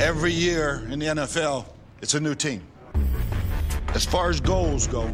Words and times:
Every 0.00 0.30
year 0.30 0.86
in 0.92 1.00
the 1.00 1.06
NFL, 1.06 1.64
it's 2.00 2.14
a 2.14 2.20
new 2.20 2.36
team. 2.36 2.62
As 3.94 4.04
far 4.04 4.30
as 4.30 4.40
goals 4.40 4.86
go, 4.86 5.06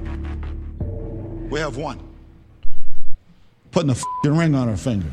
we 1.48 1.58
have 1.58 1.78
one. 1.78 1.98
Putting 3.70 3.88
a 3.88 3.94
fing 3.94 4.36
ring 4.36 4.54
on 4.54 4.68
our 4.68 4.76
finger. 4.76 5.08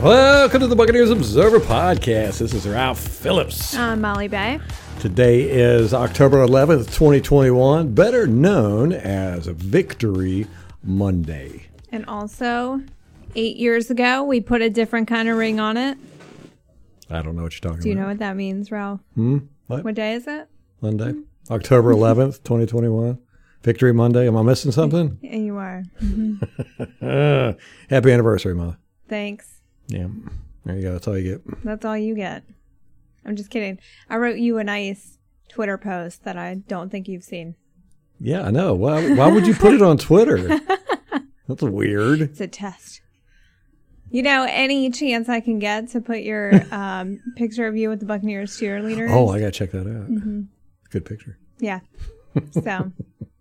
Welcome 0.00 0.60
to 0.60 0.66
the 0.66 0.74
Buccaneers 0.74 1.10
Observer 1.10 1.60
Podcast. 1.60 2.38
This 2.38 2.54
is 2.54 2.66
Ralph 2.66 2.98
Phillips. 2.98 3.76
I'm 3.76 4.00
Molly 4.00 4.28
Bay. 4.28 4.58
Today 5.00 5.42
is 5.42 5.92
October 5.92 6.38
11th, 6.46 6.86
2021, 6.86 7.92
better 7.92 8.26
known 8.26 8.94
as 8.94 9.48
Victory 9.48 10.46
Monday. 10.82 11.66
And 11.92 12.06
also, 12.06 12.80
eight 13.34 13.58
years 13.58 13.90
ago, 13.90 14.24
we 14.24 14.40
put 14.40 14.62
a 14.62 14.70
different 14.70 15.08
kind 15.08 15.28
of 15.28 15.36
ring 15.36 15.60
on 15.60 15.76
it. 15.76 15.98
I 17.10 17.22
don't 17.22 17.36
know 17.36 17.42
what 17.42 17.52
you're 17.52 17.60
talking 17.60 17.78
about. 17.78 17.82
Do 17.82 17.88
you 17.88 17.94
know 17.94 18.06
what 18.06 18.18
that 18.18 18.36
means, 18.36 18.70
Ralph? 18.70 19.00
Hmm? 19.14 19.38
What? 19.66 19.84
What 19.84 19.94
day 19.94 20.14
is 20.14 20.26
it? 20.26 20.48
Monday? 20.80 21.14
October 21.50 21.92
11th, 21.94 22.42
2021. 22.44 23.18
Victory 23.62 23.92
Monday. 23.92 24.26
Am 24.26 24.36
I 24.36 24.42
missing 24.42 24.72
something? 24.72 25.18
Yeah, 25.22 25.36
you 25.36 25.56
are. 25.56 25.82
Uh, 27.00 27.54
happy 27.90 28.12
anniversary, 28.12 28.54
Molly. 28.54 28.76
Thanks. 29.08 29.60
Yeah. 29.88 30.08
There 30.64 30.76
you 30.76 30.82
go. 30.82 30.92
That's 30.92 31.08
all 31.08 31.18
you 31.18 31.32
get. 31.36 31.64
That's 31.64 31.84
all 31.84 31.96
you 31.96 32.14
get. 32.14 32.44
I'm 33.24 33.36
just 33.36 33.50
kidding. 33.50 33.78
I 34.08 34.16
wrote 34.16 34.36
you 34.38 34.58
a 34.58 34.64
nice 34.64 35.18
Twitter 35.48 35.78
post 35.78 36.24
that 36.24 36.36
I 36.36 36.54
don't 36.54 36.90
think 36.90 37.08
you've 37.08 37.24
seen. 37.24 37.54
Yeah, 38.20 38.42
I 38.42 38.50
know. 38.50 38.74
Why, 38.74 39.14
why 39.14 39.28
would 39.28 39.46
you 39.46 39.54
put 39.54 39.74
it 39.74 39.82
on 39.82 39.98
Twitter? 39.98 40.60
That's 41.48 41.62
weird. 41.62 42.20
It's 42.22 42.40
a 42.40 42.46
test. 42.46 43.00
You 44.14 44.22
know, 44.22 44.46
any 44.48 44.90
chance 44.90 45.28
I 45.28 45.40
can 45.40 45.58
get 45.58 45.88
to 45.88 46.00
put 46.00 46.20
your 46.20 46.52
um, 46.70 47.20
picture 47.34 47.66
of 47.66 47.76
you 47.76 47.88
with 47.88 47.98
the 47.98 48.06
Buccaneers 48.06 48.56
cheerleaders? 48.56 49.10
Oh, 49.10 49.30
I 49.30 49.40
got 49.40 49.46
to 49.46 49.50
check 49.50 49.72
that 49.72 49.80
out. 49.80 50.08
Mm-hmm. 50.08 50.42
Good 50.90 51.04
picture. 51.04 51.36
yeah. 51.58 51.80
So, 52.52 52.92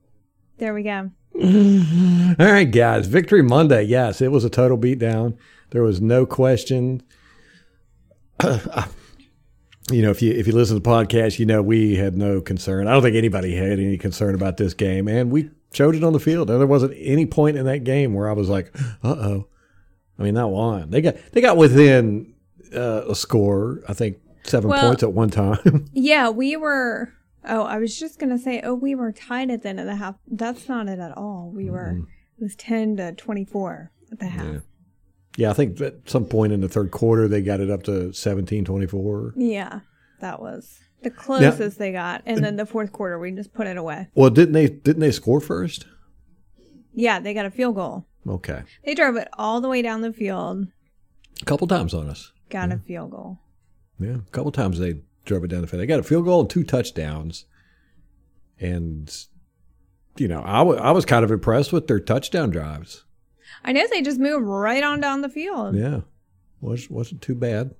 there 0.58 0.74
we 0.74 0.82
go. 0.82 1.12
All 1.36 2.52
right, 2.52 2.64
guys. 2.64 3.06
Victory 3.06 3.44
Monday. 3.44 3.84
Yes, 3.84 4.20
it 4.20 4.32
was 4.32 4.44
a 4.44 4.50
total 4.50 4.76
beatdown. 4.76 5.38
There 5.70 5.84
was 5.84 6.02
no 6.02 6.26
question. 6.26 7.04
you 8.44 10.02
know, 10.02 10.10
if 10.10 10.24
you 10.24 10.34
if 10.34 10.48
you 10.48 10.54
listen 10.54 10.76
to 10.76 10.82
the 10.82 10.90
podcast, 10.90 11.38
you 11.38 11.46
know 11.46 11.62
we 11.62 11.98
had 11.98 12.18
no 12.18 12.42
concern. 12.42 12.88
I 12.88 12.94
don't 12.94 13.04
think 13.04 13.16
anybody 13.16 13.56
had 13.56 13.74
any 13.80 14.00
concern 14.00 14.34
about 14.34 14.58
this 14.58 14.74
game, 14.74 15.08
and 15.08 15.30
we 15.30 15.52
showed 15.72 15.94
it 15.94 16.04
on 16.04 16.14
the 16.14 16.20
field. 16.20 16.50
And 16.50 16.60
there 16.60 16.66
wasn't 16.66 16.96
any 16.98 17.28
point 17.28 17.58
in 17.58 17.66
that 17.68 17.84
game 17.84 18.16
where 18.16 18.28
I 18.28 18.34
was 18.34 18.50
like, 18.50 18.76
"Uh 19.04 19.10
oh." 19.10 19.48
I 20.20 20.24
mean, 20.24 20.34
not 20.36 20.52
one. 20.52 20.90
They 20.92 21.02
got 21.02 21.16
they 21.32 21.42
got 21.42 21.58
within 21.58 22.34
uh, 22.76 23.04
a 23.10 23.16
score. 23.16 23.82
I 23.88 23.94
think 23.94 24.18
seven 24.44 24.70
Well- 24.70 24.88
points 24.88 25.04
at 25.04 25.14
one 25.14 25.30
time. 25.30 25.86
Yeah, 25.94 26.30
we 26.30 26.56
were. 26.56 27.14
Oh, 27.46 27.64
I 27.64 27.78
was 27.78 28.00
just 28.00 28.20
gonna 28.20 28.38
say. 28.40 28.62
Oh, 28.64 28.74
we 28.74 28.96
were 28.96 29.12
tied 29.12 29.52
at 29.52 29.64
the 29.64 29.70
end 29.70 29.80
of 29.80 29.86
the 29.86 29.96
half. 29.96 30.16
That's 30.28 30.70
not 30.70 30.88
it 30.88 31.00
at 31.00 31.18
all. 31.18 31.52
We 31.54 31.70
were. 31.70 32.00
It 32.40 32.44
was 32.44 32.56
ten 32.56 32.96
to 32.98 33.12
twenty-four 33.14 33.92
at 34.12 34.20
the 34.20 34.28
half. 34.28 34.46
Yeah. 34.46 34.60
yeah, 35.38 35.50
I 35.50 35.54
think 35.54 35.82
at 35.82 36.10
some 36.10 36.26
point 36.26 36.54
in 36.54 36.62
the 36.62 36.70
third 36.70 36.92
quarter 36.92 37.28
they 37.28 37.42
got 37.42 37.60
it 37.60 37.70
up 37.70 37.84
to 37.84 38.10
17-24. 38.10 39.34
Yeah, 39.36 39.82
that 40.22 40.42
was 40.42 40.80
the 41.02 41.10
closest 41.10 41.80
they 41.80 41.92
got. 41.92 42.22
And 42.26 42.44
then 42.44 42.56
the 42.56 42.66
fourth 42.66 42.92
quarter, 42.94 43.20
we 43.20 43.32
just 43.32 43.54
put 43.54 43.68
it 43.68 43.76
away. 43.78 44.08
Well, 44.16 44.30
didn't 44.30 44.54
they 44.54 44.68
didn't 44.68 45.02
they 45.02 45.12
score 45.12 45.42
first? 45.42 45.86
Yeah, 46.94 47.20
they 47.20 47.34
got 47.34 47.46
a 47.46 47.52
field 47.52 47.76
goal. 47.76 48.06
Okay. 48.28 48.64
They 48.86 48.96
drove 48.96 49.16
it 49.18 49.28
all 49.38 49.60
the 49.62 49.68
way 49.70 49.82
down 49.82 50.02
the 50.02 50.14
field. 50.14 50.68
A 51.42 51.46
couple 51.46 51.68
times 51.68 51.94
on 51.94 52.10
us. 52.10 52.32
Got 52.50 52.72
a 52.72 52.78
field 52.78 53.12
goal. 53.12 53.40
Yeah, 54.00 54.16
a 54.18 54.32
couple 54.32 54.52
times 54.52 54.80
they 54.80 54.96
drove 55.26 55.44
it 55.44 55.48
down 55.50 55.62
the 55.62 55.68
field. 55.68 55.82
They 55.82 55.86
got 55.88 56.00
a 56.00 56.04
field 56.04 56.26
goal 56.26 56.42
and 56.42 56.50
two 56.50 56.64
touchdowns. 56.64 57.46
And, 58.60 59.14
you 60.18 60.28
know, 60.28 60.42
I 60.42 60.62
wa- 60.62 60.76
I 60.76 60.92
was 60.92 61.06
kind 61.06 61.26
of 61.26 61.32
impressed 61.32 61.74
with 61.74 61.88
their 61.88 62.00
touchdown 62.00 62.50
drives. 62.50 63.04
I 63.64 63.72
know 63.72 63.86
they 63.90 64.02
just 64.02 64.20
moved 64.20 64.46
right 64.46 64.84
on 64.84 65.00
down 65.00 65.22
the 65.22 65.30
field. 65.30 65.76
Yeah, 65.76 66.02
was 66.62 66.90
wasn't 66.90 67.22
too 67.22 67.36
bad. 67.36 67.74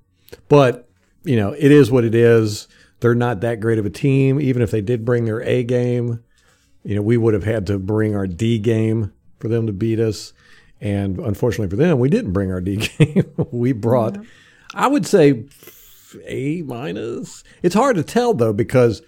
But 0.48 0.88
you 1.24 1.36
know, 1.36 1.52
it 1.52 1.70
is 1.70 1.90
what 1.90 2.04
it 2.04 2.14
is. 2.14 2.68
They're 3.00 3.14
not 3.14 3.40
that 3.40 3.60
great 3.60 3.78
of 3.78 3.86
a 3.86 3.90
team. 3.90 4.40
Even 4.40 4.62
if 4.62 4.70
they 4.70 4.80
did 4.80 5.04
bring 5.04 5.24
their 5.24 5.42
A 5.42 5.62
game, 5.64 6.22
you 6.84 6.94
know, 6.94 7.02
we 7.02 7.16
would 7.16 7.34
have 7.34 7.44
had 7.44 7.66
to 7.68 7.78
bring 7.78 8.14
our 8.14 8.26
D 8.26 8.58
game 8.58 9.12
for 9.44 9.48
them 9.48 9.66
to 9.66 9.72
beat 9.74 10.00
us. 10.00 10.32
And 10.80 11.18
unfortunately 11.18 11.68
for 11.68 11.76
them, 11.76 11.98
we 11.98 12.08
didn't 12.08 12.32
bring 12.32 12.50
our 12.50 12.62
D 12.62 12.76
game. 12.98 13.30
we 13.52 13.72
brought, 13.72 14.16
I 14.74 14.86
would 14.88 15.06
say, 15.06 15.44
A 16.26 16.62
minus. 16.62 17.44
It's 17.62 17.74
hard 17.74 17.96
to 17.96 18.02
tell 18.02 18.32
though 18.32 18.54
because, 18.54 19.02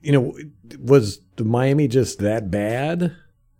you 0.00 0.12
know, 0.12 0.38
was 0.78 1.20
the 1.36 1.44
Miami 1.44 1.88
just 1.88 2.20
that 2.20 2.50
bad? 2.52 3.16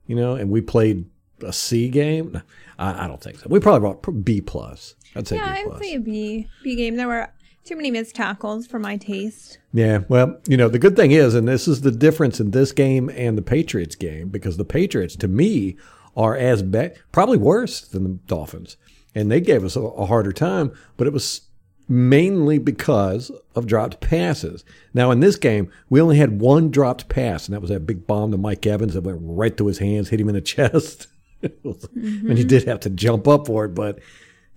You 0.06 0.14
know, 0.16 0.34
and 0.36 0.50
we 0.50 0.60
played 0.60 1.04
a 1.44 1.52
C 1.52 1.88
game. 1.88 2.40
I, 2.78 3.04
I 3.04 3.06
don't 3.08 3.20
think 3.20 3.38
so. 3.40 3.46
We 3.48 3.58
probably 3.58 3.80
brought 3.80 4.24
B 4.24 4.40
plus. 4.40 4.94
I'd 5.16 5.26
say 5.26 5.36
Yeah, 5.36 5.54
B 5.54 5.70
I'd 5.70 5.78
say 5.80 5.94
a 5.94 6.00
B 6.00 6.46
B 6.62 6.76
game. 6.76 6.94
There 6.96 7.08
were 7.08 7.28
too 7.64 7.76
many 7.76 7.90
missed 7.90 8.14
tackles 8.14 8.66
for 8.66 8.78
my 8.78 8.96
taste. 8.96 9.58
Yeah, 9.72 10.00
well, 10.08 10.40
you 10.48 10.56
know, 10.56 10.68
the 10.68 10.78
good 10.78 10.96
thing 10.96 11.12
is, 11.12 11.34
and 11.34 11.46
this 11.46 11.68
is 11.68 11.82
the 11.82 11.90
difference 11.90 12.40
in 12.40 12.50
this 12.50 12.72
game 12.72 13.10
and 13.10 13.36
the 13.36 13.42
Patriots 13.42 13.94
game, 13.94 14.28
because 14.28 14.56
the 14.56 14.64
Patriots, 14.64 15.16
to 15.16 15.28
me, 15.28 15.76
are 16.16 16.36
as 16.36 16.62
bad, 16.62 16.96
probably 17.12 17.38
worse 17.38 17.80
than 17.80 18.04
the 18.04 18.10
Dolphins. 18.26 18.76
And 19.14 19.30
they 19.30 19.40
gave 19.40 19.64
us 19.64 19.76
a, 19.76 19.80
a 19.80 20.06
harder 20.06 20.32
time, 20.32 20.72
but 20.96 21.06
it 21.06 21.12
was 21.12 21.42
mainly 21.88 22.58
because 22.58 23.32
of 23.56 23.66
dropped 23.66 24.00
passes. 24.00 24.64
Now, 24.94 25.10
in 25.10 25.20
this 25.20 25.36
game, 25.36 25.70
we 25.88 26.00
only 26.00 26.16
had 26.16 26.40
one 26.40 26.70
dropped 26.70 27.08
pass, 27.08 27.46
and 27.46 27.54
that 27.54 27.60
was 27.60 27.70
that 27.70 27.86
big 27.86 28.06
bomb 28.06 28.30
to 28.30 28.38
Mike 28.38 28.64
Evans 28.64 28.94
that 28.94 29.02
went 29.02 29.18
right 29.20 29.56
through 29.56 29.66
his 29.66 29.78
hands, 29.78 30.08
hit 30.08 30.20
him 30.20 30.28
in 30.28 30.34
the 30.34 30.40
chest. 30.40 31.08
And 31.42 31.54
you 31.64 31.72
mm-hmm. 31.72 32.46
did 32.48 32.64
have 32.64 32.80
to 32.80 32.90
jump 32.90 33.26
up 33.26 33.46
for 33.46 33.64
it, 33.64 33.74
but 33.74 33.98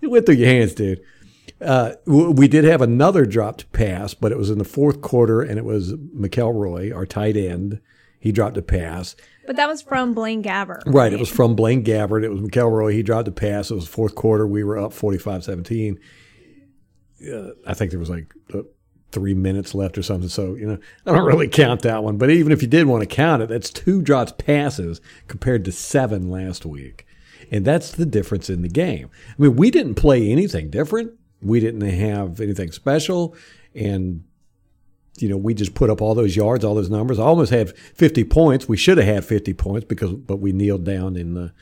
it 0.02 0.08
went 0.08 0.26
through 0.26 0.34
your 0.34 0.48
hands, 0.48 0.74
dude. 0.74 1.00
Uh, 1.64 1.94
we 2.06 2.46
did 2.46 2.64
have 2.64 2.82
another 2.82 3.24
dropped 3.24 3.70
pass, 3.72 4.14
but 4.14 4.32
it 4.32 4.38
was 4.38 4.50
in 4.50 4.58
the 4.58 4.64
fourth 4.64 5.00
quarter, 5.00 5.40
and 5.40 5.58
it 5.58 5.64
was 5.64 5.94
McElroy, 5.94 6.94
our 6.94 7.06
tight 7.06 7.36
end. 7.36 7.80
He 8.20 8.32
dropped 8.32 8.56
a 8.56 8.62
pass. 8.62 9.16
But 9.46 9.56
that 9.56 9.68
was 9.68 9.82
from 9.82 10.14
Blaine 10.14 10.42
Gabbert. 10.42 10.82
Right. 10.86 11.12
It 11.12 11.18
was 11.18 11.28
from 11.28 11.54
Blaine 11.54 11.84
Gabbert. 11.84 12.24
It 12.24 12.30
was 12.30 12.40
McElroy. 12.40 12.94
He 12.94 13.02
dropped 13.02 13.28
a 13.28 13.32
pass. 13.32 13.70
It 13.70 13.74
was 13.74 13.86
fourth 13.86 14.14
quarter. 14.14 14.46
We 14.46 14.64
were 14.64 14.78
up 14.78 14.94
45 14.94 15.44
17. 15.44 16.00
Uh, 17.30 17.50
I 17.66 17.74
think 17.74 17.90
there 17.90 18.00
was 18.00 18.08
like 18.08 18.32
uh, 18.54 18.62
three 19.12 19.34
minutes 19.34 19.74
left 19.74 19.98
or 19.98 20.02
something. 20.02 20.28
So, 20.28 20.54
you 20.54 20.66
know, 20.66 20.78
I 21.06 21.12
don't 21.12 21.26
really 21.26 21.48
count 21.48 21.82
that 21.82 22.02
one. 22.02 22.16
But 22.16 22.30
even 22.30 22.52
if 22.52 22.62
you 22.62 22.68
did 22.68 22.86
want 22.86 23.02
to 23.02 23.06
count 23.06 23.42
it, 23.42 23.48
that's 23.48 23.70
two 23.70 24.02
dropped 24.02 24.38
passes 24.38 25.00
compared 25.28 25.64
to 25.66 25.72
seven 25.72 26.30
last 26.30 26.64
week. 26.64 27.06
And 27.50 27.64
that's 27.64 27.92
the 27.92 28.06
difference 28.06 28.48
in 28.48 28.62
the 28.62 28.68
game. 28.68 29.10
I 29.28 29.42
mean, 29.42 29.56
we 29.56 29.70
didn't 29.70 29.96
play 29.96 30.30
anything 30.30 30.70
different. 30.70 31.12
We 31.44 31.60
didn't 31.60 31.82
have 31.82 32.40
anything 32.40 32.72
special. 32.72 33.36
And 33.74 34.24
you 35.18 35.28
know, 35.28 35.36
we 35.36 35.54
just 35.54 35.74
put 35.74 35.90
up 35.90 36.00
all 36.02 36.14
those 36.14 36.34
yards, 36.34 36.64
all 36.64 36.74
those 36.74 36.90
numbers. 36.90 37.18
I 37.18 37.22
almost 37.22 37.52
had 37.52 37.76
50 37.76 38.24
points. 38.24 38.68
We 38.68 38.76
should 38.76 38.98
have 38.98 39.06
had 39.06 39.24
50 39.24 39.54
points 39.54 39.86
because, 39.86 40.12
but 40.12 40.38
we 40.38 40.52
kneeled 40.52 40.84
down 40.84 41.16
in 41.16 41.34
the, 41.34 41.52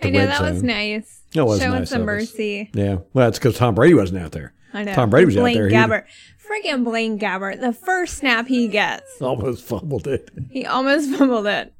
the 0.00 0.08
I 0.08 0.10
know 0.10 0.26
that 0.26 0.40
was 0.40 0.62
nice. 0.62 1.22
It 1.34 1.42
was 1.42 1.60
Showing 1.60 1.80
nice 1.80 1.90
some 1.90 2.02
mercy. 2.02 2.70
Yeah. 2.72 2.98
Well, 3.12 3.28
it's 3.28 3.38
because 3.38 3.56
Tom 3.56 3.74
Brady 3.74 3.94
wasn't 3.94 4.22
out 4.22 4.32
there. 4.32 4.52
I 4.72 4.84
know. 4.84 4.94
Tom 4.94 5.10
Brady 5.10 5.26
was 5.26 5.34
Blaine 5.34 5.56
out 5.56 5.60
there. 5.60 5.68
He 5.68 5.74
Gabbert. 5.74 6.04
Freaking 6.48 6.84
Blaine 6.84 7.18
Gabbert. 7.18 7.60
The 7.60 7.72
first 7.72 8.18
snap 8.18 8.46
he 8.46 8.68
gets, 8.68 9.04
almost 9.20 9.64
fumbled 9.64 10.06
it. 10.06 10.30
he 10.50 10.66
almost 10.66 11.10
fumbled 11.10 11.46
it. 11.46 11.72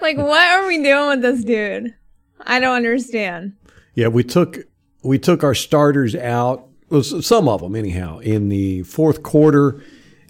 Like, 0.00 0.16
what 0.16 0.42
are 0.42 0.66
we 0.66 0.82
doing 0.82 1.08
with 1.08 1.22
this 1.22 1.44
dude? 1.44 1.94
I 2.40 2.58
don't 2.58 2.74
understand. 2.74 3.54
Yeah, 3.94 4.08
we 4.08 4.24
took 4.24 4.58
we 5.02 5.18
took 5.18 5.44
our 5.44 5.54
starters 5.54 6.14
out. 6.14 6.68
Well, 6.88 7.02
some 7.02 7.48
of 7.48 7.60
them, 7.60 7.74
anyhow, 7.74 8.18
in 8.18 8.48
the 8.48 8.82
fourth 8.84 9.22
quarter 9.22 9.82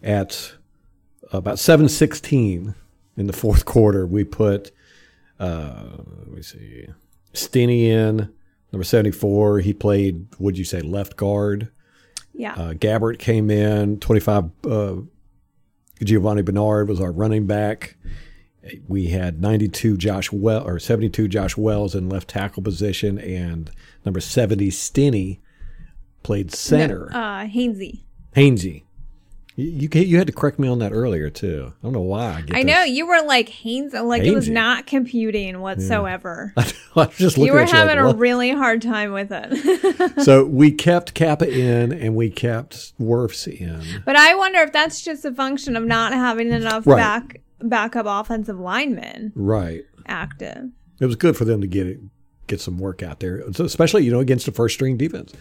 at 0.02 0.54
about 1.32 1.58
seven 1.58 1.88
sixteen. 1.88 2.74
In 3.16 3.26
the 3.26 3.32
fourth 3.32 3.64
quarter, 3.64 4.06
we 4.06 4.24
put 4.24 4.72
uh, 5.40 5.84
let 6.18 6.28
me 6.28 6.42
see, 6.42 6.86
Stinnie 7.32 7.90
in 7.90 8.32
number 8.72 8.84
seventy 8.84 9.10
four. 9.10 9.60
He 9.60 9.72
played. 9.72 10.26
Would 10.38 10.58
you 10.58 10.64
say 10.64 10.80
left 10.80 11.16
guard? 11.16 11.70
Yeah. 12.32 12.52
Uh, 12.54 12.72
Gabbert 12.74 13.18
came 13.18 13.50
in. 13.50 13.98
Twenty 14.00 14.20
five. 14.20 14.50
Uh, 14.66 14.96
Giovani 16.02 16.42
Bernard 16.42 16.88
was 16.88 17.00
our 17.00 17.12
running 17.12 17.46
back. 17.46 17.96
We 18.88 19.06
had 19.08 19.40
92 19.40 19.96
Josh 19.96 20.32
well 20.32 20.66
or 20.66 20.78
72 20.78 21.28
Josh 21.28 21.56
Wells 21.56 21.94
in 21.94 22.08
left 22.08 22.28
tackle 22.28 22.62
position, 22.62 23.18
and 23.18 23.70
number 24.04 24.20
70 24.20 24.70
Stinnie 24.70 25.40
played 26.26 26.52
center. 26.52 27.08
uh, 27.12 27.46
Hainsey. 27.46 28.00
Hainsey 28.34 28.82
You 29.54 29.88
you, 29.92 30.00
you 30.02 30.18
had 30.18 30.26
to 30.26 30.32
correct 30.32 30.58
me 30.58 30.68
on 30.68 30.80
that 30.80 30.92
earlier 30.92 31.30
too. 31.30 31.72
I 31.72 31.82
don't 31.82 31.92
know 31.92 32.00
why. 32.02 32.32
I, 32.38 32.40
get 32.42 32.56
I 32.56 32.62
know 32.62 32.82
you 32.82 33.06
were 33.06 33.22
like 33.22 33.48
Haynes, 33.48 33.94
like 33.94 34.22
it 34.24 34.34
was 34.34 34.48
not 34.48 34.86
computing 34.86 35.60
whatsoever. 35.60 36.52
I 36.56 36.64
was 36.94 37.16
just 37.16 37.38
looking 37.38 37.46
You 37.46 37.52
were 37.54 37.60
at 37.60 37.72
you 37.72 37.78
like, 37.78 37.88
having 37.88 37.98
a 37.98 38.14
really 38.16 38.50
hard 38.50 38.82
time 38.82 39.12
with 39.12 39.28
it. 39.30 40.20
so 40.24 40.44
we 40.44 40.72
kept 40.72 41.14
Cappa 41.14 41.48
in 41.48 41.92
and 41.92 42.14
we 42.16 42.28
kept 42.28 42.98
Wirfs 43.00 43.46
in. 43.46 44.02
but 44.04 44.16
I 44.16 44.34
wonder 44.34 44.60
if 44.60 44.72
that's 44.72 45.00
just 45.02 45.24
a 45.24 45.32
function 45.32 45.76
of 45.76 45.84
not 45.84 46.12
having 46.12 46.50
enough 46.52 46.86
Right. 46.86 46.96
back 46.98 47.40
backup 47.62 48.04
offensive 48.06 48.58
linemen 48.58 49.32
Right. 49.34 49.84
active. 50.06 50.70
It 51.00 51.06
was 51.06 51.16
good 51.16 51.36
for 51.36 51.44
them 51.46 51.60
to 51.62 51.66
get 51.66 51.86
it, 51.86 52.00
get 52.46 52.60
some 52.60 52.78
work 52.78 53.02
out 53.02 53.20
there, 53.20 53.42
so 53.52 53.64
especially 53.64 54.04
you 54.04 54.10
know 54.12 54.20
against 54.20 54.46
a 54.48 54.52
first 54.52 54.74
string 54.74 54.96
defense. 54.98 55.32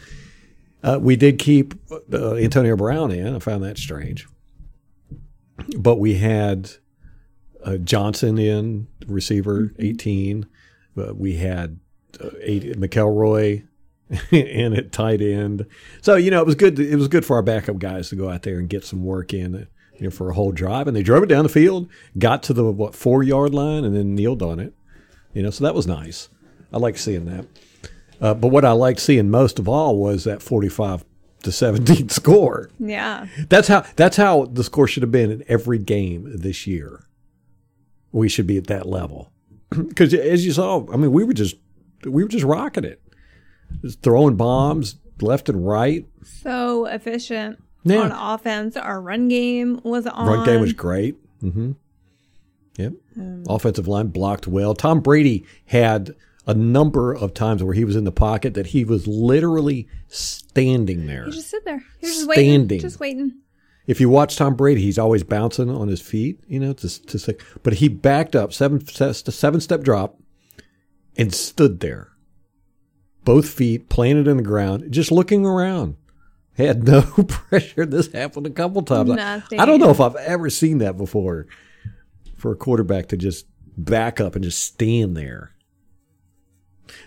Uh, 0.84 1.00
we 1.02 1.16
did 1.16 1.40
keep 1.40 1.74
uh, 2.14 2.36
Antonio 2.36 2.76
Brown 2.76 3.12
in. 3.12 3.36
I 3.36 3.40
found 3.40 3.64
that 3.64 3.78
strange, 3.78 4.28
but 5.78 5.96
we 5.96 6.16
had 6.16 6.72
uh, 7.64 7.78
Johnson 7.78 8.38
in 8.38 8.88
receiver 9.08 9.74
eighteen. 9.80 10.46
Uh, 10.98 11.14
we 11.14 11.38
had 11.38 11.80
uh, 12.24 12.30
eight, 12.42 12.80
McElroy 12.80 13.68
in 14.32 14.74
at 14.74 14.92
tight 14.92 15.22
end. 15.22 15.66
So 16.02 16.16
you 16.16 16.30
know 16.30 16.40
it 16.42 16.46
was 16.46 16.56
good. 16.56 16.80
it 16.80 16.96
was 16.96 17.08
good 17.08 17.26
for 17.26 17.36
our 17.36 17.42
backup 17.42 17.80
guys 17.80 18.10
to 18.10 18.16
go 18.16 18.30
out 18.30 18.44
there 18.44 18.60
and 18.60 18.70
get 18.70 18.84
some 18.86 19.04
work 19.04 19.34
in. 19.34 19.68
You 19.98 20.04
know, 20.04 20.10
for 20.10 20.30
a 20.30 20.34
whole 20.34 20.52
drive, 20.52 20.88
and 20.88 20.96
they 20.96 21.04
drove 21.04 21.24
it 21.24 21.28
down 21.28 21.44
the 21.44 21.50
field, 21.50 21.90
got 22.20 22.44
to 22.44 22.54
the 22.54 22.66
what 22.66 22.94
four 22.94 23.24
yard 23.24 23.54
line, 23.54 23.86
and 23.86 23.96
then 23.96 24.14
kneeled 24.14 24.44
on 24.44 24.60
it. 24.60 24.74
You 25.34 25.42
know, 25.42 25.50
so 25.50 25.64
that 25.64 25.74
was 25.74 25.88
nice. 25.88 26.28
I 26.74 26.78
like 26.78 26.98
seeing 26.98 27.26
that. 27.26 27.46
Uh, 28.22 28.34
but 28.34 28.48
what 28.50 28.66
I 28.66 28.72
liked 28.72 29.00
seeing 29.00 29.30
most 29.30 29.60
of 29.60 29.68
all 29.68 29.98
was 29.98 30.24
that 30.24 30.42
forty-five 30.42 31.04
to 31.44 31.52
seventeen 31.52 32.10
score. 32.22 32.70
Yeah. 32.80 33.28
That's 33.50 33.68
how 33.68 33.84
that's 33.96 34.18
how 34.18 34.46
the 34.46 34.64
score 34.64 34.88
should 34.88 35.04
have 35.04 35.12
been 35.12 35.32
in 35.32 35.44
every 35.48 35.78
game 35.78 36.32
this 36.38 36.66
year. 36.68 37.06
We 38.12 38.30
should 38.30 38.48
be 38.48 38.58
at 38.58 38.68
that 38.68 38.86
level 38.88 39.32
because, 39.70 40.14
as 40.14 40.46
you 40.46 40.54
saw, 40.54 40.86
I 40.92 40.98
mean, 40.98 41.12
we 41.12 41.24
were 41.24 41.34
just 41.34 41.56
we 42.06 42.24
were 42.24 42.30
just 42.30 42.46
rocking 42.46 42.84
it, 42.86 43.02
just 43.82 44.02
throwing 44.02 44.36
bombs 44.36 44.96
left 45.22 45.50
and 45.50 45.66
right. 45.68 46.06
So 46.24 46.86
efficient 46.86 47.62
Yeah. 47.84 48.00
on 48.02 48.12
offense. 48.12 48.78
Our 48.78 49.02
run 49.02 49.28
game 49.28 49.82
was 49.84 50.08
on. 50.08 50.28
Run 50.28 50.46
game 50.46 50.62
was 50.62 50.74
great. 50.74 51.16
Mm-hmm. 51.44 51.74
Yep. 52.78 52.94
Offensive 53.48 53.88
line 53.88 54.08
blocked 54.08 54.48
well. 54.48 54.74
Tom 54.74 55.00
Brady 55.00 55.46
had 55.66 56.14
a 56.48 56.54
number 56.54 57.14
of 57.14 57.34
times 57.34 57.64
where 57.64 57.74
he 57.74 57.86
was 57.86 57.96
in 57.96 58.04
the 58.04 58.12
pocket 58.12 58.54
that 58.54 58.68
he 58.68 58.86
was 58.86 59.08
literally 59.08 59.88
standing 60.08 61.08
there. 61.08 61.26
You 61.26 61.32
just 61.32 61.50
sit 61.50 61.66
there. 61.66 61.84
You're 62.02 62.12
just 62.12 62.28
waiting. 62.28 62.44
Standing. 62.44 62.80
Just 62.80 63.00
waiting. 63.00 63.34
If 63.88 64.02
you 64.02 64.10
watch 64.10 64.36
Tom 64.36 64.56
Brady, 64.56 64.82
he's 64.82 64.98
always 64.98 65.24
bouncing 65.24 65.70
on 65.70 65.88
his 65.88 66.02
feet, 66.02 66.40
you 66.48 66.60
know, 66.60 66.74
to, 66.74 67.06
to 67.06 67.20
say, 67.20 67.36
but 67.62 67.74
he 67.74 67.88
backed 67.88 68.36
up 68.36 68.52
seven 68.52 68.86
seven 68.86 69.62
step 69.62 69.82
drop 69.82 70.18
and 71.18 71.34
stood 71.34 71.80
there, 71.82 72.10
both 73.24 73.48
feet 73.48 73.90
planted 73.90 74.28
in 74.28 74.38
the 74.38 74.44
ground, 74.44 74.92
just 74.92 75.12
looking 75.12 75.46
around. 75.46 75.98
Had 76.58 76.84
no 76.86 77.02
pressure. 77.28 77.86
This 77.86 78.12
happened 78.12 78.48
a 78.48 78.52
couple 78.52 78.82
times. 78.82 79.10
Nothing. 79.10 79.60
I 79.60 79.66
don't 79.66 79.80
know 79.80 79.90
if 79.90 80.00
I've 80.00 80.16
ever 80.16 80.50
seen 80.50 80.78
that 80.80 80.98
before 80.98 81.48
for 82.38 82.54
a 82.54 82.56
quarterback 82.56 83.08
to 83.08 83.18
just 83.18 83.46
back 83.78 84.22
up 84.22 84.36
and 84.36 84.44
just 84.44 84.64
stand 84.64 85.18
there. 85.18 85.52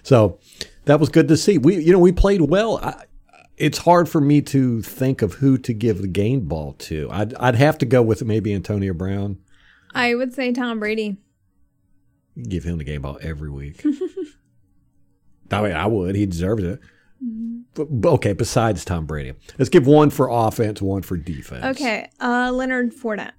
So 0.02 0.38
that 0.84 1.00
was 1.00 1.08
good 1.08 1.28
to 1.28 1.36
see. 1.36 1.58
We, 1.58 1.76
you 1.76 1.92
know, 1.92 1.98
we 1.98 2.12
played 2.12 2.42
well. 2.42 2.78
I, 2.78 3.04
it's 3.56 3.78
hard 3.78 4.08
for 4.08 4.20
me 4.20 4.40
to 4.42 4.82
think 4.82 5.20
of 5.22 5.34
who 5.34 5.58
to 5.58 5.72
give 5.72 6.00
the 6.00 6.08
game 6.08 6.42
ball 6.42 6.74
to. 6.74 7.08
I'd, 7.10 7.34
I'd 7.34 7.56
have 7.56 7.78
to 7.78 7.86
go 7.86 8.02
with 8.02 8.24
maybe 8.24 8.54
Antonio 8.54 8.94
Brown. 8.94 9.38
I 9.94 10.14
would 10.14 10.32
say 10.32 10.52
Tom 10.52 10.78
Brady. 10.78 11.16
Give 12.48 12.62
him 12.62 12.78
the 12.78 12.84
game 12.84 13.02
ball 13.02 13.18
every 13.20 13.50
week. 13.50 13.84
I 15.50 15.62
mean, 15.62 15.72
I 15.72 15.86
would. 15.86 16.14
He 16.14 16.26
deserves 16.26 16.62
it. 16.62 16.80
But, 17.74 17.86
but 17.90 18.10
okay, 18.14 18.32
besides 18.32 18.84
Tom 18.84 19.06
Brady, 19.06 19.34
let's 19.58 19.68
give 19.68 19.86
one 19.86 20.10
for 20.10 20.28
offense, 20.28 20.80
one 20.80 21.02
for 21.02 21.16
defense. 21.16 21.64
Okay. 21.64 22.08
Uh, 22.20 22.52
Leonard 22.52 22.94
Fournette. 22.94 23.32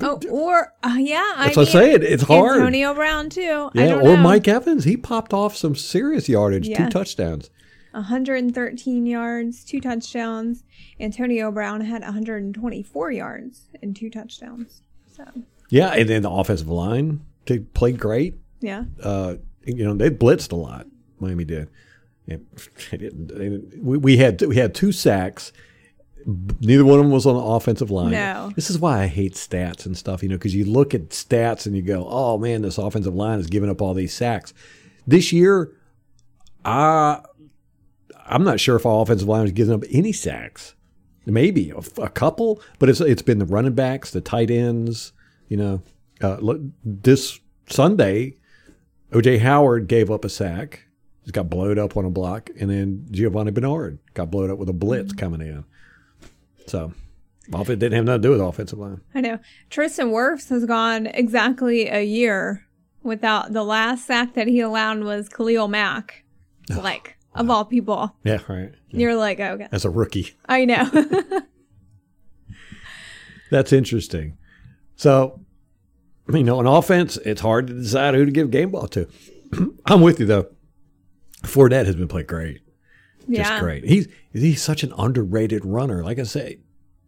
Oh, 0.00 0.18
or 0.30 0.72
uh, 0.82 0.96
yeah, 0.98 1.32
I 1.36 1.44
That's 1.52 1.56
what 1.56 1.74
I'm 1.74 1.82
mean, 1.82 2.00
saying. 2.00 2.12
It's 2.12 2.22
hard. 2.22 2.56
Antonio 2.56 2.94
Brown 2.94 3.28
too. 3.30 3.70
I 3.74 3.86
yeah, 3.86 3.94
or 3.96 4.02
know. 4.02 4.16
Mike 4.16 4.48
Evans. 4.48 4.84
He 4.84 4.96
popped 4.96 5.32
off 5.34 5.56
some 5.56 5.74
serious 5.74 6.28
yardage, 6.28 6.66
Yeah. 6.68 6.84
two 6.84 6.90
touchdowns. 6.90 7.50
113 7.92 9.06
yards, 9.06 9.64
two 9.64 9.80
touchdowns. 9.80 10.64
Antonio 10.98 11.50
Brown 11.50 11.80
had 11.82 12.02
124 12.02 13.12
yards 13.12 13.62
and 13.82 13.94
two 13.94 14.10
touchdowns. 14.10 14.82
So 15.16 15.24
Yeah, 15.70 15.88
and 15.90 16.08
then 16.08 16.22
the 16.22 16.30
offensive 16.30 16.68
line 16.68 17.20
they 17.46 17.58
played 17.58 17.98
great. 18.00 18.34
yeah, 18.60 18.84
Uh, 19.02 19.36
you 19.66 19.84
know, 19.84 19.94
they 19.94 20.10
blitzed 20.10 20.52
a 20.52 20.56
lot. 20.56 20.86
Miami 21.20 21.44
did. 21.44 21.68
They 22.26 22.96
didn't, 22.96 23.28
they 23.28 23.48
didn't- 23.50 23.84
we, 23.84 23.98
we 23.98 24.16
had 24.16 24.40
we 24.42 24.56
had 24.56 24.74
two 24.74 24.92
sacks. 24.92 25.52
Neither 26.26 26.84
one 26.84 26.98
of 26.98 27.04
them 27.04 27.12
was 27.12 27.26
on 27.26 27.34
the 27.34 27.42
offensive 27.42 27.90
line. 27.90 28.12
No. 28.12 28.50
This 28.54 28.70
is 28.70 28.78
why 28.78 29.02
I 29.02 29.06
hate 29.06 29.34
stats 29.34 29.86
and 29.86 29.96
stuff. 29.96 30.22
You 30.22 30.28
know, 30.28 30.36
because 30.36 30.54
you 30.54 30.64
look 30.64 30.94
at 30.94 31.10
stats 31.10 31.66
and 31.66 31.76
you 31.76 31.82
go, 31.82 32.06
"Oh 32.08 32.38
man, 32.38 32.62
this 32.62 32.78
offensive 32.78 33.14
line 33.14 33.38
is 33.38 33.46
giving 33.46 33.70
up 33.70 33.82
all 33.82 33.94
these 33.94 34.14
sacks." 34.14 34.54
This 35.06 35.32
year, 35.32 35.72
I 36.64 37.20
I'm 38.26 38.44
not 38.44 38.60
sure 38.60 38.76
if 38.76 38.86
our 38.86 39.02
offensive 39.02 39.28
line 39.28 39.44
is 39.44 39.52
giving 39.52 39.74
up 39.74 39.84
any 39.90 40.12
sacks. 40.12 40.74
Maybe 41.26 41.70
a, 41.70 41.80
a 42.02 42.08
couple, 42.08 42.60
but 42.78 42.88
it's 42.88 43.00
it's 43.00 43.22
been 43.22 43.38
the 43.38 43.46
running 43.46 43.74
backs, 43.74 44.10
the 44.10 44.20
tight 44.20 44.50
ends. 44.50 45.12
You 45.48 45.56
know, 45.56 45.82
uh, 46.22 46.36
look, 46.36 46.60
this 46.84 47.40
Sunday, 47.68 48.36
OJ 49.12 49.40
Howard 49.40 49.88
gave 49.88 50.10
up 50.10 50.24
a 50.24 50.28
sack. 50.28 50.86
He's 51.22 51.32
got 51.32 51.48
blowed 51.48 51.78
up 51.78 51.96
on 51.96 52.04
a 52.04 52.10
block, 52.10 52.50
and 52.60 52.70
then 52.70 53.06
Giovani 53.10 53.50
Bernard 53.50 53.98
got 54.12 54.30
blowed 54.30 54.50
up 54.50 54.58
with 54.58 54.68
a 54.68 54.74
blitz 54.74 55.12
coming 55.14 55.40
in. 55.40 55.64
So, 56.66 56.92
off 57.52 57.68
it 57.70 57.78
didn't 57.78 57.94
have 57.96 58.04
nothing 58.04 58.22
to 58.22 58.28
do 58.28 58.30
with 58.32 58.40
offensive 58.40 58.78
line. 58.78 59.00
I 59.14 59.20
know. 59.20 59.38
Tristan 59.70 60.08
Wirfs 60.08 60.48
has 60.48 60.64
gone 60.64 61.06
exactly 61.06 61.88
a 61.88 62.02
year 62.02 62.66
without 63.02 63.52
the 63.52 63.62
last 63.62 64.06
sack 64.06 64.34
that 64.34 64.46
he 64.48 64.60
allowed 64.60 65.00
was 65.00 65.28
Khalil 65.28 65.68
Mack. 65.68 66.24
Like 66.70 67.16
of 67.34 67.50
all 67.50 67.64
people, 67.66 68.16
Yeah, 68.24 68.38
right. 68.48 68.72
you're 68.88 69.14
like, 69.16 69.38
oh, 69.40 69.52
okay, 69.54 69.68
As 69.72 69.84
a 69.84 69.90
rookie, 69.90 70.34
I 70.46 70.64
know. 70.64 70.88
that's 73.50 73.72
interesting. 73.72 74.38
So, 74.96 75.40
you 76.32 76.42
know, 76.44 76.58
on 76.58 76.66
offense, 76.66 77.16
it's 77.18 77.40
hard 77.42 77.66
to 77.66 77.74
decide 77.74 78.14
who 78.14 78.24
to 78.24 78.30
give 78.30 78.50
game 78.50 78.70
ball 78.70 78.88
to. 78.88 79.06
I'm 79.86 80.00
with 80.00 80.20
you 80.20 80.26
though. 80.26 80.46
Fournette 81.42 81.84
has 81.86 81.96
been 81.96 82.08
playing 82.08 82.26
great. 82.26 82.62
Just 83.28 83.50
yeah, 83.50 83.60
great. 83.60 83.84
He's 83.84 84.08
he's 84.32 84.62
such 84.62 84.82
an 84.82 84.92
underrated 84.98 85.64
runner. 85.64 86.02
Like 86.04 86.18
I 86.18 86.24
say, 86.24 86.58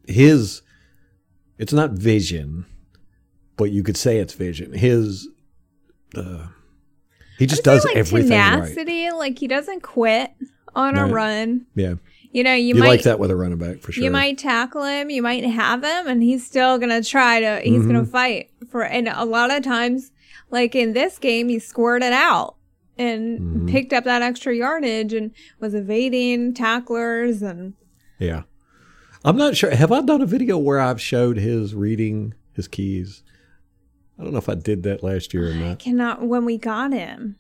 his 0.07 0.63
it's 1.59 1.73
not 1.73 1.93
vision, 1.93 2.67
but 3.57 3.71
you 3.71 3.83
could 3.83 3.97
say 3.97 4.19
it's 4.19 4.35
vision. 4.35 4.73
His 4.73 5.29
uh, 6.17 6.47
he 7.39 7.47
just 7.47 7.65
does 7.65 7.85
like 7.85 7.97
everything 7.97 8.31
right. 8.39 8.51
tenacity. 8.53 9.11
Like 9.11 9.39
he 9.39 9.47
doesn't 9.47 9.83
quit 9.83 10.33
on 10.75 10.97
a 10.97 11.07
run. 11.07 11.67
Yeah, 11.75 11.95
You 12.33 12.45
know, 12.45 12.53
you, 12.55 12.69
you, 12.69 12.75
might 12.75 12.89
like 12.89 13.03
that 13.03 13.19
with 13.19 13.31
a 13.31 13.37
running 13.37 13.59
back 13.59 13.81
for 13.81 13.93
sure. 13.93 14.05
You 14.05 14.11
might 14.11 14.37
tackle 14.37 14.85
him, 14.85 15.09
you 15.09 15.23
might 15.23 15.43
have 15.45 15.83
him, 15.83 16.07
and 16.07 16.23
he's 16.23 16.47
still 16.47 16.79
gonna 16.79 17.03
try 17.03 17.41
to. 17.41 17.61
He's 17.63 17.81
Mm-hmm. 17.81 17.87
gonna 17.93 18.05
fight 18.07 18.51
for. 18.69 18.83
And 18.85 19.09
a 19.09 19.25
lot 19.25 19.51
of 19.51 19.63
times, 19.63 20.13
like 20.51 20.75
in 20.75 20.93
this 20.93 21.19
game, 21.19 21.49
he 21.49 21.59
squirted 21.59 22.13
out 22.13 22.56
and 22.99 23.41
Mm-hmm. 23.41 23.67
picked 23.69 23.93
up 23.93 24.05
that 24.05 24.23
extra 24.23 24.55
yardage 24.55 25.13
and 25.13 25.31
was 25.61 25.75
evading 25.75 26.55
tacklers 26.55 27.43
and 27.43 27.75
Yeah, 28.19 28.43
I'm 29.25 29.37
not 29.37 29.57
sure. 29.57 29.71
Have 29.75 29.93
I 29.93 30.01
done 30.03 30.23
a 30.23 30.27
video 30.27 30.57
where 30.59 30.81
I've 30.81 31.01
showed 31.01 31.37
his 31.37 31.75
reading 31.75 32.35
his 32.53 32.69
keys? 32.69 33.23
I 34.19 34.23
don't 34.23 34.33
know 34.33 34.39
if 34.39 34.49
I 34.49 34.55
did 34.55 34.83
that 34.85 35.03
last 35.03 35.35
year 35.35 35.51
or 35.51 35.55
not. 35.55 35.79
cannot. 35.79 36.23
When 36.27 36.45
we 36.47 36.57
got 36.57 36.93
him, 36.93 37.37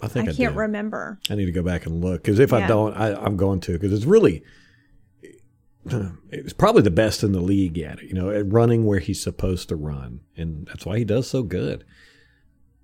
I 0.00 0.06
I, 0.06 0.08
think 0.08 0.28
I, 0.28 0.32
can't 0.34 0.52
did. 0.52 0.56
remember. 0.56 1.18
I 1.28 1.34
need 1.34 1.46
to 1.46 1.52
go 1.52 1.62
back 1.64 1.84
and 1.86 2.00
look 2.00 2.22
because 2.22 2.38
if 2.38 2.52
I 2.52 2.66
don't, 2.66 2.94
I, 2.94 3.14
I'm 3.14 3.36
going 3.36 3.58
to 3.60 3.72
because 3.72 3.92
it's 3.92 4.04
really 4.04 4.44
it's 6.30 6.52
probably 6.52 6.82
the 6.82 6.90
best 6.92 7.24
in 7.24 7.32
the 7.32 7.40
league 7.40 7.78
at 7.80 7.98
it. 7.98 8.04
You 8.08 8.14
know, 8.14 8.30
at 8.30 8.50
running 8.52 8.84
where 8.84 9.00
he's 9.00 9.20
supposed 9.20 9.68
to 9.70 9.76
run, 9.76 10.20
and 10.36 10.66
that's 10.68 10.86
why 10.86 10.98
he 10.98 11.04
does 11.04 11.28
so 11.28 11.42
good. 11.42 11.84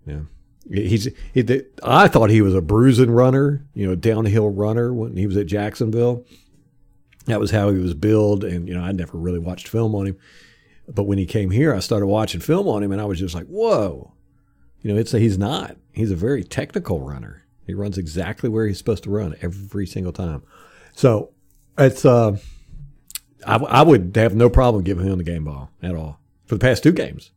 Yeah, 0.04 0.22
he's 0.70 1.08
he. 1.32 1.42
the- 1.42 1.66
I 1.82 2.08
thought 2.08 2.30
he 2.30 2.42
was 2.42 2.54
a 2.54 2.60
bruising 2.62 3.10
runner, 3.10 3.66
you 3.74 3.86
know, 3.86 3.94
downhill 3.94 4.48
runner 4.50 4.92
when 4.92 5.16
he 5.16 5.26
was 5.26 5.36
at 5.36 5.46
Jacksonville. 5.46 6.24
That 7.26 7.40
was 7.40 7.50
how 7.50 7.70
he 7.70 7.78
was 7.78 7.94
billed, 7.94 8.44
and 8.44 8.68
you 8.68 8.74
know, 8.74 8.80
I 8.82 8.92
never 8.92 9.18
really 9.18 9.38
watched 9.38 9.68
film 9.68 9.94
on 9.94 10.06
him. 10.06 10.16
But 10.88 11.04
when 11.04 11.18
he 11.18 11.26
came 11.26 11.50
here, 11.50 11.74
I 11.74 11.80
started 11.80 12.06
watching 12.06 12.40
film 12.40 12.66
on 12.68 12.82
him, 12.82 12.92
and 12.92 13.00
I 13.00 13.04
was 13.04 13.18
just 13.18 13.34
like, 13.34 13.46
"Whoa!" 13.46 14.12
You 14.82 14.92
know, 14.92 14.98
it's 14.98 15.12
a, 15.12 15.18
he's 15.18 15.36
not. 15.38 15.76
He's 15.92 16.10
a 16.10 16.16
very 16.16 16.42
technical 16.44 17.00
runner. 17.00 17.44
He 17.66 17.74
runs 17.74 17.98
exactly 17.98 18.48
where 18.48 18.66
he's 18.66 18.78
supposed 18.78 19.02
to 19.04 19.10
run 19.10 19.34
every 19.42 19.86
single 19.86 20.12
time. 20.12 20.42
So 20.94 21.32
it's 21.76 22.04
uh, 22.06 22.38
I, 23.46 23.56
I 23.56 23.82
would 23.82 24.16
have 24.16 24.34
no 24.34 24.48
problem 24.48 24.82
giving 24.84 25.06
him 25.06 25.18
the 25.18 25.24
game 25.24 25.44
ball 25.44 25.70
at 25.82 25.94
all 25.94 26.20
for 26.46 26.54
the 26.54 26.60
past 26.60 26.82
two 26.82 26.92
games. 26.92 27.30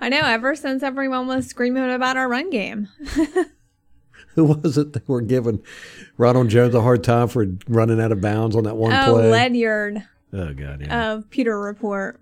I 0.00 0.08
know. 0.08 0.20
Ever 0.20 0.54
since 0.54 0.82
everyone 0.82 1.26
was 1.26 1.46
screaming 1.46 1.90
about 1.90 2.16
our 2.16 2.28
run 2.28 2.50
game, 2.50 2.88
Who 4.34 4.44
was 4.44 4.78
it 4.78 4.92
that 4.92 5.08
were 5.08 5.20
giving 5.20 5.60
Ronald 6.16 6.48
Jones 6.50 6.74
a 6.74 6.80
hard 6.82 7.02
time 7.02 7.28
for 7.28 7.46
running 7.68 8.00
out 8.00 8.12
of 8.12 8.20
bounds 8.20 8.54
on 8.54 8.64
that 8.64 8.76
one 8.76 8.92
oh, 8.92 9.14
play? 9.14 9.30
Ledyard 9.30 10.02
oh 10.32 10.52
God, 10.54 10.80
yeah. 10.82 11.12
of 11.12 11.28
Pewter 11.30 11.60
Report. 11.60 12.20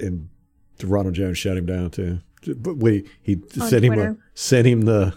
and 0.00 0.28
Ronald 0.82 1.14
Jones 1.14 1.38
shut 1.38 1.56
him 1.56 1.66
down 1.66 1.90
too. 1.90 2.18
But 2.56 2.78
we 2.78 3.08
he 3.22 3.36
On 3.60 3.68
sent 3.68 3.84
him 3.84 3.98
a, 3.98 4.16
sent 4.34 4.66
him 4.66 4.82
the 4.82 5.14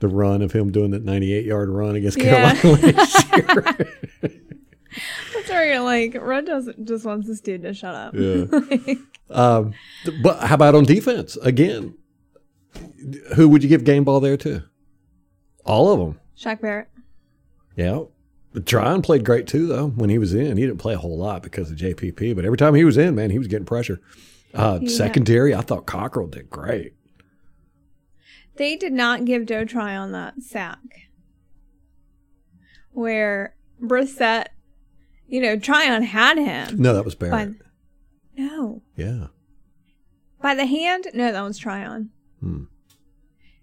the 0.00 0.08
run 0.08 0.40
of 0.40 0.52
him 0.52 0.72
doing 0.72 0.90
that 0.92 1.04
98 1.04 1.44
yard 1.44 1.68
run 1.68 1.94
against 1.94 2.18
Yeah. 2.18 2.54
Carolina 2.54 2.92
last 2.96 3.36
year. 3.36 3.76
You're 5.48 5.80
like, 5.80 6.16
Red 6.20 6.46
doesn't 6.46 6.86
just 6.86 7.04
wants 7.04 7.26
this 7.26 7.40
dude 7.40 7.62
to 7.62 7.74
shut 7.74 7.94
up. 7.94 8.14
Yeah. 8.14 8.44
um, 9.30 9.72
but 10.22 10.40
how 10.40 10.54
about 10.54 10.74
on 10.74 10.84
defense 10.84 11.36
again? 11.36 11.94
Who 13.36 13.48
would 13.48 13.62
you 13.62 13.68
give 13.68 13.84
game 13.84 14.04
ball 14.04 14.20
there 14.20 14.36
to? 14.38 14.64
All 15.64 15.92
of 15.92 15.98
them. 15.98 16.20
Shaq 16.38 16.60
Barrett. 16.60 16.88
Yeah. 17.76 18.04
But 18.52 18.66
Tryon 18.66 19.02
played 19.02 19.24
great 19.24 19.46
too, 19.46 19.66
though. 19.66 19.88
When 19.88 20.10
he 20.10 20.18
was 20.18 20.34
in, 20.34 20.56
he 20.56 20.64
didn't 20.66 20.78
play 20.78 20.94
a 20.94 20.98
whole 20.98 21.16
lot 21.18 21.42
because 21.42 21.70
of 21.70 21.76
JPP, 21.76 22.34
but 22.34 22.44
every 22.44 22.58
time 22.58 22.74
he 22.74 22.84
was 22.84 22.96
in, 22.96 23.14
man, 23.14 23.30
he 23.30 23.38
was 23.38 23.46
getting 23.46 23.66
pressure. 23.66 24.00
Uh, 24.54 24.80
Yeah. 24.82 24.88
Secondary, 24.88 25.54
I 25.54 25.60
thought 25.60 25.86
Cockrell 25.86 26.26
did 26.26 26.50
great. 26.50 26.94
They 28.56 28.76
did 28.76 28.92
not 28.92 29.24
give 29.24 29.46
Joe 29.46 29.64
Tryon 29.64 30.12
that 30.12 30.42
sack 30.42 30.78
where 32.92 33.54
Brissett, 33.80 34.46
you 35.30 35.40
know, 35.40 35.58
Tryon 35.58 36.02
had 36.02 36.36
him. 36.38 36.80
No, 36.82 36.92
that 36.94 37.04
was 37.04 37.14
By, 37.14 37.30
Barrett. 37.30 37.54
no. 38.36 38.82
Yeah. 38.96 39.28
By 40.42 40.54
the 40.54 40.66
hand? 40.66 41.06
No, 41.14 41.32
that 41.32 41.42
was 41.42 41.58
Tryon. 41.58 42.10
Hmm. 42.40 42.64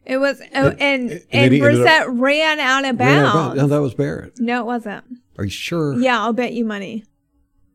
It 0.05 0.17
was, 0.19 0.39
oh, 0.41 0.69
And- 0.69 0.81
and, 0.81 1.12
and 1.12 1.21
and, 1.31 1.53
he 1.53 1.62
ran 1.62 2.59
out 2.59 2.86
of 2.86 2.97
bounds. 2.97 3.57
no, 3.57 3.67
that 3.67 3.81
was 3.81 3.93
Barrett. 3.93 4.39
no, 4.39 4.62
it 4.62 4.65
wasn't. 4.65 5.03
Are 5.38 5.43
you 5.43 5.50
sure? 5.50 6.00
Yeah, 6.00 6.19
I'll 6.21 6.33
bet 6.33 6.53
you 6.53 6.63
money. 6.65 7.03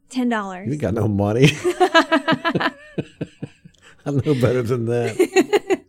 Ten 0.08 0.28
dollars. 0.28 0.68
You 0.68 0.76
got 0.76 0.94
no 0.94 1.08
money. 1.08 1.49
I 4.04 4.11
know 4.11 4.34
better 4.40 4.62
than 4.62 4.87
that. 4.87 5.80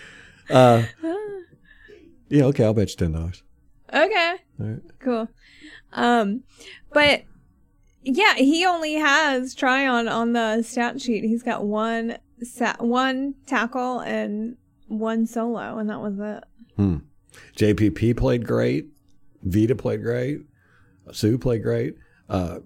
uh, 0.50 0.82
yeah, 2.28 2.44
okay, 2.44 2.64
I'll 2.64 2.74
bet 2.74 2.90
you 2.90 2.96
ten 2.96 3.12
dollars. 3.12 3.42
Okay. 3.92 4.34
All 4.60 4.66
right. 4.66 4.82
Cool. 5.00 5.28
Um, 5.92 6.42
but 6.92 7.22
yeah, 8.04 8.34
he 8.34 8.64
only 8.66 8.94
has 8.94 9.54
Tryon 9.54 10.08
on 10.08 10.32
the 10.32 10.62
stat 10.62 11.00
sheet. 11.00 11.24
He's 11.24 11.42
got 11.42 11.64
one 11.64 12.18
sa- 12.42 12.76
one 12.78 13.34
tackle 13.46 14.00
and 14.00 14.56
one 14.88 15.26
solo, 15.26 15.78
and 15.78 15.88
that 15.90 16.00
was 16.00 16.18
it. 16.18 16.44
JPP 17.56 18.16
played 18.16 18.46
great. 18.46 18.86
Vita 19.42 19.74
played 19.74 20.02
great. 20.02 20.40
Suh 21.12 21.36
played 21.38 21.62
great. 21.62 21.94
Uh, 22.28 22.60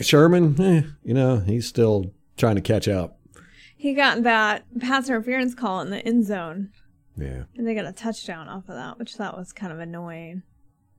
Sherman, 0.00 0.60
eh, 0.60 0.82
you 1.02 1.14
know, 1.14 1.38
he's 1.38 1.66
still 1.66 2.12
trying 2.36 2.56
to 2.56 2.60
catch 2.60 2.88
up. 2.88 3.18
He 3.76 3.94
got 3.94 4.22
that 4.24 4.64
pass 4.80 5.08
interference 5.08 5.54
call 5.54 5.80
in 5.80 5.90
the 5.90 5.98
end 6.04 6.26
zone, 6.26 6.70
Yeah, 7.16 7.44
and 7.56 7.66
they 7.66 7.74
got 7.74 7.86
a 7.86 7.92
touchdown 7.92 8.48
off 8.48 8.68
of 8.68 8.74
that, 8.74 8.98
which 8.98 9.16
that 9.16 9.36
was 9.36 9.52
kind 9.52 9.72
of 9.72 9.78
annoying 9.78 10.42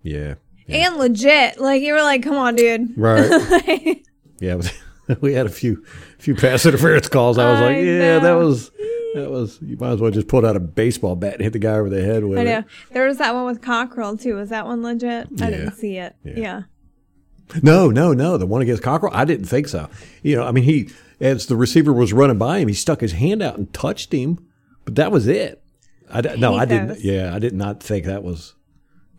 yeah, 0.02 0.36
and 0.68 0.98
legit. 0.98 1.60
Like 1.60 1.82
you 1.82 1.94
were 1.94 2.02
like, 2.02 2.24
"Come 2.24 2.36
on, 2.36 2.56
dude." 2.56 2.98
right. 2.98 4.04
yeah, 4.40 4.62
we 5.22 5.34
had 5.34 5.46
a 5.46 5.50
few 5.50 5.84
few 6.18 6.36
pass 6.36 6.66
interference 6.66 7.08
calls. 7.08 7.38
I 7.38 7.50
was 7.52 7.60
I 7.62 7.66
like, 7.66 7.86
yeah, 7.86 8.20
that 8.20 8.34
was 8.34 8.72
that 9.16 9.30
was. 9.30 9.60
You 9.62 9.78
might 9.78 9.92
as 9.92 10.02
well 10.02 10.12
just 10.12 10.28
pull 10.28 10.46
out 10.46 10.56
a 10.56 10.60
baseball 10.60 11.16
bat 11.16 11.34
and 11.36 11.42
hit 11.44 11.54
the 11.54 11.60
guy 11.60 11.74
over 11.74 11.90
the 11.90 12.04
head 12.04 12.24
with 12.24 12.38
I 12.40 12.42
it. 12.42 12.46
know. 12.46 12.64
There 12.92 13.08
was 13.08 13.18
that 13.18 13.34
one 13.34 13.46
with 13.46 13.62
Cockrell 13.62 14.18
too. 14.18 14.36
Was 14.36 14.50
that 14.50 14.66
one 14.66 14.84
legit? 14.84 15.28
I 15.42 15.50
didn't 15.50 15.74
see 15.74 15.98
it. 15.98 16.16
Yeah. 16.24 16.34
yeah. 16.38 16.62
No, 17.64 17.90
no, 17.90 18.14
no. 18.14 18.38
The 18.38 18.46
one 18.46 18.62
against 18.62 18.84
Cockrell, 18.84 19.12
I 19.14 19.26
didn't 19.26 19.46
think 19.48 19.68
so. 19.68 19.90
You 20.22 20.36
know, 20.36 20.44
I 20.46 20.52
mean, 20.52 20.66
he 20.66 20.90
as 21.20 21.48
the 21.48 21.56
receiver 21.56 21.92
was 21.92 22.14
running 22.14 22.38
by 22.38 22.60
him, 22.60 22.68
he 22.68 22.74
stuck 22.74 23.02
his 23.02 23.14
hand 23.14 23.42
out 23.42 23.58
and 23.58 23.74
touched 23.74 24.14
him, 24.14 24.46
but 24.86 24.96
that 24.96 25.12
was 25.12 25.28
it. 25.28 25.62
I 26.12 26.22
d- 26.22 26.38
no, 26.38 26.56
I 26.56 26.66
didn't. 26.66 26.88
those. 26.90 27.04
Yeah, 27.04 27.34
I 27.34 27.40
did 27.40 27.54
not 27.54 27.82
think 27.84 28.06
that 28.06 28.24
was 28.24 28.54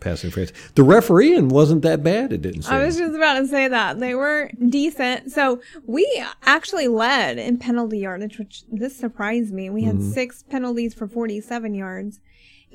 passing 0.00 0.28
interference. 0.28 0.52
The 0.74 0.82
refereeing 0.82 1.48
wasn't 1.48 1.82
that 1.82 2.02
bad. 2.02 2.32
It 2.32 2.42
didn't 2.42 2.62
seem. 2.62 2.72
I 2.74 2.84
was 2.84 2.96
just 2.96 3.14
about 3.14 3.34
to 3.34 3.46
say 3.46 3.68
that. 3.68 4.00
They 4.00 4.14
were 4.14 4.50
decent. 4.68 5.30
So 5.30 5.60
we 5.86 6.24
actually 6.44 6.88
led 6.88 7.38
in 7.38 7.58
penalty 7.58 7.98
yardage, 7.98 8.38
which 8.38 8.62
this 8.70 8.96
surprised 8.96 9.52
me. 9.52 9.70
We 9.70 9.82
had 9.84 9.96
Mm-hmm. 9.96 10.10
six 10.12 10.42
penalties 10.44 10.94
for 10.94 11.06
47 11.06 11.74
yards, 11.74 12.20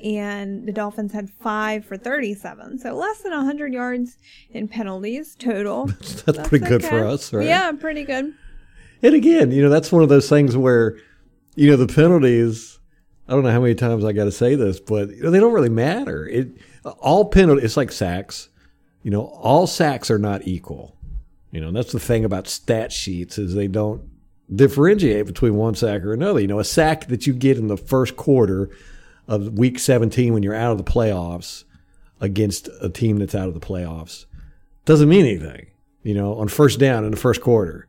and 0.02 0.66
the 0.66 0.72
Dolphins 0.72 1.12
had 1.12 1.30
five 1.30 1.84
for 1.84 1.96
37. 1.96 2.78
So 2.78 2.94
less 2.94 3.22
than 3.22 3.32
100 3.32 3.72
yards 3.72 4.18
in 4.50 4.68
penalties 4.68 5.34
total. 5.34 5.86
that's, 6.26 6.48
pretty 6.48 6.66
good 6.66 6.84
for 6.84 6.98
okay. 7.00 7.12
us, 7.12 7.32
right? 7.32 7.46
Yeah, 7.46 7.72
pretty 7.72 8.04
good. 8.04 8.34
And 9.02 9.14
again, 9.14 9.50
you 9.50 9.62
know, 9.62 9.68
that's 9.68 9.90
one 9.90 10.02
of 10.02 10.08
those 10.08 10.28
things 10.28 10.56
where, 10.56 10.96
you 11.54 11.70
know, 11.70 11.76
the 11.76 11.92
penalties. 11.92 12.78
I 13.28 13.32
don't 13.32 13.42
know 13.42 13.50
how 13.50 13.60
many 13.60 13.74
times 13.74 14.04
I 14.04 14.12
got 14.12 14.24
to 14.24 14.30
say 14.32 14.54
this, 14.54 14.78
but 14.78 15.08
you 15.08 15.22
know, 15.24 15.30
they 15.30 15.40
don't 15.40 15.52
really 15.52 15.68
matter. 15.68 16.28
It 16.28 16.48
all 17.00 17.26
penalty. 17.26 17.62
It's 17.62 17.76
like 17.76 17.92
sacks. 17.92 18.48
You 19.02 19.10
know, 19.10 19.26
all 19.26 19.66
sacks 19.66 20.10
are 20.10 20.18
not 20.18 20.46
equal. 20.46 20.96
You 21.52 21.60
know, 21.60 21.70
that's 21.70 21.92
the 21.92 22.00
thing 22.00 22.24
about 22.24 22.48
stat 22.48 22.92
sheets 22.92 23.38
is 23.38 23.54
they 23.54 23.68
don't 23.68 24.02
differentiate 24.54 25.26
between 25.26 25.54
one 25.56 25.74
sack 25.74 26.02
or 26.02 26.12
another. 26.12 26.40
You 26.40 26.46
know, 26.46 26.58
a 26.58 26.64
sack 26.64 27.06
that 27.06 27.26
you 27.26 27.32
get 27.32 27.58
in 27.58 27.68
the 27.68 27.76
first 27.76 28.16
quarter 28.16 28.70
of 29.28 29.58
week 29.58 29.78
17 29.78 30.32
when 30.32 30.42
you're 30.42 30.54
out 30.54 30.72
of 30.72 30.78
the 30.78 30.84
playoffs 30.84 31.64
against 32.20 32.68
a 32.80 32.88
team 32.88 33.18
that's 33.18 33.34
out 33.34 33.48
of 33.48 33.54
the 33.54 33.60
playoffs 33.60 34.26
doesn't 34.84 35.08
mean 35.08 35.26
anything. 35.26 35.66
You 36.02 36.14
know, 36.14 36.34
on 36.34 36.48
first 36.48 36.78
down 36.78 37.04
in 37.04 37.10
the 37.10 37.16
first 37.16 37.40
quarter 37.40 37.88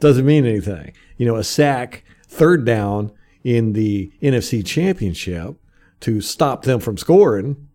doesn't 0.00 0.26
mean 0.26 0.44
anything. 0.44 0.92
You 1.16 1.26
know, 1.26 1.36
a 1.36 1.44
sack 1.44 2.04
third 2.26 2.64
down 2.64 3.12
in 3.44 3.72
the 3.72 4.12
NFC 4.20 4.64
championship 4.66 5.56
to 6.00 6.20
stop 6.20 6.64
them 6.64 6.80
from 6.80 6.98
scoring, 6.98 7.68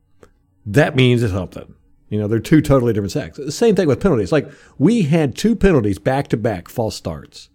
that 0.65 0.95
means 0.95 1.27
something. 1.29 1.73
You 2.09 2.19
know, 2.19 2.27
they're 2.27 2.39
two 2.39 2.61
totally 2.61 2.91
different 2.91 3.13
sacks. 3.13 3.39
Same 3.55 3.75
thing 3.75 3.87
with 3.87 4.01
penalties. 4.01 4.33
Like 4.33 4.51
we 4.77 5.03
had 5.03 5.35
two 5.35 5.55
penalties 5.55 5.97
back 5.97 6.27
to 6.27 6.37
back 6.37 6.67
false 6.67 6.95
starts. 6.95 7.49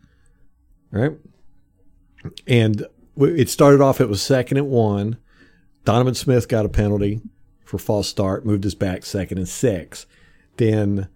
Right? 0.90 1.12
And 2.46 2.86
it 3.18 3.50
started 3.50 3.82
off, 3.82 4.00
it 4.00 4.08
was 4.08 4.22
second 4.22 4.56
and 4.56 4.68
one. 4.68 5.18
Donovan 5.84 6.14
Smith 6.14 6.48
got 6.48 6.64
a 6.64 6.70
penalty 6.70 7.20
for 7.64 7.78
false 7.78 8.08
start, 8.08 8.46
moved 8.46 8.64
his 8.64 8.74
back 8.74 9.04
second 9.04 9.38
and 9.38 9.48
six. 9.48 10.06
Then 10.56 11.08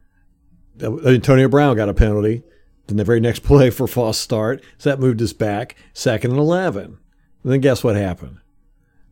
uh, 0.82 0.98
Antonio 1.06 1.48
Brown 1.48 1.76
got 1.76 1.88
a 1.88 1.94
penalty. 1.94 2.42
Then 2.86 2.98
the 2.98 3.04
very 3.04 3.20
next 3.20 3.38
play 3.44 3.70
for 3.70 3.86
false 3.86 4.18
start, 4.18 4.62
so 4.76 4.90
that 4.90 5.00
moved 5.00 5.22
us 5.22 5.32
back 5.32 5.76
second 5.94 6.32
and 6.32 6.40
eleven. 6.40 6.98
And 7.42 7.52
then 7.52 7.60
guess 7.60 7.82
what 7.82 7.96
happened? 7.96 8.38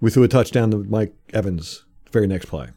We 0.00 0.10
threw 0.10 0.22
a 0.22 0.28
touchdown 0.28 0.70
to 0.72 0.84
Mike 0.84 1.14
Evans 1.32 1.84
very 2.12 2.26
next 2.26 2.46
play. 2.46 2.68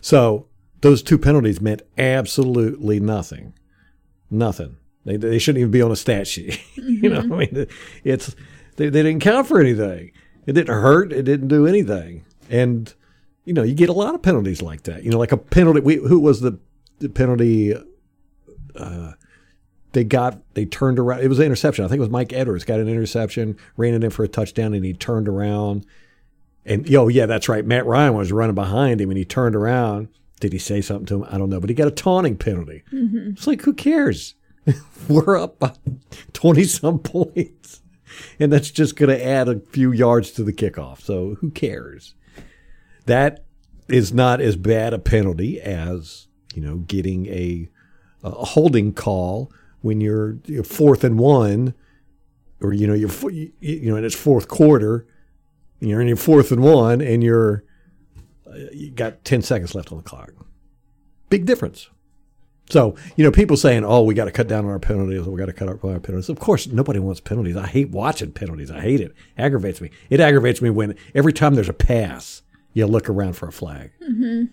So 0.00 0.46
those 0.80 1.02
two 1.02 1.18
penalties 1.18 1.60
meant 1.60 1.82
absolutely 1.96 3.00
nothing. 3.00 3.54
Nothing. 4.30 4.76
They, 5.04 5.16
they 5.16 5.38
shouldn't 5.38 5.60
even 5.60 5.70
be 5.70 5.82
on 5.82 5.90
a 5.90 5.96
stat 5.96 6.26
sheet. 6.26 6.60
you 6.74 7.08
know, 7.08 7.20
I 7.20 7.22
mean, 7.22 7.66
it's 8.04 8.34
they, 8.76 8.88
they 8.88 9.02
didn't 9.02 9.20
count 9.20 9.46
for 9.46 9.60
anything. 9.60 10.12
It 10.46 10.52
didn't 10.52 10.74
hurt. 10.74 11.12
It 11.12 11.22
didn't 11.22 11.48
do 11.48 11.66
anything. 11.66 12.24
And 12.50 12.92
you 13.44 13.54
know, 13.54 13.62
you 13.62 13.74
get 13.74 13.88
a 13.88 13.94
lot 13.94 14.14
of 14.14 14.22
penalties 14.22 14.60
like 14.60 14.82
that. 14.82 15.04
You 15.04 15.10
know, 15.10 15.18
like 15.18 15.32
a 15.32 15.38
penalty. 15.38 15.80
We, 15.80 15.96
who 15.96 16.20
was 16.20 16.42
the, 16.42 16.58
the 16.98 17.08
penalty? 17.08 17.74
Uh, 18.74 19.12
they 19.92 20.04
got 20.04 20.42
they 20.54 20.66
turned 20.66 20.98
around. 20.98 21.20
It 21.20 21.28
was 21.28 21.38
an 21.38 21.46
interception. 21.46 21.84
I 21.84 21.88
think 21.88 21.98
it 21.98 22.00
was 22.00 22.10
Mike 22.10 22.32
Edwards 22.32 22.64
got 22.64 22.78
an 22.78 22.88
interception, 22.88 23.56
ran 23.76 23.94
it 23.94 24.04
in 24.04 24.10
for 24.10 24.24
a 24.24 24.28
touchdown, 24.28 24.74
and 24.74 24.84
he 24.84 24.92
turned 24.92 25.28
around. 25.28 25.86
And 26.68 26.86
yo, 26.86 27.08
yeah, 27.08 27.26
that's 27.26 27.48
right. 27.48 27.64
Matt 27.64 27.86
Ryan 27.86 28.14
was 28.14 28.30
running 28.30 28.54
behind 28.54 29.00
him, 29.00 29.10
and 29.10 29.18
he 29.18 29.24
turned 29.24 29.56
around. 29.56 30.08
Did 30.38 30.52
he 30.52 30.58
say 30.58 30.80
something 30.80 31.06
to 31.06 31.14
him? 31.16 31.28
I 31.30 31.38
don't 31.38 31.50
know, 31.50 31.58
but 31.58 31.70
he 31.70 31.74
got 31.74 31.88
a 31.88 31.92
taunting 31.92 32.36
penalty. 32.36 32.84
Mm-hmm. 32.92 33.30
It's 33.30 33.46
like 33.46 33.62
who 33.62 33.72
cares? 33.72 34.34
We're 35.08 35.36
up 35.36 35.58
by 35.58 35.72
twenty 36.32 36.64
some 36.64 36.98
points, 37.00 37.80
and 38.38 38.52
that's 38.52 38.70
just 38.70 38.96
going 38.96 39.08
to 39.08 39.24
add 39.24 39.48
a 39.48 39.60
few 39.70 39.90
yards 39.90 40.30
to 40.32 40.44
the 40.44 40.52
kickoff. 40.52 41.00
So 41.00 41.36
who 41.40 41.50
cares? 41.50 42.14
That 43.06 43.44
is 43.88 44.12
not 44.12 44.40
as 44.40 44.56
bad 44.56 44.92
a 44.92 44.98
penalty 44.98 45.60
as 45.60 46.28
you 46.54 46.62
know 46.62 46.76
getting 46.76 47.26
a 47.26 47.68
a 48.22 48.30
holding 48.30 48.92
call 48.92 49.50
when 49.80 50.00
you're, 50.00 50.38
you're 50.46 50.64
fourth 50.64 51.04
and 51.04 51.18
one, 51.18 51.74
or 52.60 52.72
you 52.72 52.86
know 52.86 52.94
you're 52.94 53.10
you 53.30 53.90
know 53.90 53.96
and 53.96 54.04
it's 54.04 54.14
fourth 54.14 54.48
quarter, 54.48 55.06
you're 55.80 56.00
in 56.00 56.08
your 56.08 56.16
fourth 56.16 56.52
and 56.52 56.62
one, 56.62 57.00
and 57.00 57.22
you're 57.22 57.64
uh, 58.46 58.56
you 58.72 58.90
got 58.90 59.24
ten 59.24 59.42
seconds 59.42 59.74
left 59.74 59.92
on 59.92 59.98
the 59.98 60.04
clock. 60.04 60.32
Big 61.30 61.46
difference. 61.46 61.88
So, 62.70 62.96
you 63.16 63.24
know, 63.24 63.30
people 63.30 63.56
saying, 63.56 63.84
oh, 63.84 64.02
we 64.02 64.14
got 64.14 64.26
to 64.26 64.30
cut 64.30 64.46
down 64.46 64.66
on 64.66 64.70
our 64.70 64.78
penalties. 64.78 65.22
We 65.22 65.38
got 65.38 65.46
to 65.46 65.54
cut 65.54 65.68
our 65.68 65.76
penalties. 65.76 66.28
Of 66.28 66.38
course, 66.38 66.66
nobody 66.66 66.98
wants 66.98 67.20
penalties. 67.20 67.56
I 67.56 67.66
hate 67.66 67.88
watching 67.90 68.32
penalties. 68.32 68.70
I 68.70 68.80
hate 68.80 69.00
it. 69.00 69.14
Aggravates 69.38 69.80
me. 69.80 69.90
It 70.10 70.20
aggravates 70.20 70.60
me 70.60 70.68
when 70.68 70.94
every 71.14 71.32
time 71.32 71.54
there's 71.54 71.70
a 71.70 71.74
pass, 71.74 72.42
you 72.74 72.86
look 72.86 73.08
around 73.08 73.32
for 73.34 73.48
a 73.48 73.52
flag. 73.52 73.90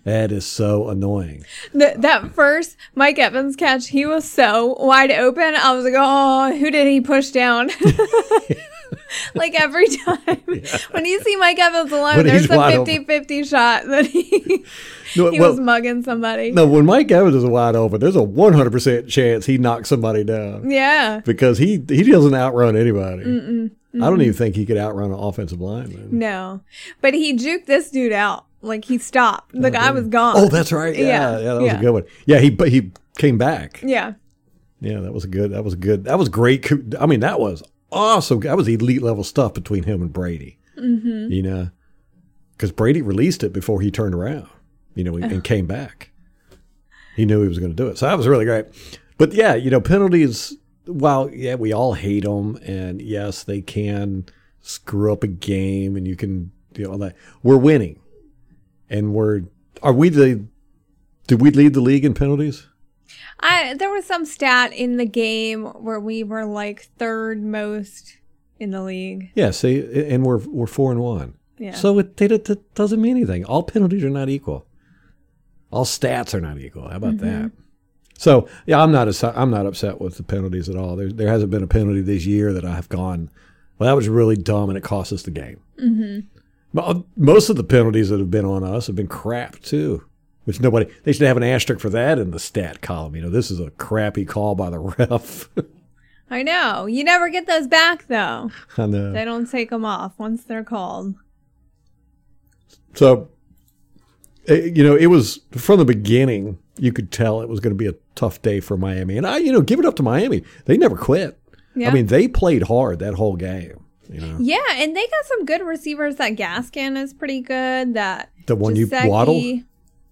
That 0.04 0.32
is 0.32 0.46
so 0.46 0.88
annoying. 0.88 1.44
The, 1.72 1.94
that 1.98 2.32
first 2.34 2.76
Mike 2.94 3.18
Evans 3.18 3.54
catch, 3.54 3.88
he 3.88 4.06
was 4.06 4.28
so 4.28 4.74
wide 4.80 5.12
open. 5.12 5.54
I 5.54 5.74
was 5.74 5.84
like, 5.84 5.94
oh, 5.96 6.56
who 6.56 6.70
did 6.70 6.86
he 6.86 7.00
push 7.00 7.30
down? 7.30 7.70
like 9.34 9.54
every 9.54 9.86
time. 9.96 10.42
When 10.90 11.04
you 11.04 11.20
see 11.22 11.36
Mike 11.36 11.58
Evans 11.58 11.92
alone, 11.92 12.16
When 12.16 12.26
there's 12.26 12.50
a 12.50 12.56
wide 12.56 12.86
50 12.86 13.04
50 13.04 13.44
shot 13.44 13.86
that 13.86 14.06
he, 14.06 14.64
No, 15.16 15.30
he 15.30 15.40
well- 15.40 15.50
was 15.50 15.60
mugging 15.60 16.02
somebody. 16.02 16.52
No, 16.52 16.66
when 16.66 16.86
Mike 16.86 17.10
Evans 17.10 17.34
is 17.34 17.44
wide 17.44 17.76
open, 17.76 18.00
there's 18.00 18.16
a 18.16 18.20
100% 18.20 19.08
chance 19.08 19.46
he 19.46 19.58
knocks 19.58 19.88
somebody 19.88 20.24
down 20.24 20.70
Yeah. 20.70 21.20
because 21.24 21.58
he 21.58 21.82
he 21.88 22.02
doesn't 22.04 22.34
outrun 22.34 22.76
anybody. 22.76 23.22
I 23.22 23.98
don't 24.10 24.20
even 24.20 24.34
think 24.34 24.56
he 24.56 24.66
could 24.66 24.76
outrun 24.76 25.10
an 25.10 25.18
offensive 25.18 25.60
lineman. 25.60 26.18
No. 26.18 26.60
But 27.00 27.14
he 27.14 27.34
juked 27.34 27.64
this 27.66 27.90
dude 27.90 28.12
out. 28.12 28.44
Like 28.60 28.84
he 28.84 28.98
stopped. 28.98 29.52
The 29.52 29.68
oh, 29.68 29.70
guy 29.70 29.90
was 29.92 30.08
gone. 30.08 30.34
Oh, 30.36 30.48
that's 30.48 30.72
right. 30.72 30.94
Yeah, 30.96 31.06
Yeah, 31.06 31.38
yeah, 31.38 31.54
that 31.54 31.54
was 31.62 31.64
yeah. 31.72 31.78
a 31.78 31.80
good 31.80 31.90
one. 31.92 32.04
Yeah, 32.26 32.38
he 32.40 32.50
but 32.50 32.68
he 32.68 32.90
came 33.16 33.38
back. 33.38 33.80
Yeah. 33.82 34.14
Yeah, 34.80 35.00
that 35.00 35.12
was 35.14 35.24
a 35.24 35.28
good. 35.28 35.52
That 35.52 35.64
was 35.64 35.74
a 35.74 35.76
good. 35.76 36.04
That 36.04 36.18
was 36.18 36.28
great. 36.28 36.70
I 37.00 37.06
mean, 37.06 37.20
that 37.20 37.40
was 37.40 37.62
awesome. 37.90 38.40
That 38.40 38.56
was 38.56 38.68
elite 38.68 39.02
level 39.02 39.24
stuff 39.24 39.54
between 39.54 39.84
him 39.84 40.02
and 40.02 40.12
Brady. 40.12 40.58
Mm-hmm. 40.78 41.32
You 41.32 41.42
know, 41.42 41.70
because 42.52 42.72
Brady 42.72 43.02
released 43.02 43.42
it 43.42 43.52
before 43.52 43.80
he 43.80 43.90
turned 43.90 44.14
around. 44.14 44.48
You 44.94 45.04
know, 45.04 45.16
and 45.16 45.44
came 45.44 45.66
back. 45.66 46.10
He 47.16 47.26
knew 47.26 47.42
he 47.42 47.48
was 47.48 47.58
going 47.58 47.70
to 47.70 47.76
do 47.76 47.88
it, 47.88 47.98
so 47.98 48.06
that 48.06 48.16
was 48.16 48.26
really 48.26 48.46
great. 48.46 48.66
But 49.18 49.32
yeah, 49.32 49.54
you 49.54 49.70
know, 49.70 49.80
penalties. 49.80 50.54
While 50.86 51.30
yeah, 51.30 51.56
we 51.56 51.72
all 51.72 51.94
hate 51.94 52.24
them, 52.24 52.56
and 52.62 53.02
yes, 53.02 53.42
they 53.42 53.60
can 53.60 54.26
screw 54.60 55.12
up 55.12 55.22
a 55.22 55.26
game, 55.28 55.96
and 55.96 56.06
you 56.06 56.16
can 56.16 56.52
you 56.76 56.84
know 56.84 56.92
all 56.92 56.98
that. 56.98 57.16
We're 57.42 57.56
winning, 57.56 58.00
and 58.88 59.12
we're 59.12 59.42
are 59.82 59.92
we 59.92 60.08
the? 60.08 60.46
Did 61.26 61.40
we 61.40 61.50
lead 61.50 61.74
the 61.74 61.80
league 61.80 62.04
in 62.04 62.14
penalties? 62.14 62.66
I 63.40 63.74
there 63.74 63.90
was 63.90 64.04
some 64.06 64.24
stat 64.24 64.72
in 64.72 64.96
the 64.96 65.04
game 65.06 65.64
where 65.64 66.00
we 66.00 66.22
were 66.24 66.44
like 66.44 66.88
third 66.98 67.42
most 67.42 68.16
in 68.58 68.70
the 68.70 68.82
league. 68.82 69.30
Yeah, 69.34 69.50
see, 69.50 69.80
and 70.08 70.24
we're 70.24 70.38
we're 70.38 70.66
four 70.66 70.90
and 70.90 71.00
one. 71.00 71.34
Yeah. 71.58 71.74
So 71.74 71.98
it, 71.98 72.20
it, 72.20 72.48
it 72.50 72.74
doesn't 72.74 73.00
mean 73.00 73.16
anything. 73.16 73.44
All 73.44 73.62
penalties 73.62 74.04
are 74.04 74.10
not 74.10 74.28
equal. 74.28 74.66
All 75.70 75.84
stats 75.84 76.34
are 76.34 76.40
not 76.40 76.58
equal. 76.58 76.88
How 76.88 76.96
about 76.96 77.18
that? 77.18 77.50
So 78.18 78.48
yeah, 78.66 78.80
I'm 78.82 78.92
not 78.92 79.08
upset- 79.08 79.36
I'm 79.36 79.50
not 79.50 79.66
upset 79.66 80.00
with 80.00 80.16
the 80.16 80.22
penalties 80.22 80.68
at 80.68 80.76
all. 80.76 80.96
There 80.96 81.10
there 81.12 81.28
hasn't 81.28 81.50
been 81.50 81.62
a 81.62 81.66
penalty 81.66 82.00
this 82.00 82.24
year 82.26 82.52
that 82.52 82.64
I've 82.64 82.88
gone. 82.88 83.30
Well, 83.78 83.88
that 83.88 83.96
was 83.96 84.08
really 84.08 84.36
dumb, 84.36 84.70
and 84.70 84.78
it 84.78 84.84
cost 84.84 85.12
us 85.12 85.22
the 85.22 85.30
game. 85.30 85.60
Mm-hmm. 85.78 87.00
Most 87.16 87.50
of 87.50 87.56
the 87.56 87.64
penalties 87.64 88.08
that 88.08 88.18
have 88.18 88.30
been 88.30 88.44
on 88.46 88.64
us 88.64 88.86
have 88.86 88.96
been 88.96 89.06
crap 89.06 89.60
too. 89.60 90.04
Which 90.46 90.60
nobody 90.60 90.90
they 91.04 91.12
should 91.12 91.26
have 91.26 91.36
an 91.36 91.42
asterisk 91.42 91.80
for 91.82 91.90
that 91.90 92.18
in 92.18 92.30
the 92.30 92.38
stat 92.40 92.80
column. 92.80 93.14
You 93.14 93.22
know, 93.22 93.30
this 93.30 93.50
is 93.50 93.60
a 93.60 93.70
crappy 93.72 94.24
call 94.24 94.54
by 94.54 94.70
the 94.70 94.78
ref. 94.98 95.48
I 96.30 96.42
know. 96.42 96.86
You 96.86 97.04
never 97.04 97.28
get 97.28 97.46
those 97.46 97.66
back 97.66 98.06
though. 98.08 98.50
I 98.78 98.86
know. 98.86 99.12
They 99.12 99.24
don't 99.24 99.50
take 99.50 99.70
them 99.70 99.84
off 99.84 100.12
once 100.18 100.44
they're 100.44 100.64
called. 100.64 101.14
So, 102.94 103.28
eh, 104.48 104.70
you 104.74 104.82
know, 104.84 104.96
it 104.96 105.06
was 105.06 105.40
from 105.52 105.78
the 105.78 105.84
beginning. 105.84 106.58
You 106.78 106.92
could 106.92 107.10
tell 107.10 107.40
it 107.40 107.48
was 107.48 107.60
going 107.60 107.72
to 107.74 107.78
be 107.78 107.86
a 107.88 107.94
tough 108.14 108.40
day 108.42 108.60
for 108.60 108.76
Miami, 108.76 109.16
and 109.16 109.26
I, 109.26 109.38
you 109.38 109.52
know, 109.52 109.60
give 109.62 109.78
it 109.78 109.84
up 109.86 109.96
to 109.96 110.02
Miami. 110.02 110.44
They 110.66 110.76
never 110.76 110.96
quit. 110.96 111.38
Yeah. 111.74 111.88
I 111.90 111.92
mean, 111.92 112.06
they 112.06 112.28
played 112.28 112.62
hard 112.64 112.98
that 113.00 113.14
whole 113.14 113.36
game. 113.36 113.82
You 114.10 114.20
know, 114.20 114.36
Yeah, 114.38 114.58
and 114.74 114.94
they 114.94 115.00
got 115.06 115.24
some 115.24 115.44
good 115.44 115.62
receivers. 115.62 116.16
That 116.16 116.36
Gaskin 116.36 116.96
is 117.02 117.12
pretty 117.12 117.40
good. 117.40 117.94
That 117.94 118.30
The 118.46 118.54
one 118.56 118.76
you- 118.76 118.86
Gesicki- 118.86 119.08
Waddle? 119.08 119.60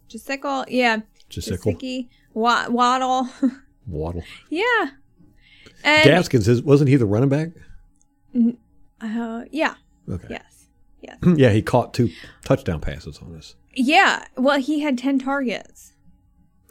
Gesicki, 0.08 0.64
yeah. 0.68 1.00
Gesicki. 1.30 2.08
Wa- 2.32 2.68
Waddle. 2.68 3.28
Waddle. 3.86 4.22
yeah. 4.50 4.90
And 5.82 6.04
Gaskins 6.04 6.48
is, 6.48 6.62
wasn't 6.62 6.88
he 6.88 6.96
the 6.96 7.06
running 7.06 7.28
back? 7.28 7.50
uh, 9.00 9.44
yeah. 9.50 9.74
Okay. 10.10 10.26
Yes. 10.30 10.66
Yes. 11.02 11.18
Yeah, 11.36 11.50
he 11.50 11.60
caught 11.62 11.92
two 11.94 12.10
touchdown 12.44 12.80
passes 12.80 13.18
on 13.18 13.36
us. 13.36 13.54
Yeah. 13.74 14.24
Well, 14.36 14.58
he 14.58 14.80
had 14.80 14.96
10 14.96 15.18
targets 15.18 15.92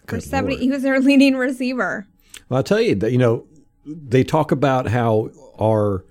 for 0.08 0.19
70. 0.19 0.54
Lord. 0.56 0.63
He 0.63 0.69
was 0.72 0.82
their 0.84 1.00
leading 1.02 1.36
receiver. 1.36 2.08
Well, 2.50 2.58
I'll 2.58 2.63
tell 2.63 2.82
you 2.82 2.96
that, 2.96 3.12
you 3.12 3.17
know, 3.19 3.46
they 3.86 4.24
talk 4.24 4.52
about 4.52 4.88
how 4.88 5.30
our 5.62 6.04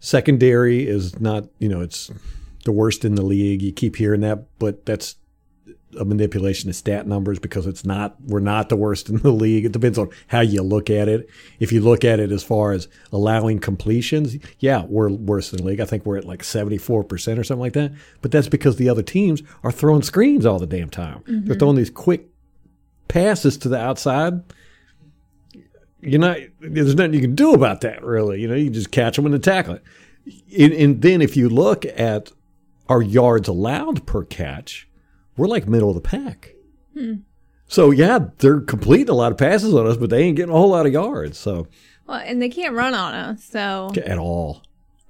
secondary 0.00 0.86
is 0.86 1.20
not, 1.20 1.44
you 1.58 1.68
know, 1.68 1.80
it's 1.80 2.10
the 2.64 2.72
worst 2.72 3.04
in 3.04 3.14
the 3.14 3.22
league. 3.22 3.62
You 3.62 3.72
keep 3.72 3.96
hearing 3.96 4.20
that, 4.22 4.46
but 4.58 4.86
that's 4.86 5.16
a 5.98 6.04
manipulation 6.04 6.68
of 6.68 6.76
stat 6.76 7.06
numbers 7.06 7.38
because 7.38 7.66
it's 7.66 7.84
not, 7.84 8.16
we're 8.26 8.40
not 8.40 8.68
the 8.68 8.76
worst 8.76 9.08
in 9.08 9.16
the 9.18 9.30
league. 9.30 9.64
It 9.64 9.72
depends 9.72 9.98
on 9.98 10.10
how 10.26 10.40
you 10.40 10.62
look 10.62 10.90
at 10.90 11.08
it. 11.08 11.28
If 11.60 11.72
you 11.72 11.80
look 11.80 12.04
at 12.04 12.20
it 12.20 12.32
as 12.32 12.42
far 12.42 12.72
as 12.72 12.88
allowing 13.12 13.60
completions, 13.60 14.36
yeah, 14.58 14.84
we're 14.86 15.10
worse 15.10 15.50
than 15.50 15.58
the 15.58 15.66
league. 15.66 15.80
I 15.80 15.84
think 15.84 16.04
we're 16.04 16.18
at 16.18 16.24
like 16.24 16.42
74% 16.42 17.08
or 17.38 17.44
something 17.44 17.60
like 17.60 17.74
that. 17.74 17.92
But 18.20 18.30
that's 18.30 18.48
because 18.48 18.76
the 18.76 18.88
other 18.88 19.02
teams 19.02 19.42
are 19.62 19.72
throwing 19.72 20.02
screens 20.02 20.44
all 20.44 20.58
the 20.58 20.66
damn 20.66 20.90
time. 20.90 21.22
They're 21.26 21.34
mm-hmm. 21.34 21.52
throwing 21.54 21.76
these 21.76 21.90
quick 21.90 22.28
passes 23.08 23.56
to 23.58 23.68
the 23.68 23.78
outside 23.78 24.42
you're 26.00 26.20
not 26.20 26.36
there's 26.60 26.94
nothing 26.94 27.14
you 27.14 27.20
can 27.20 27.34
do 27.34 27.52
about 27.52 27.80
that 27.80 28.02
really 28.04 28.40
you 28.40 28.48
know 28.48 28.54
you 28.54 28.70
just 28.70 28.90
catch 28.90 29.16
them 29.16 29.26
and 29.26 29.34
then 29.34 29.40
tackle 29.40 29.74
it 29.74 29.82
and, 30.58 30.72
and 30.72 31.02
then 31.02 31.20
if 31.22 31.36
you 31.36 31.48
look 31.48 31.84
at 31.84 32.30
our 32.88 33.02
yards 33.02 33.48
allowed 33.48 34.06
per 34.06 34.24
catch 34.24 34.88
we're 35.36 35.46
like 35.46 35.66
middle 35.66 35.88
of 35.88 35.94
the 35.94 36.00
pack. 36.00 36.54
Hmm. 36.94 37.14
So 37.68 37.90
yeah 37.90 38.18
they're 38.38 38.60
completing 38.60 39.08
a 39.08 39.14
lot 39.14 39.32
of 39.32 39.38
passes 39.38 39.74
on 39.74 39.86
us 39.86 39.96
but 39.96 40.10
they 40.10 40.22
ain't 40.22 40.36
getting 40.36 40.54
a 40.54 40.56
whole 40.56 40.70
lot 40.70 40.86
of 40.86 40.92
yards 40.92 41.38
so. 41.38 41.66
Well, 42.06 42.22
and 42.24 42.40
they 42.40 42.48
can't 42.48 42.74
run 42.74 42.94
on 42.94 43.14
us. 43.14 43.42
So, 43.42 43.90
at 44.04 44.16
all. 44.16 44.62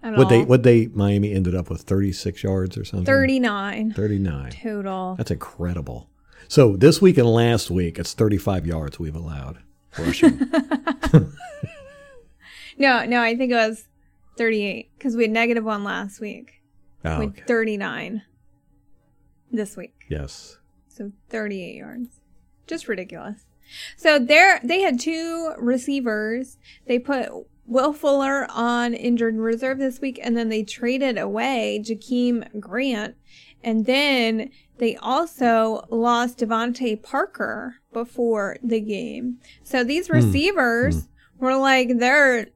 At 0.02 0.16
what 0.16 0.30
they 0.30 0.44
what 0.44 0.62
they 0.62 0.86
miami 0.86 1.32
ended 1.34 1.54
up 1.54 1.68
with 1.68 1.82
36 1.82 2.42
yards 2.42 2.78
or 2.78 2.84
something? 2.84 3.04
39 3.04 3.92
39 3.92 4.50
total. 4.50 5.14
that's 5.16 5.30
incredible. 5.30 6.08
So 6.48 6.76
this 6.76 7.02
week 7.02 7.18
and 7.18 7.28
last 7.28 7.70
week 7.70 7.98
it's 7.98 8.14
35 8.14 8.66
yards 8.66 8.98
we've 8.98 9.16
allowed 9.16 9.58
rushing. 9.98 10.40
No, 12.78 13.04
no, 13.04 13.22
I 13.22 13.36
think 13.36 13.52
it 13.52 13.56
was 13.56 13.88
38 14.36 14.90
because 14.96 15.16
we 15.16 15.24
had 15.24 15.30
negative 15.30 15.64
one 15.64 15.84
last 15.84 16.20
week. 16.20 16.62
oh, 17.04 17.22
okay. 17.22 17.38
had 17.38 17.46
39 17.46 18.22
this 19.56 19.76
week. 19.76 19.94
yes 20.08 20.58
So 20.88 21.12
38 21.28 21.74
yards. 21.74 22.20
Just 22.66 22.88
ridiculous. 22.88 23.46
So 23.96 24.18
there 24.18 24.60
they 24.62 24.80
had 24.80 25.00
two 25.00 25.52
receivers. 25.58 26.58
They 26.86 26.98
put 26.98 27.28
Will 27.66 27.92
Fuller 27.92 28.46
on 28.50 28.94
injured 28.94 29.36
reserve 29.36 29.78
this 29.78 30.00
week 30.00 30.20
and 30.22 30.36
then 30.36 30.48
they 30.48 30.62
traded 30.62 31.18
away 31.18 31.82
Jakeem 31.84 32.60
Grant. 32.60 33.16
And 33.64 33.86
then 33.86 34.50
they 34.78 34.96
also 34.96 35.84
lost 35.90 36.38
DeVante 36.38 37.02
Parker 37.02 37.76
before 37.92 38.58
the 38.62 38.80
game. 38.80 39.38
So 39.64 39.82
these 39.82 40.08
receivers 40.08 41.08
were 41.38 41.56
like 41.56 41.98
they're 41.98 42.48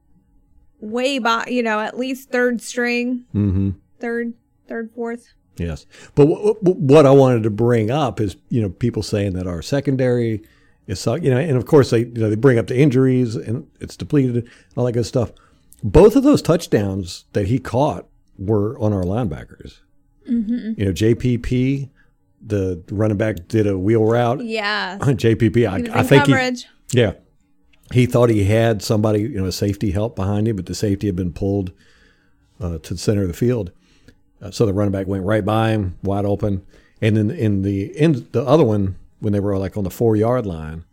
way 0.79 1.19
by, 1.19 1.45
you 1.47 1.63
know, 1.63 1.79
at 1.81 1.97
least 1.97 2.31
third 2.31 2.61
string, 2.61 3.25
mm-hmm 3.35 3.71
third, 4.01 4.33
third, 4.67 4.91
fourth. 4.93 5.33
Yes, 5.57 5.85
but 6.15 6.25
w- 6.25 6.55
w- 6.55 6.79
what 6.79 7.05
I 7.05 7.11
wanted 7.11 7.43
to 7.43 7.49
bring 7.49 7.91
up 7.91 8.19
is 8.19 8.37
you 8.49 8.61
know 8.61 8.69
people 8.69 9.03
saying 9.03 9.33
that 9.33 9.47
our 9.47 9.61
secondary 9.61 10.43
is 10.87 11.05
you 11.05 11.29
know, 11.29 11.37
and 11.37 11.57
of 11.57 11.65
course 11.65 11.89
they 11.89 11.99
you 11.99 12.13
know 12.13 12.29
they 12.29 12.35
bring 12.35 12.57
up 12.57 12.67
the 12.67 12.77
injuries 12.77 13.35
and 13.35 13.67
it's 13.79 13.95
depleted, 13.97 14.49
all 14.75 14.85
that 14.85 14.93
good 14.93 15.05
stuff. 15.05 15.31
Both 15.83 16.15
of 16.15 16.23
those 16.23 16.41
touchdowns 16.41 17.25
that 17.33 17.47
he 17.47 17.59
caught 17.59 18.07
were 18.37 18.77
on 18.79 18.93
our 18.93 19.03
linebackers. 19.03 19.79
Mm-hmm. 20.29 20.79
You 20.79 20.85
know, 20.85 20.91
JPP, 20.91 21.89
the 22.45 22.83
running 22.91 23.17
back, 23.17 23.47
did 23.47 23.67
a 23.67 23.77
wheel 23.77 24.05
route. 24.05 24.43
Yeah, 24.43 24.97
JPP, 25.01 25.67
I, 25.67 25.99
I 25.99 26.03
think 26.03 26.27
he, 26.27 26.33
yeah. 26.91 27.13
He 27.91 28.05
thought 28.05 28.29
he 28.29 28.45
had 28.45 28.81
somebody, 28.81 29.21
you 29.21 29.41
know, 29.41 29.45
a 29.45 29.51
safety 29.51 29.91
help 29.91 30.15
behind 30.15 30.47
him, 30.47 30.55
but 30.55 30.65
the 30.65 30.75
safety 30.75 31.07
had 31.07 31.15
been 31.15 31.33
pulled 31.33 31.73
uh, 32.61 32.77
to 32.77 32.93
the 32.93 32.99
center 32.99 33.23
of 33.23 33.27
the 33.27 33.33
field. 33.33 33.71
Uh, 34.41 34.51
so 34.51 34.65
the 34.65 34.73
running 34.73 34.91
back 34.91 35.07
went 35.07 35.23
right 35.23 35.45
by 35.45 35.71
him, 35.71 35.97
wide 36.03 36.25
open. 36.25 36.65
And 37.01 37.17
then 37.17 37.31
in 37.31 37.61
the 37.61 37.85
in 37.97 38.27
the 38.31 38.43
other 38.43 38.63
one, 38.63 38.95
when 39.19 39.33
they 39.33 39.39
were 39.39 39.57
like 39.57 39.77
on 39.77 39.83
the 39.83 39.89
four 39.89 40.15
yard 40.15 40.45
line, 40.45 40.85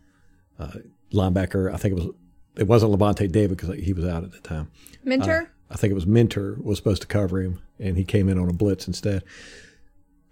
uh, 0.59 0.71
linebacker, 1.13 1.73
I 1.73 1.77
think 1.77 1.97
it 1.97 2.03
was 2.03 2.13
it 2.57 2.67
wasn't 2.67 2.91
Lavonte 2.91 3.31
David 3.31 3.57
because 3.57 3.75
he 3.77 3.93
was 3.93 4.05
out 4.05 4.23
at 4.23 4.31
the 4.31 4.39
time. 4.39 4.69
Minter? 5.03 5.51
I 5.69 5.75
think 5.75 5.91
it 5.91 5.95
was 5.95 6.07
Minter 6.07 6.57
was 6.61 6.77
supposed 6.77 7.01
to 7.01 7.07
cover 7.07 7.41
him, 7.41 7.61
and 7.79 7.95
he 7.95 8.03
came 8.03 8.27
in 8.27 8.39
on 8.39 8.49
a 8.49 8.53
blitz 8.53 8.87
instead. 8.87 9.23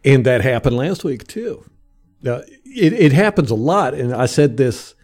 And 0.03 0.25
that 0.25 0.41
happened 0.41 0.77
last 0.77 1.03
week 1.03 1.27
too. 1.27 1.63
Uh, 2.25 2.41
it, 2.65 2.93
it 2.93 3.11
happens 3.13 3.51
a 3.51 3.55
lot, 3.55 3.93
and 3.93 4.13
I 4.13 4.25
said 4.25 4.57
this 4.57 4.95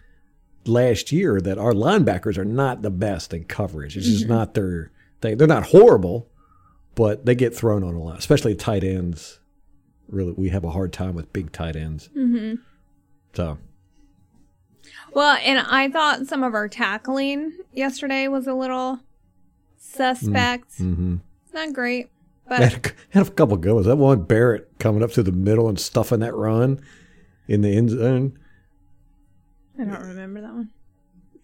last 0.65 1.11
year 1.11 1.39
that 1.41 1.57
our 1.57 1.73
linebackers 1.73 2.37
are 2.37 2.45
not 2.45 2.81
the 2.81 2.89
best 2.89 3.33
in 3.33 3.43
coverage. 3.43 3.95
It's 3.95 4.07
just 4.07 4.27
not 4.27 4.53
their 4.53 4.91
thing. 5.21 5.37
They're 5.37 5.47
not 5.47 5.67
horrible, 5.67 6.29
but 6.95 7.25
they 7.25 7.35
get 7.35 7.55
thrown 7.55 7.83
on 7.83 7.95
a 7.95 7.99
lot, 8.01 8.17
especially 8.19 8.55
tight 8.55 8.83
ends. 8.83 9.39
Really, 10.09 10.33
we 10.33 10.49
have 10.49 10.63
a 10.63 10.71
hard 10.71 10.93
time 10.93 11.15
with 11.15 11.31
big 11.33 11.51
tight 11.51 11.75
ends. 11.75 12.09
Mm-hmm. 12.15 12.55
So 13.33 13.57
Well, 15.13 15.37
and 15.43 15.59
I 15.59 15.89
thought 15.89 16.27
some 16.27 16.43
of 16.43 16.53
our 16.53 16.67
tackling 16.67 17.53
yesterday 17.71 18.27
was 18.27 18.47
a 18.47 18.53
little 18.53 18.99
suspect. 19.77 20.77
mhm. 20.79 21.19
Not 21.53 21.73
great, 21.73 22.09
had 22.47 22.59
but 22.83 22.91
a, 22.91 22.93
had 23.17 23.27
a 23.27 23.31
couple 23.31 23.57
good 23.57 23.73
ones. 23.73 23.85
That 23.85 23.97
one 23.97 24.23
Barrett 24.23 24.69
coming 24.79 25.03
up 25.03 25.11
to 25.11 25.23
the 25.23 25.31
middle 25.31 25.69
and 25.69 25.79
stuffing 25.79 26.19
that 26.19 26.33
run 26.35 26.81
in 27.47 27.61
the 27.61 27.75
end 27.75 27.91
zone. 27.91 28.37
I 29.79 29.85
don't 29.85 30.01
remember 30.01 30.41
that 30.41 30.53
one. 30.53 30.69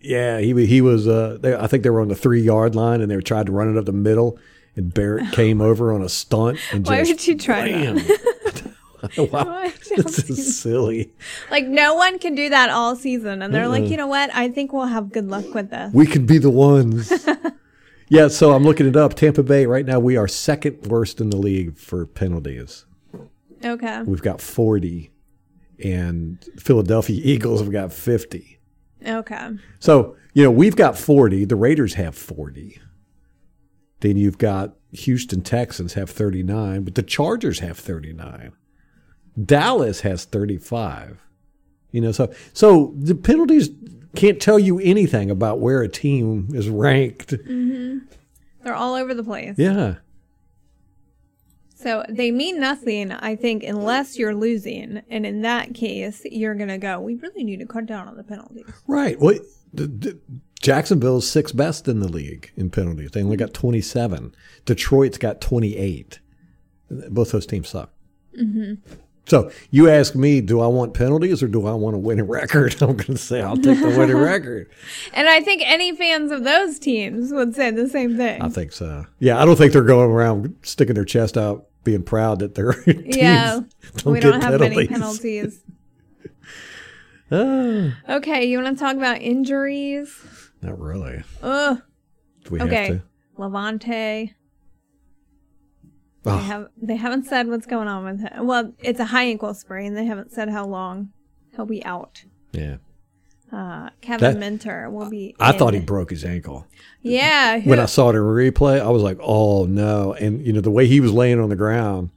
Yeah, 0.01 0.39
he 0.39 0.65
he 0.65 0.81
was. 0.81 1.07
Uh, 1.07 1.38
they, 1.39 1.55
I 1.55 1.67
think 1.67 1.83
they 1.83 1.89
were 1.89 2.01
on 2.01 2.07
the 2.07 2.15
three 2.15 2.41
yard 2.41 2.73
line 2.75 3.01
and 3.01 3.12
they 3.12 3.15
were 3.15 3.21
trying 3.21 3.45
to 3.45 3.51
run 3.51 3.69
it 3.69 3.77
up 3.77 3.85
the 3.85 3.91
middle, 3.91 4.39
and 4.75 4.93
Barrett 4.93 5.32
came 5.34 5.62
over 5.62 5.91
on 5.91 6.01
a 6.01 6.10
stunt 6.10 6.60
and 6.71 6.86
Why 6.86 6.99
just 6.99 7.12
would 7.12 7.27
you 7.27 7.38
try 7.38 7.69
bam. 7.69 7.95
that? 7.95 8.73
wow, 9.32 9.71
this 9.95 10.29
is 10.29 10.60
silly. 10.60 11.13
Like 11.49 11.65
no 11.65 11.95
one 11.95 12.19
can 12.19 12.36
do 12.36 12.49
that 12.49 12.69
all 12.69 12.95
season, 12.95 13.41
and 13.41 13.53
they're 13.53 13.67
like, 13.67 13.86
you 13.86 13.95
know 13.97 14.08
what? 14.08 14.29
I 14.34 14.49
think 14.49 14.73
we'll 14.73 14.88
have 14.88 15.12
good 15.12 15.29
luck 15.29 15.53
with 15.53 15.69
this. 15.69 15.93
We 15.93 16.05
could 16.05 16.27
be 16.27 16.38
the 16.38 16.49
ones. 16.49 17.12
yeah, 18.10 18.27
so 18.27 18.51
I'm 18.51 18.63
looking 18.63 18.88
it 18.88 18.97
up. 18.97 19.13
Tampa 19.13 19.43
Bay 19.43 19.65
right 19.65 19.86
now 19.86 19.99
we 19.99 20.17
are 20.17 20.27
second 20.27 20.88
worst 20.88 21.21
in 21.21 21.29
the 21.29 21.38
league 21.38 21.77
for 21.77 22.05
penalties. 22.05 22.86
Okay. 23.63 24.01
We've 24.03 24.21
got 24.21 24.41
40, 24.41 25.12
and 25.84 26.43
Philadelphia 26.58 27.19
Eagles 27.23 27.62
have 27.62 27.71
got 27.71 27.93
50. 27.93 28.60
Okay. 29.05 29.49
So, 29.79 30.15
you 30.34 30.43
know, 30.43 30.51
we've 30.51 30.75
got 30.75 30.97
40. 30.97 31.45
The 31.45 31.55
Raiders 31.55 31.93
have 31.95 32.15
40. 32.15 32.82
Then 34.01 34.17
you've 34.17 34.38
got 34.38 34.75
Houston 34.91 35.41
Texans 35.41 35.93
have 35.93 36.09
39, 36.09 36.83
but 36.83 36.95
the 36.95 37.03
Chargers 37.03 37.59
have 37.59 37.77
39. 37.77 38.53
Dallas 39.45 40.01
has 40.01 40.25
35. 40.25 41.19
You 41.91 42.01
know, 42.01 42.12
so 42.12 42.31
so 42.53 42.93
the 42.95 43.15
penalties 43.15 43.69
can't 44.15 44.41
tell 44.41 44.59
you 44.59 44.79
anything 44.79 45.29
about 45.29 45.59
where 45.59 45.81
a 45.81 45.88
team 45.88 46.49
is 46.53 46.69
ranked. 46.69 47.29
Mm-hmm. 47.29 47.99
They're 48.63 48.75
all 48.75 48.93
over 48.93 49.13
the 49.13 49.23
place. 49.23 49.55
Yeah. 49.57 49.95
So 51.75 52.03
they 52.09 52.29
mean 52.29 52.59
nothing, 52.59 53.13
I 53.13 53.38
think, 53.38 53.63
unless 53.63 54.17
you're 54.17 54.35
losing. 54.35 55.01
And 55.09 55.25
in 55.25 55.43
that 55.43 55.73
case, 55.73 56.23
you're 56.25 56.55
going 56.55 56.69
to 56.69 56.77
go, 56.77 56.99
we 56.99 57.15
really 57.15 57.45
need 57.45 57.59
to 57.59 57.65
cut 57.65 57.85
down 57.85 58.09
on 58.09 58.17
the 58.17 58.23
penalties. 58.23 58.65
Right. 58.85 59.17
Well, 59.17 59.39
the, 59.73 59.88
the, 59.88 60.19
Jacksonville's 60.69 61.27
sixth 61.27 61.58
best 61.58 61.88
in 61.88 61.99
the 61.99 62.08
league 62.08 62.51
in 62.55 62.69
penalties. 62.69 63.10
They 63.10 63.23
only 63.23 63.38
got 63.38 63.55
27. 63.55 64.36
Detroit's 64.65 65.17
got 65.17 65.41
28. 65.41 66.19
Both 67.10 67.32
those 67.32 67.47
teams 67.47 67.69
suck. 67.69 67.91
So 69.25 69.49
you 69.71 69.89
ask 69.89 70.13
me, 70.13 70.41
do 70.41 70.60
I 70.62 70.67
want 70.67 70.93
penalties 70.93 71.41
or 71.41 71.47
do 71.47 71.65
I 71.65 71.73
want 71.73 71.95
a 71.95 71.97
winning 71.97 72.27
record? 72.27 72.73
I'm 72.84 72.89
going 72.97 72.97
to 73.05 73.17
say 73.17 73.41
I'll 73.41 73.58
take 73.58 73.79
the 73.79 73.88
winning 73.97 74.15
record. 74.17 74.69
And 75.15 75.27
I 75.27 75.41
think 75.41 75.63
any 75.65 75.95
fans 75.95 76.32
of 76.32 76.43
those 76.43 76.77
teams 76.77 77.32
would 77.32 77.55
say 77.55 77.71
the 77.71 77.89
same 77.89 78.15
thing. 78.15 78.39
I 78.39 78.49
think 78.49 78.71
so. 78.71 79.08
Yeah, 79.17 79.41
I 79.41 79.45
don't 79.45 79.55
think 79.55 79.73
they're 79.73 79.82
going 79.82 80.12
around 80.12 80.55
sticking 80.62 80.93
their 80.93 81.03
chest 81.03 81.36
out, 81.36 81.65
being 81.84 82.03
proud 82.03 82.38
that 82.39 82.53
their 82.53 82.73
teams 82.84 83.17
yeah. 83.17 83.62
don't 83.97 84.13
we 84.13 84.19
get 84.19 84.34
don't 84.34 84.41
have 84.43 84.60
many 84.60 84.86
penalties. 84.86 85.63
penalties. 87.32 87.95
Ah, 88.08 88.17
Okay, 88.17 88.45
you 88.45 88.62
want 88.62 88.77
to 88.77 88.84
talk 88.84 88.95
about 88.95 89.19
injuries? 89.19 90.13
Not 90.61 90.79
really. 90.79 91.23
Ugh. 91.41 91.81
Do 92.43 92.49
we 92.51 92.61
Okay. 92.61 92.75
have 92.75 92.87
to? 92.97 93.01
Lavonte. 93.37 94.33
They 96.23 96.31
have 96.37 96.67
they 96.81 96.95
haven't 96.97 97.25
said 97.25 97.47
what's 97.47 97.65
going 97.65 97.87
on 97.87 98.03
with 98.03 98.19
him. 98.19 98.45
Well, 98.45 98.73
it's 98.79 98.99
a 98.99 99.05
high 99.05 99.23
ankle 99.23 99.53
sprain. 99.53 99.93
They 99.93 100.05
haven't 100.05 100.31
said 100.31 100.49
how 100.49 100.65
long 100.65 101.09
he'll 101.55 101.65
be 101.65 101.83
out. 101.85 102.23
Yeah. 102.51 102.77
Uh, 103.51 103.89
Kevin 104.01 104.33
That- 104.33 104.39
Minter 104.39 104.89
will 104.91 105.09
be. 105.09 105.35
I 105.39 105.53
thought 105.53 105.73
he 105.73 105.79
broke 105.79 106.11
his 106.11 106.23
ankle. 106.25 106.67
Yeah. 107.01 107.59
who- 107.59 107.69
when 107.69 107.79
I 107.79 107.85
saw 107.85 108.09
it 108.09 108.15
in 108.15 108.21
replay, 108.21 108.79
I 108.81 108.89
was 108.89 109.01
like, 109.01 109.17
"Oh 109.21 109.65
no!" 109.65 110.13
And 110.13 110.45
you 110.45 110.51
know 110.53 110.61
the 110.61 110.69
way 110.69 110.85
he 110.87 110.99
was 110.99 111.13
laying 111.13 111.39
on 111.39 111.49
the 111.49 111.55
ground, 111.55 112.09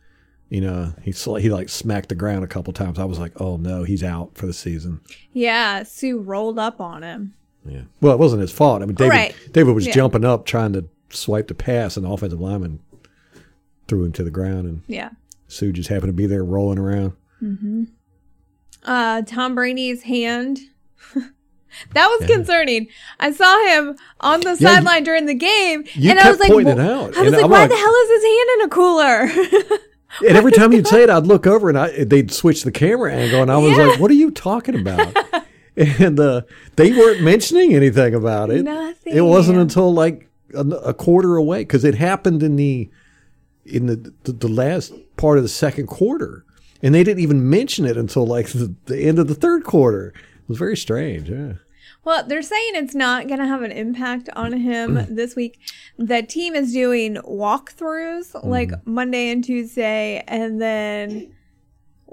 you 0.50 0.61
know 0.61 0.92
he 1.00 1.12
sl- 1.12 1.37
he 1.37 1.48
like 1.48 1.68
smacked 1.68 2.09
the 2.11 2.14
ground 2.16 2.44
a 2.44 2.48
couple 2.48 2.72
times. 2.72 2.98
I 2.98 3.05
was 3.05 3.18
like, 3.20 3.40
"Oh 3.40 3.57
no, 3.57 3.85
he's 3.85 4.02
out 4.02 4.37
for 4.37 4.46
the 4.46 4.52
season." 4.52 5.00
yeah. 5.33 5.85
Suh 5.85 6.16
rolled 6.18 6.59
up 6.59 6.81
on 6.81 7.02
him. 7.05 7.35
Yeah. 7.64 7.83
Well, 8.01 8.12
it 8.12 8.18
wasn't 8.18 8.42
his 8.42 8.53
fault. 8.53 8.83
I 8.83 8.87
mean, 8.87 8.94
David 8.94 9.11
Right. 9.11 9.35
David 9.53 9.75
was 9.75 9.87
Yeah. 9.87 9.92
jumping 9.94 10.25
up 10.25 10.46
trying 10.46 10.72
to 10.72 10.85
swipe 11.11 11.48
the 11.48 11.55
pass, 11.55 11.96
and 11.96 12.05
the 12.07 12.11
offensive 12.11 12.40
lineman 12.40 12.81
threw 13.88 14.05
him 14.05 14.12
to 14.12 14.25
the 14.25 14.31
ground, 14.31 14.66
and 14.66 14.81
Yeah. 14.88 15.11
Suh 15.48 15.70
just 15.70 15.88
happened 15.88 16.09
to 16.09 16.12
be 16.14 16.27
there 16.27 16.44
rolling 16.44 16.79
around. 16.79 17.12
Hmm. 17.38 17.85
Uh, 18.85 19.22
Tom 19.22 19.55
Brady's 19.55 20.03
hand. 20.03 20.59
that 21.14 22.07
was 22.09 22.27
concerning. 22.29 22.88
I 23.20 23.31
saw 23.33 23.66
him 23.68 23.96
on 24.20 24.40
the 24.40 24.57
Yeah, 24.59 24.75
sideline 24.75 25.05
during 25.05 25.27
the 25.27 25.35
game, 25.35 25.85
you 25.94 26.11
and 26.11 26.18
I 26.18 26.31
was 26.31 26.40
like, 26.40 26.51
pointing 26.51 26.79
it 26.79 26.81
out, 26.81 27.16
I 27.16 27.22
was 27.22 27.33
and 27.33 27.33
like, 27.33 27.44
I'm 27.44 27.51
why 27.51 27.61
like- 27.61 27.70
the 27.70 27.77
hell 27.77 27.94
is 27.94 28.11
his 28.11 28.25
hand 28.25 28.48
in 28.57 28.66
a 28.66 28.68
cooler? 28.68 29.79
And 30.29 30.37
every 30.37 30.53
time 30.53 30.75
you'd 30.75 30.87
say 30.87 31.05
it, 31.05 31.09
I'd 31.09 31.27
look 31.27 31.46
over 31.46 31.70
and 31.70 31.79
I, 31.79 32.05
they'd 32.05 32.31
switch 32.31 32.64
the 32.64 32.70
camera 32.70 33.11
angle, 33.14 33.40
and 33.40 33.51
I 33.51 33.57
was 33.57 33.75
Yeah. 33.79 33.87
like, 33.87 33.98
"What 33.98 34.11
are 34.11 34.14
you 34.14 34.31
talking 34.31 34.79
about?" 34.79 35.16
and 35.77 36.19
uh, 36.21 36.43
they 36.77 36.93
weren't 36.93 37.23
mentioning 37.23 37.75
anything 37.75 38.15
about 38.15 38.51
it. 38.51 38.63
Nothing. 38.63 39.15
It 39.17 39.23
wasn't 39.23 39.59
until 39.59 39.93
like 39.93 40.29
a, 40.55 40.61
a 40.61 40.95
quarter 40.95 41.37
away 41.37 41.61
because 41.61 41.85
it 41.85 41.95
happened 41.95 42.43
in 42.43 42.57
the 42.57 42.91
in 43.65 43.87
the, 43.87 44.13
the 44.25 44.33
the 44.33 44.49
last 44.49 44.93
part 45.17 45.39
of 45.39 45.45
the 45.45 45.49
second 45.49 45.87
quarter, 45.87 46.45
and 46.83 46.95
they 46.95 47.05
didn't 47.05 47.23
even 47.23 47.49
mention 47.49 47.85
it 47.87 47.97
until 47.97 48.27
like 48.27 48.49
the, 48.49 48.75
the 48.87 49.03
end 49.03 49.19
of 49.19 49.29
the 49.29 49.35
third 49.35 49.65
quarter. 49.65 50.09
It 50.09 50.49
was 50.49 50.59
very 50.59 50.77
strange. 50.77 51.31
Yeah. 51.31 51.55
Well, 52.05 52.27
they're 52.27 52.43
saying 52.43 52.73
it's 52.75 52.97
not 52.97 53.29
going 53.29 53.39
to 53.39 53.47
have 53.47 53.63
an 53.63 53.71
impact 53.71 54.29
on 54.35 54.53
him 54.55 54.97
Mm. 54.97 55.07
this 55.15 55.37
week. 55.37 55.59
The 55.99 56.23
team 56.23 56.55
is 56.57 56.73
doing 56.73 57.15
walkthroughs 57.17 58.45
like 58.45 58.73
Monday 58.85 59.31
and 59.31 59.45
Tuesday, 59.45 60.25
and 60.27 60.61
then 60.61 61.33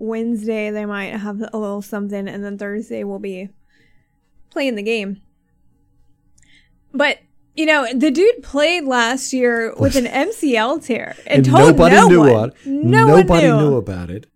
Wednesday 0.01 0.71
they 0.71 0.85
might 0.85 1.15
have 1.15 1.41
a 1.53 1.57
little 1.57 1.81
something, 1.81 2.27
and 2.27 2.43
then 2.43 2.57
Thursday 2.57 3.03
we'll 3.03 3.19
be 3.19 3.49
playing 4.49 4.75
the 4.75 4.83
game. 4.83 5.21
But 6.93 7.19
you 7.55 7.65
know, 7.65 7.87
the 7.93 8.09
dude 8.11 8.41
played 8.41 8.85
last 8.85 9.33
year 9.33 9.73
with 9.77 9.95
an 9.95 10.05
MCL 10.05 10.85
tear 10.85 11.15
and, 11.27 11.37
And 11.39 11.45
told 11.45 11.77
nobody 11.77 11.95
no 11.95 12.07
knew 12.07 12.19
one. 12.19 12.29
what. 12.31 12.65
No 12.65 13.05
nobody 13.17 13.47
knew. 13.47 13.57
knew 13.57 13.75
about 13.75 14.09
it. 14.09 14.27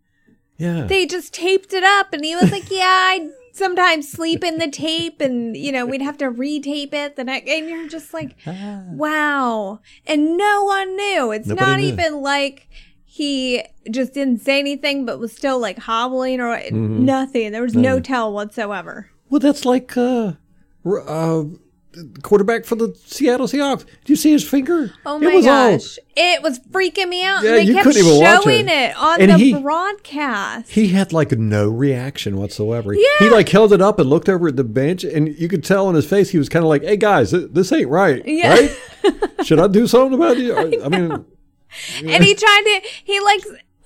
Yeah. 0.57 0.85
They 0.87 1.05
just 1.05 1.33
taped 1.33 1.73
it 1.73 1.83
up, 1.83 2.13
and 2.13 2.23
he 2.23 2.35
was 2.35 2.51
like, 2.51 2.69
"Yeah, 2.69 2.85
I 2.85 3.29
sometimes 3.53 4.09
sleep 4.11 4.43
in 4.43 4.59
the 4.59 4.69
tape, 4.69 5.19
and 5.19 5.55
you 5.57 5.71
know, 5.71 5.85
we'd 5.85 6.01
have 6.01 6.17
to 6.19 6.25
retape 6.31 6.93
it 6.93 7.15
the 7.15 7.23
next." 7.23 7.49
And 7.49 7.67
you're 7.69 7.87
just 7.87 8.13
like, 8.13 8.35
ah. 8.45 8.83
"Wow!" 8.91 9.79
And 10.05 10.37
no 10.37 10.63
one 10.63 10.95
knew. 10.95 11.31
It's 11.31 11.47
Nobody 11.47 11.65
not 11.65 11.79
knew. 11.79 11.87
even 11.87 12.21
like 12.21 12.67
he 13.15 13.61
just 13.91 14.11
didn't 14.15 14.39
say 14.41 14.57
anything, 14.57 15.05
but 15.05 15.19
was 15.19 15.31
still 15.31 15.59
like 15.59 15.77
hobbling 15.77 16.41
or 16.41 16.55
Mm-hmm. 16.57 17.05
nothing. 17.05 17.51
There 17.51 17.61
was 17.61 17.75
no 17.75 17.99
tell 17.99 18.33
whatsoever. 18.33 19.11
Well, 19.29 19.39
that's 19.39 19.65
like 19.65 19.95
uh, 19.95 20.33
uh, 20.83 21.43
quarterback 22.23 22.65
for 22.65 22.73
the 22.73 22.95
Seattle 23.05 23.45
Seahawks. 23.45 23.85
Did 23.85 24.09
you 24.09 24.15
see 24.15 24.31
his 24.31 24.43
finger? 24.47 24.93
Oh 25.05 25.17
It 25.17 25.21
my 25.25 25.35
was 25.35 25.45
all- 25.45 25.71
gosh. 25.77 25.99
it 26.15 26.41
was 26.41 26.57
freaking 26.71 27.07
me 27.09 27.23
out. 27.23 27.43
Yeah, 27.43 27.49
and 27.51 27.59
they 27.59 27.63
you 27.65 27.73
kept 27.75 27.85
couldn't 27.85 28.03
even 28.03 28.19
watch 28.19 28.43
showing 28.45 28.67
it. 28.67 28.71
it, 28.71 28.97
on 28.97 29.21
And 29.21 29.29
the 29.31 29.37
he- 29.37 29.53
broadcast. 29.61 30.71
he 30.71 30.87
had 30.87 31.13
like 31.13 31.31
no 31.33 31.69
reaction 31.69 32.37
whatsoever. 32.37 32.95
Yeah. 32.95 33.05
He 33.19 33.29
like 33.29 33.49
held 33.49 33.73
it 33.73 33.81
up 33.81 33.99
and 33.99 34.09
looked 34.09 34.27
over 34.27 34.47
at 34.47 34.55
the 34.55 34.63
bench, 34.63 35.03
and 35.03 35.27
you 35.39 35.47
could 35.47 35.63
tell 35.63 35.85
on 35.85 35.93
his 35.93 36.07
face 36.09 36.31
he 36.31 36.39
was 36.39 36.49
kind 36.49 36.63
of 36.65 36.69
like, 36.69 36.81
"Hey 36.83 36.97
guys, 36.97 37.29
this 37.29 37.71
ain't 37.71 37.89
right. 37.89 38.23
Yeah. 38.25 38.55
Right? 38.55 38.77
Should 39.45 39.59
I 39.59 39.67
do 39.67 39.85
something 39.85 40.13
about 40.15 40.37
it? 40.37 40.51
I, 40.81 40.85
I 40.85 40.89
mean, 40.89 41.25
and 41.97 42.23
he 42.23 42.35
tried 42.35 42.63
to 42.65 42.81
he 43.03 43.19
like 43.19 43.41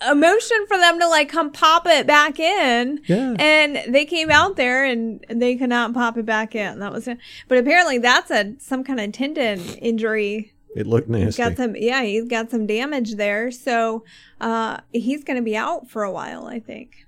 a 0.10 0.14
motion 0.14 0.66
for 0.68 0.78
them 0.78 1.00
to 1.00 1.08
like 1.08 1.28
come 1.30 1.52
pop 1.52 1.88
it 1.88 2.06
back 2.06 2.40
in 2.40 3.00
Yeah. 3.08 3.36
and 3.40 3.94
they 3.94 4.06
came 4.06 4.30
out 4.30 4.56
there 4.56 4.86
and 4.86 5.26
they 5.30 5.56
could 5.56 5.70
not 5.70 5.94
pop 5.94 6.18
it 6.18 6.26
back 6.26 6.54
in 6.54 6.80
that 6.80 6.92
was 6.94 7.08
it 7.08 7.18
but 7.48 7.58
apparently 7.58 7.98
that's 7.98 8.30
a 8.30 8.54
some 8.60 8.84
kind 8.84 9.00
of 9.00 9.12
tendon 9.12 9.60
injury 9.80 10.54
it 10.76 10.86
looked 10.86 11.10
nasty. 11.10 11.42
got 11.42 11.58
some 11.58 11.76
yeah 11.76 12.04
he's 12.04 12.26
got 12.26 12.52
some 12.52 12.68
damage 12.68 13.16
there 13.16 13.50
so 13.50 14.04
uh 14.40 14.78
he's 14.94 15.24
gonna 15.24 15.42
be 15.42 15.58
out 15.58 15.90
for 15.90 16.04
a 16.04 16.12
while 16.12 16.46
i 16.46 16.60
think 16.60 17.08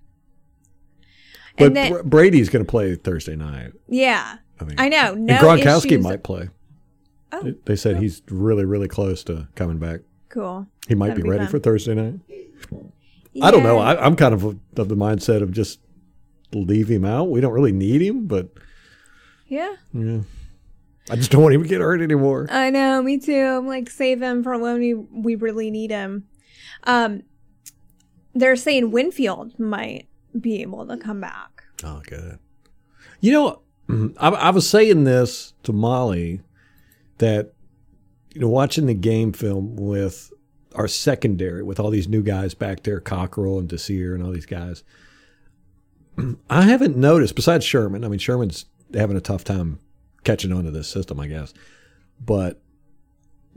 but 1.58 1.74
then 1.74 1.92
Br- 1.92 2.04
Brady's 2.04 2.50
going 2.50 2.64
to 2.66 2.70
play 2.70 2.96
Thursday 2.96 3.36
night. 3.36 3.74
yeah 3.88 4.38
I 4.60 4.64
mean, 4.64 4.76
i 4.80 4.88
know 4.90 5.14
and 5.14 5.30
Gronkowski 5.30 5.86
issues. 5.94 6.04
might 6.04 6.24
play. 6.24 6.50
Oh. 7.32 7.44
They- 7.44 7.56
They 7.66 7.76
said 7.76 7.98
he's 7.98 8.22
really, 8.30 8.66
really 8.66 8.88
close 8.88 9.24
to 9.26 9.48
coming 9.56 9.78
back. 9.78 10.00
Cool 10.30 10.68
He 10.88 10.96
might 10.96 11.10
That'd 11.10 11.24
be 11.24 11.30
be 11.30 11.36
ready 11.36 11.48
for 11.48 11.60
Thursday 11.60 11.96
night. 11.96 12.20
I 13.42 13.52
don't 13.52 13.64
know. 13.64 13.78
I, 13.80 14.04
I'm 14.04 14.16
kind 14.16 14.34
of 14.34 14.44
of 14.44 14.60
the 14.74 14.96
mindset 14.96 15.42
of 15.42 15.52
just 15.52 15.80
leave 16.54 16.88
him 16.88 17.06
out. 17.06 17.30
We 17.30 17.42
don't 17.42 17.54
really 17.54 17.72
need 17.72 18.02
him, 18.02 18.28
but 18.28 18.50
Yeah. 19.48 19.76
Yeah. 19.94 20.22
I 21.12 21.16
just 21.16 21.32
don't 21.32 21.42
want 21.42 21.56
him 21.56 21.64
to 21.64 21.68
get 21.68 21.82
hurt 21.82 22.02
anymore. 22.02 22.48
I 22.52 22.70
know, 22.70 23.02
me 23.02 23.18
too. 23.18 23.34
I'm 23.34 23.68
like, 23.68 23.90
save 23.90 24.22
him 24.22 24.44
for 24.44 24.58
when 24.60 24.78
we, 24.78 24.94
we 24.94 25.36
really 25.36 25.72
need 25.72 25.90
him. 25.90 26.28
Um, 26.84 27.24
they're 28.36 28.56
saying 28.56 28.92
Winfield 28.92 29.60
might 29.60 30.08
be 30.40 30.62
able 30.62 30.86
to 30.86 30.98
come 30.98 31.20
back. 31.20 31.64
Oh, 31.84 32.02
good. 32.06 32.38
You 33.22 33.32
know, 33.32 34.14
I, 34.20 34.30
I 34.30 34.50
was 34.52 34.70
saying 34.70 35.04
this 35.06 35.54
to 35.64 35.74
Molly 35.74 36.42
that 37.18 37.54
you 38.40 38.46
know, 38.46 38.52
watching 38.52 38.86
the 38.86 38.94
game 38.94 39.34
film 39.34 39.76
with 39.76 40.32
our 40.74 40.88
secondary, 40.88 41.62
with 41.62 41.78
all 41.78 41.90
these 41.90 42.08
new 42.08 42.24
guys 42.24 42.54
back 42.54 42.84
there, 42.84 43.02
Cockrell 43.02 43.60
and 43.60 43.68
Desir 43.68 44.16
and 44.16 44.24
all 44.24 44.32
these 44.32 44.46
guys, 44.46 44.82
I 46.50 46.62
haven't 46.62 46.96
noticed, 46.96 47.36
besides 47.36 47.66
Sherman, 47.66 48.06
I 48.06 48.08
mean, 48.08 48.18
Sherman's 48.18 48.64
having 48.94 49.18
a 49.18 49.22
tough 49.22 49.44
time 49.44 49.80
catching 50.24 50.54
on 50.54 50.64
to 50.64 50.72
this 50.72 50.88
system, 50.88 51.20
I 51.20 51.28
guess. 51.28 51.54
But, 52.26 52.62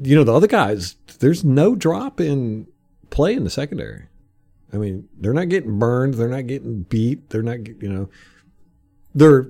you 0.03 0.16
know, 0.16 0.25
the 0.25 0.35
other 0.35 0.49
guys, 0.49 0.97
there's 1.21 1.45
no 1.45 1.77
drop 1.77 2.21
in 2.21 2.66
play 3.11 3.35
in 3.35 3.45
the 3.45 3.51
secondary. 3.51 4.07
I 4.73 4.79
mean, 4.79 5.09
they're 5.16 5.33
not 5.33 5.49
getting 5.49 5.79
burned. 5.79 6.14
They're 6.14 6.27
not 6.27 6.49
getting 6.49 6.83
beat. 6.83 7.31
They're 7.31 7.45
not, 7.45 7.68
you 7.81 7.88
know, 7.88 8.09
they're 9.14 9.47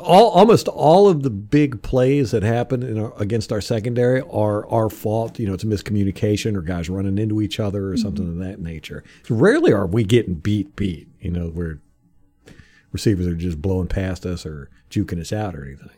all 0.00 0.30
almost 0.30 0.68
all 0.68 1.08
of 1.08 1.22
the 1.22 1.30
big 1.30 1.82
plays 1.82 2.30
that 2.30 2.42
happen 2.42 2.82
in 2.82 2.98
our, 2.98 3.12
against 3.18 3.52
our 3.52 3.60
secondary 3.60 4.20
are 4.22 4.66
our 4.68 4.88
fault. 4.88 5.38
You 5.38 5.46
know, 5.46 5.54
it's 5.54 5.64
a 5.64 5.66
miscommunication 5.66 6.56
or 6.56 6.62
guys 6.62 6.88
running 6.88 7.18
into 7.18 7.40
each 7.40 7.60
other 7.60 7.90
or 7.90 7.96
something 7.96 8.28
of 8.28 8.38
that 8.38 8.60
nature. 8.60 9.04
So 9.24 9.34
rarely 9.34 9.72
are 9.72 9.86
we 9.86 10.04
getting 10.04 10.34
beat, 10.34 10.74
beat. 10.76 11.08
You 11.20 11.30
know, 11.30 11.48
where 11.48 11.80
receivers 12.92 13.26
are 13.26 13.34
just 13.34 13.60
blowing 13.60 13.88
past 13.88 14.24
us 14.26 14.46
or 14.46 14.70
juking 14.90 15.20
us 15.20 15.32
out 15.32 15.54
or 15.54 15.64
anything. 15.64 15.90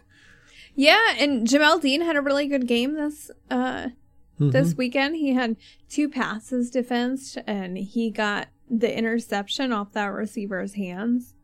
Yeah, 0.75 1.15
and 1.19 1.47
Jamel 1.47 1.81
Dean 1.81 2.01
had 2.01 2.17
a 2.17 2.21
really 2.21 2.47
good 2.47 2.67
game 2.67 2.95
this 2.95 3.31
uh 3.51 3.89
this 4.39 4.75
weekend. 4.75 5.17
He 5.17 5.35
had 5.35 5.57
two 5.91 6.09
passes 6.09 6.71
defensed 6.71 7.37
and 7.47 7.77
he 7.77 8.11
got 8.11 8.49
the 8.71 8.97
interception 8.97 9.73
off 9.73 9.93
that 9.93 10.07
receiver's 10.07 10.75
hands. 10.75 11.35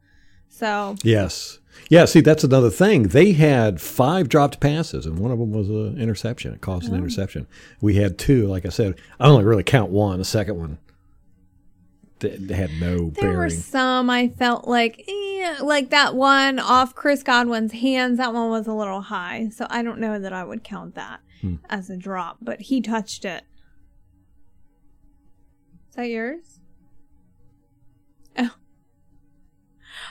So 0.57 0.97
Yes. 1.05 1.59
Yeah, 1.91 2.07
see, 2.07 2.21
that's 2.23 2.43
another 2.43 2.71
thing. 2.71 3.09
They 3.09 3.33
had 3.33 3.81
five 3.83 4.31
dropped 4.31 4.59
passes, 4.59 5.05
and 5.05 5.19
one 5.19 5.31
of 5.31 5.39
them 5.39 5.53
was 5.53 5.69
an 5.69 5.99
interception. 6.01 6.55
It 6.55 6.63
caused 6.63 6.89
an 6.89 6.95
interception. 6.97 7.47
We 7.83 7.97
had 7.97 8.19
two, 8.19 8.47
like 8.47 8.65
I 8.65 8.71
said. 8.71 8.95
I 9.21 9.27
only 9.29 9.45
really 9.45 9.63
count 9.63 9.91
one. 9.91 10.19
The 10.19 10.25
second 10.25 10.57
one 10.59 10.79
th- 12.21 12.49
had 12.51 12.71
no 12.81 13.11
there 13.11 13.37
were 13.37 13.51
some 13.51 14.09
I 14.09 14.29
felt 14.29 14.67
like 14.67 15.05
eh, 15.07 15.57
like 15.61 15.91
that 15.91 16.15
one 16.17 16.59
off 16.59 16.95
Chris 16.95 17.23
Godwin's 17.23 17.73
hands, 17.73 18.17
that 18.17 18.33
one 18.33 18.49
was 18.49 18.67
a 18.67 18.73
little 18.73 19.03
high. 19.03 19.51
So 19.51 19.67
I 19.69 19.83
don't 19.83 20.01
know 20.01 20.19
that 20.19 20.33
I 20.33 20.43
would 20.45 20.65
count 20.65 20.95
that 20.95 21.21
Hmm. 21.43 21.57
as 21.69 21.91
a 21.91 21.97
drop, 21.99 22.39
but 22.41 22.63
he 22.63 22.81
touched 22.81 23.27
it. 23.27 23.45
Is 25.91 25.97
that 25.97 26.09
yours? 26.09 26.56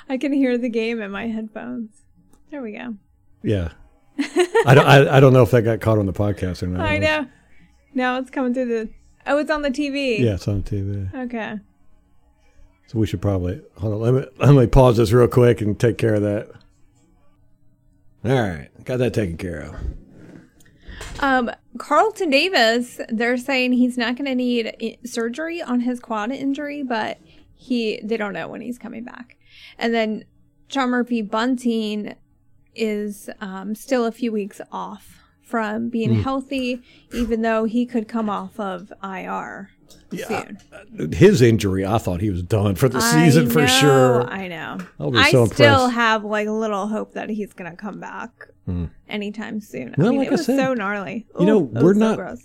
I 0.09 0.17
can 0.17 0.33
hear 0.33 0.57
the 0.57 0.69
game 0.69 1.01
in 1.01 1.11
my 1.11 1.27
headphones. 1.27 1.89
There 2.51 2.61
we 2.61 2.73
go. 2.73 2.95
Yeah. 3.43 3.69
I, 4.19 4.73
don't, 4.73 4.87
I, 4.87 5.17
I 5.17 5.19
don't 5.19 5.33
know 5.33 5.41
if 5.41 5.51
that 5.51 5.63
got 5.63 5.81
caught 5.81 5.97
on 5.97 6.05
the 6.05 6.13
podcast 6.13 6.63
or 6.63 6.67
not. 6.67 6.85
I 6.85 6.97
know. 6.97 7.27
No, 7.93 8.19
it's 8.19 8.29
coming 8.29 8.53
through 8.53 8.65
the. 8.65 8.89
Oh, 9.27 9.37
it's 9.39 9.51
on 9.51 9.61
the 9.61 9.71
TV. 9.71 10.19
Yeah, 10.19 10.35
it's 10.35 10.47
on 10.47 10.61
the 10.61 10.69
TV. 10.69 11.13
Okay. 11.25 11.59
So 12.87 12.99
we 12.99 13.07
should 13.07 13.21
probably 13.21 13.61
hold 13.77 13.93
on. 13.93 13.99
Let 13.99 14.13
me 14.13 14.25
let 14.37 14.53
me 14.53 14.67
pause 14.67 14.97
this 14.97 15.11
real 15.11 15.27
quick 15.27 15.61
and 15.61 15.79
take 15.79 15.97
care 15.97 16.13
of 16.13 16.21
that. 16.21 16.49
All 18.23 18.31
right, 18.31 18.69
got 18.83 18.97
that 18.97 19.13
taken 19.13 19.37
care 19.37 19.61
of. 19.61 19.75
Um, 21.19 21.51
Carlton 21.77 22.29
Davis, 22.29 22.99
they're 23.09 23.37
saying 23.37 23.73
he's 23.73 23.97
not 23.97 24.15
going 24.15 24.25
to 24.25 24.35
need 24.35 24.97
surgery 25.05 25.61
on 25.61 25.81
his 25.81 25.99
quad 25.99 26.31
injury, 26.31 26.83
but 26.83 27.17
he 27.55 27.99
they 28.03 28.17
don't 28.17 28.33
know 28.33 28.47
when 28.47 28.61
he's 28.61 28.77
coming 28.77 29.03
back. 29.03 29.37
And 29.77 29.93
then 29.93 30.25
John 30.69 30.89
Murphy 30.89 31.21
Bunting 31.21 32.15
is 32.75 33.29
um, 33.39 33.75
still 33.75 34.05
a 34.05 34.11
few 34.11 34.31
weeks 34.31 34.59
off 34.71 35.21
from 35.41 35.89
being 35.89 36.15
Hmm. 36.15 36.21
healthy, 36.21 36.81
even 37.13 37.41
though 37.41 37.65
he 37.65 37.85
could 37.85 38.07
come 38.07 38.29
off 38.29 38.59
of 38.59 38.91
IR 39.03 39.69
soon. 40.11 40.57
His 41.13 41.41
injury, 41.41 41.85
I 41.85 41.97
thought 41.99 42.19
he 42.21 42.29
was 42.31 42.41
done 42.41 42.75
for 42.75 42.89
the 42.89 42.97
I 42.97 43.25
season 43.25 43.49
for 43.49 43.65
sure. 43.67 44.27
I 44.29 44.47
know. 44.47 44.77
I 44.99 45.31
so 45.31 45.45
still 45.45 45.73
impressed. 45.85 45.93
have 45.93 46.23
like 46.25 46.47
a 46.47 46.51
little 46.51 46.87
hope 46.87 47.13
that 47.13 47.29
he's 47.29 47.53
going 47.53 47.69
to 47.69 47.77
come 47.77 47.99
back 47.99 48.31
anytime 49.07 49.61
soon. 49.61 49.93
Well, 49.97 50.07
I 50.07 50.09
mean, 50.09 50.19
like 50.19 50.27
it 50.27 50.31
was 50.31 50.45
said, 50.45 50.57
so 50.57 50.73
gnarly. 50.73 51.27
you 51.39 51.45
know, 51.45 51.59
Ooh, 51.59 51.71
we're 51.73 51.93
so 51.93 51.99
not-. 52.15 52.37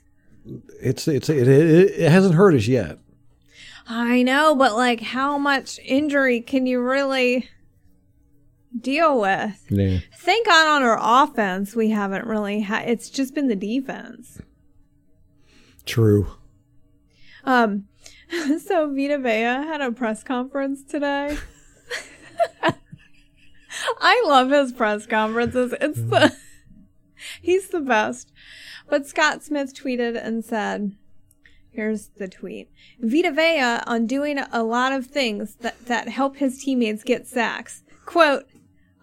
It's 0.80 1.06
it's 1.08 1.28
it, 1.28 1.48
it, 1.48 1.90
it 2.00 2.10
hasn't 2.10 2.34
hurt 2.34 2.54
us 2.54 2.66
yet. 2.66 2.98
I 3.88 4.22
know, 4.22 4.54
but 4.54 4.74
like, 4.74 5.00
how 5.00 5.38
much 5.38 5.78
injury 5.84 6.40
can 6.40 6.66
you 6.66 6.80
really 6.80 7.48
deal 8.78 9.20
with? 9.20 9.64
Yeah. 9.68 9.98
Thank 10.18 10.46
God 10.46 10.66
on 10.68 10.82
our 10.82 10.98
offense, 11.00 11.74
we 11.74 11.90
haven't 11.90 12.26
really 12.26 12.60
had. 12.60 12.88
It's 12.88 13.10
just 13.10 13.34
been 13.34 13.48
the 13.48 13.56
defense. 13.56 14.40
True. 15.86 16.28
Um, 17.44 17.88
so 18.64 18.92
Vita 18.94 19.18
Vea 19.18 19.64
had 19.66 19.80
a 19.80 19.92
press 19.92 20.22
conference 20.22 20.84
today. 20.84 21.36
I 24.00 24.22
love 24.26 24.50
his 24.50 24.72
press 24.72 25.06
conferences. 25.06 25.74
It's 25.80 26.00
the 26.00 26.36
he's 27.42 27.68
the 27.68 27.80
best. 27.80 28.32
But 28.88 29.06
Scott 29.06 29.42
Smith 29.42 29.74
tweeted 29.74 30.20
and 30.22 30.44
said, 30.44 30.96
Here's 31.72 32.09
the 32.18 32.28
tweet. 32.28 32.68
Vita 33.00 33.30
Vea 33.30 33.80
on 33.87 34.06
doing 34.06 34.38
a 34.38 34.62
lot 34.62 34.92
of 34.92 35.06
things 35.06 35.54
that, 35.56 35.87
that 35.87 36.09
help 36.09 36.37
his 36.37 36.62
teammates 36.62 37.04
get 37.04 37.26
sacks. 37.26 37.83
Quote, 38.06 38.46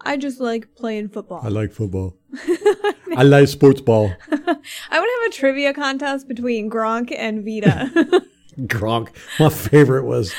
I 0.01 0.17
just 0.17 0.39
like 0.39 0.75
playing 0.75 1.09
football. 1.09 1.41
I 1.43 1.47
like 1.47 1.71
football. 1.71 2.15
I 3.15 3.23
like 3.23 3.47
sports 3.47 3.81
ball. 3.81 4.13
I 4.31 4.35
would 4.37 5.09
have 5.09 5.27
a 5.27 5.31
trivia 5.31 5.73
contest 5.73 6.27
between 6.27 6.69
Gronk 6.69 7.13
and 7.17 7.43
Vita. 7.43 8.25
Gronk. 8.61 9.09
My 9.39 9.49
favorite 9.49 10.03
was 10.03 10.33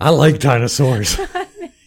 I 0.00 0.10
like 0.10 0.38
dinosaurs. 0.38 1.18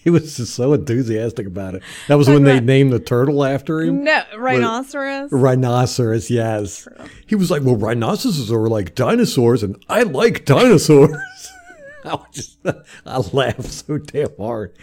He 0.08 0.12
was 0.12 0.38
just 0.38 0.56
so 0.56 0.72
enthusiastic 0.72 1.48
about 1.48 1.76
it. 1.76 1.84
That 2.08 2.16
was 2.16 2.30
when 2.30 2.46
they 2.46 2.62
named 2.62 2.94
the 2.94 3.00
turtle 3.02 3.44
after 3.44 3.82
him. 3.82 4.06
no, 4.06 4.24
rhinoceros. 4.38 5.30
Rhinoceros, 5.34 6.30
yes. 6.30 6.88
He 7.26 7.36
was 7.36 7.52
like, 7.52 7.62
"Well, 7.64 7.76
rhinoceroses 7.76 8.50
are 8.50 8.70
like 8.70 8.96
dinosaurs, 8.96 9.64
and 9.64 9.84
I 9.90 10.04
like 10.04 10.46
dinosaurs." 10.46 11.12
I 12.06 12.18
just, 12.32 12.58
I 13.06 13.18
laughed 13.34 13.66
so 13.66 13.98
damn 13.98 14.30
hard. 14.40 14.78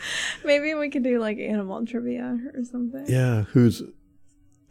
Maybe 0.44 0.74
we 0.74 0.90
could 0.90 1.04
do 1.04 1.18
like 1.18 1.38
animal 1.38 1.86
trivia 1.86 2.38
or 2.52 2.62
something. 2.62 3.06
Yeah, 3.08 3.44
who's 3.44 3.82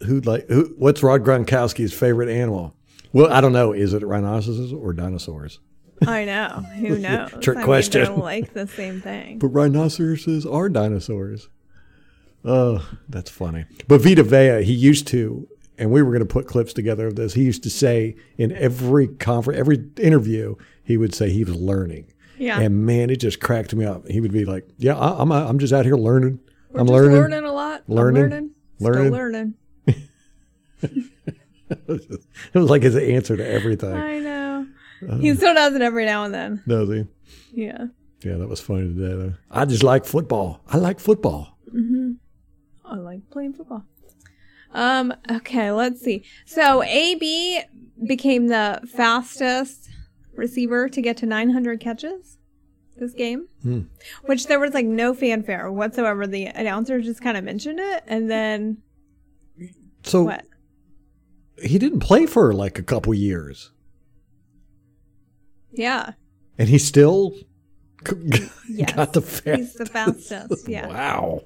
who? 0.05 0.19
Like, 0.19 0.47
who? 0.49 0.75
What's 0.77 1.01
Rob 1.01 1.21
Gronkowski's 1.21 1.93
favorite 1.93 2.29
animal? 2.29 2.75
Well, 3.11 3.33
I 3.33 3.41
don't 3.41 3.53
know. 3.53 3.73
Is 3.73 3.95
it 3.95 4.05
rhinoceroses 4.05 4.71
or 4.71 4.93
dinosaurs? 4.93 5.59
I 6.07 6.25
know. 6.25 6.47
Who 6.79 6.97
knows? 6.99 7.31
Trick 7.41 7.57
I 7.57 7.61
mean, 7.61 7.65
question. 7.65 8.03
they're 8.03 8.15
like 8.15 8.53
the 8.53 8.67
same 8.67 9.01
thing. 9.01 9.39
But 9.39 9.47
rhinoceroses 9.47 10.45
are 10.45 10.69
dinosaurs. 10.69 11.49
Oh, 12.45 12.87
that's 13.07 13.29
funny. 13.29 13.65
But 13.87 14.01
Vita 14.01 14.23
Vea, 14.23 14.63
he 14.63 14.73
used 14.73 15.07
to, 15.07 15.47
and 15.77 15.91
we 15.91 16.01
were 16.01 16.11
going 16.11 16.19
to 16.27 16.33
put 16.33 16.45
clips 16.47 16.73
together 16.73 17.07
of 17.07 17.15
this. 17.15 17.33
He 17.33 17.43
used 17.43 17.63
to 17.63 17.69
say 17.69 18.15
in 18.37 18.51
every 18.51 19.07
conference, 19.07 19.59
every 19.59 19.85
interview, 19.97 20.55
he 20.83 20.97
would 20.97 21.15
say 21.15 21.29
he 21.29 21.43
was 21.43 21.55
learning. 21.55 22.11
Yeah. 22.37 22.59
And 22.59 22.85
man, 22.85 23.09
it 23.09 23.17
just 23.17 23.39
cracked 23.39 23.73
me 23.73 23.85
up. 23.85 24.07
He 24.07 24.19
would 24.19 24.33
be 24.33 24.43
like, 24.43 24.67
"Yeah, 24.77 24.97
I, 24.97 25.21
I'm 25.21 25.31
I'm 25.31 25.59
just 25.59 25.71
out 25.71 25.85
here 25.85 25.95
learning. 25.95 26.39
We're 26.71 26.81
I'm 26.81 26.87
just 26.87 26.93
learning." 26.93 27.17
learning. 27.17 27.43
a 27.45 27.51
lot. 27.53 27.83
I'm 27.87 27.95
Learning. 27.95 28.21
learning. 28.23 28.49
Learning. 28.79 29.03
Still 29.03 29.13
learning. 29.13 29.53
It 31.69 32.53
was 32.53 32.69
like 32.69 32.83
his 32.83 32.95
answer 32.95 33.35
to 33.35 33.47
everything. 33.47 33.95
I 33.95 34.19
know. 34.19 34.52
Uh. 35.09 35.17
he 35.17 35.33
still 35.35 35.53
does 35.53 35.73
it 35.75 35.81
every 35.81 36.05
now 36.05 36.23
and 36.25 36.33
then. 36.33 36.63
Does 36.67 36.89
he? 36.89 37.05
Yeah. 37.53 37.85
Yeah, 38.23 38.37
that 38.37 38.47
was 38.47 38.61
funny 38.61 38.87
today. 38.93 39.15
Though. 39.15 39.33
I 39.51 39.65
just 39.65 39.83
like 39.83 40.05
football. 40.05 40.61
I 40.67 40.77
like 40.77 40.99
football. 40.99 41.57
I 42.85 42.95
like 42.95 43.29
playing 43.31 43.53
football. 43.53 43.83
Um, 44.71 45.13
okay, 45.31 45.71
let's 45.71 46.01
see. 46.01 46.23
So 46.45 46.83
AB 46.83 47.61
became 48.07 48.47
the 48.47 48.81
fastest 48.95 49.89
receiver 50.35 50.89
to 50.89 51.01
get 51.01 51.17
to 51.17 51.25
900 51.25 51.79
catches 51.79 52.37
this 52.97 53.13
game, 53.13 53.47
which 54.25 54.47
there 54.47 54.59
was 54.59 54.73
like 54.73 54.85
no 54.85 55.13
fanfare 55.13 55.71
whatsoever. 55.71 56.25
The 56.27 56.45
announcer 56.45 57.01
just 57.01 57.21
kind 57.21 57.35
of 57.37 57.43
mentioned 57.43 57.79
it, 57.79 58.03
and 58.07 58.29
then 58.31 58.77
So 60.03 60.23
what? 60.23 60.45
he 61.63 61.77
didn't 61.77 61.99
play 62.01 62.25
for 62.25 62.53
like 62.53 62.77
a 62.79 62.83
couple 62.83 63.13
years, 63.13 63.71
Yeah, 65.73 66.13
and 66.57 66.69
he 66.69 66.77
still 66.77 67.33
Yes. 68.69 68.93
got 68.93 69.13
the 69.13 69.21
fast. 69.21 69.57
he's 69.59 69.73
the 69.73 69.85
fastest. 69.85 70.67
Yeah. 70.67 70.87
Wow. 70.87 71.43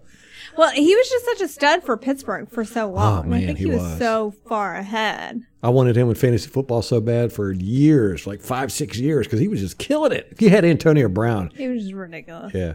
Well, 0.58 0.72
he 0.72 0.96
was 0.96 1.08
just 1.10 1.26
such 1.26 1.42
a 1.42 1.48
stud 1.48 1.84
for 1.84 1.96
Pittsburgh 1.98 2.50
for 2.50 2.66
so 2.66 2.90
long. 2.90 3.26
Oh, 3.26 3.30
man, 3.30 3.44
I 3.44 3.46
think 3.46 3.60
he, 3.60 3.66
he 3.66 3.70
was, 3.70 3.82
was. 3.84 4.00
so 4.00 4.34
far 4.48 4.74
ahead. 4.76 5.44
I 5.62 5.70
wanted 5.70 5.96
him 5.96 6.10
in 6.10 6.16
fantasy 6.16 6.50
football 6.50 6.82
so 6.82 7.00
bad 7.00 7.32
for 7.32 7.52
years, 7.52 8.26
like 8.26 8.42
five, 8.42 8.72
six 8.72 8.98
years, 8.98 9.28
because 9.28 9.40
he 9.40 9.48
was 9.48 9.60
just 9.60 9.78
killing 9.78 10.14
it. 10.14 10.34
He 10.40 10.50
had 10.50 10.66
Antonio 10.66 11.10
Brown. 11.10 11.52
He 11.56 11.68
was 11.68 11.84
just 11.84 11.94
ridiculous. 11.94 12.54
Yeah. 12.56 12.74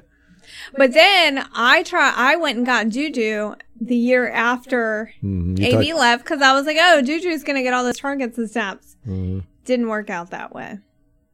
But 0.77 0.93
then 0.93 1.45
I 1.55 1.83
try. 1.83 2.13
I 2.15 2.37
went 2.37 2.57
and 2.59 2.67
got 2.67 2.89
Juju 2.89 3.55
the 3.81 3.97
year 3.97 4.31
after 4.31 5.13
Mhm. 5.23 5.59
AB 5.61 5.91
thought- 5.93 5.99
left 5.99 6.25
because 6.25 6.43
I 6.43 6.53
was 6.53 6.67
like, 6.67 6.77
"Oh, 6.81 7.01
Juju's 7.03 7.43
gonna 7.43 7.63
get 7.63 7.75
all 7.75 7.83
those 7.85 7.99
targets 7.99 8.37
and 8.39 8.51
snaps." 8.51 8.97
Mm-hmm. 9.09 9.41
Didn't 9.65 9.89
work 9.89 10.11
out 10.11 10.31
that 10.31 10.55
way. 10.55 10.79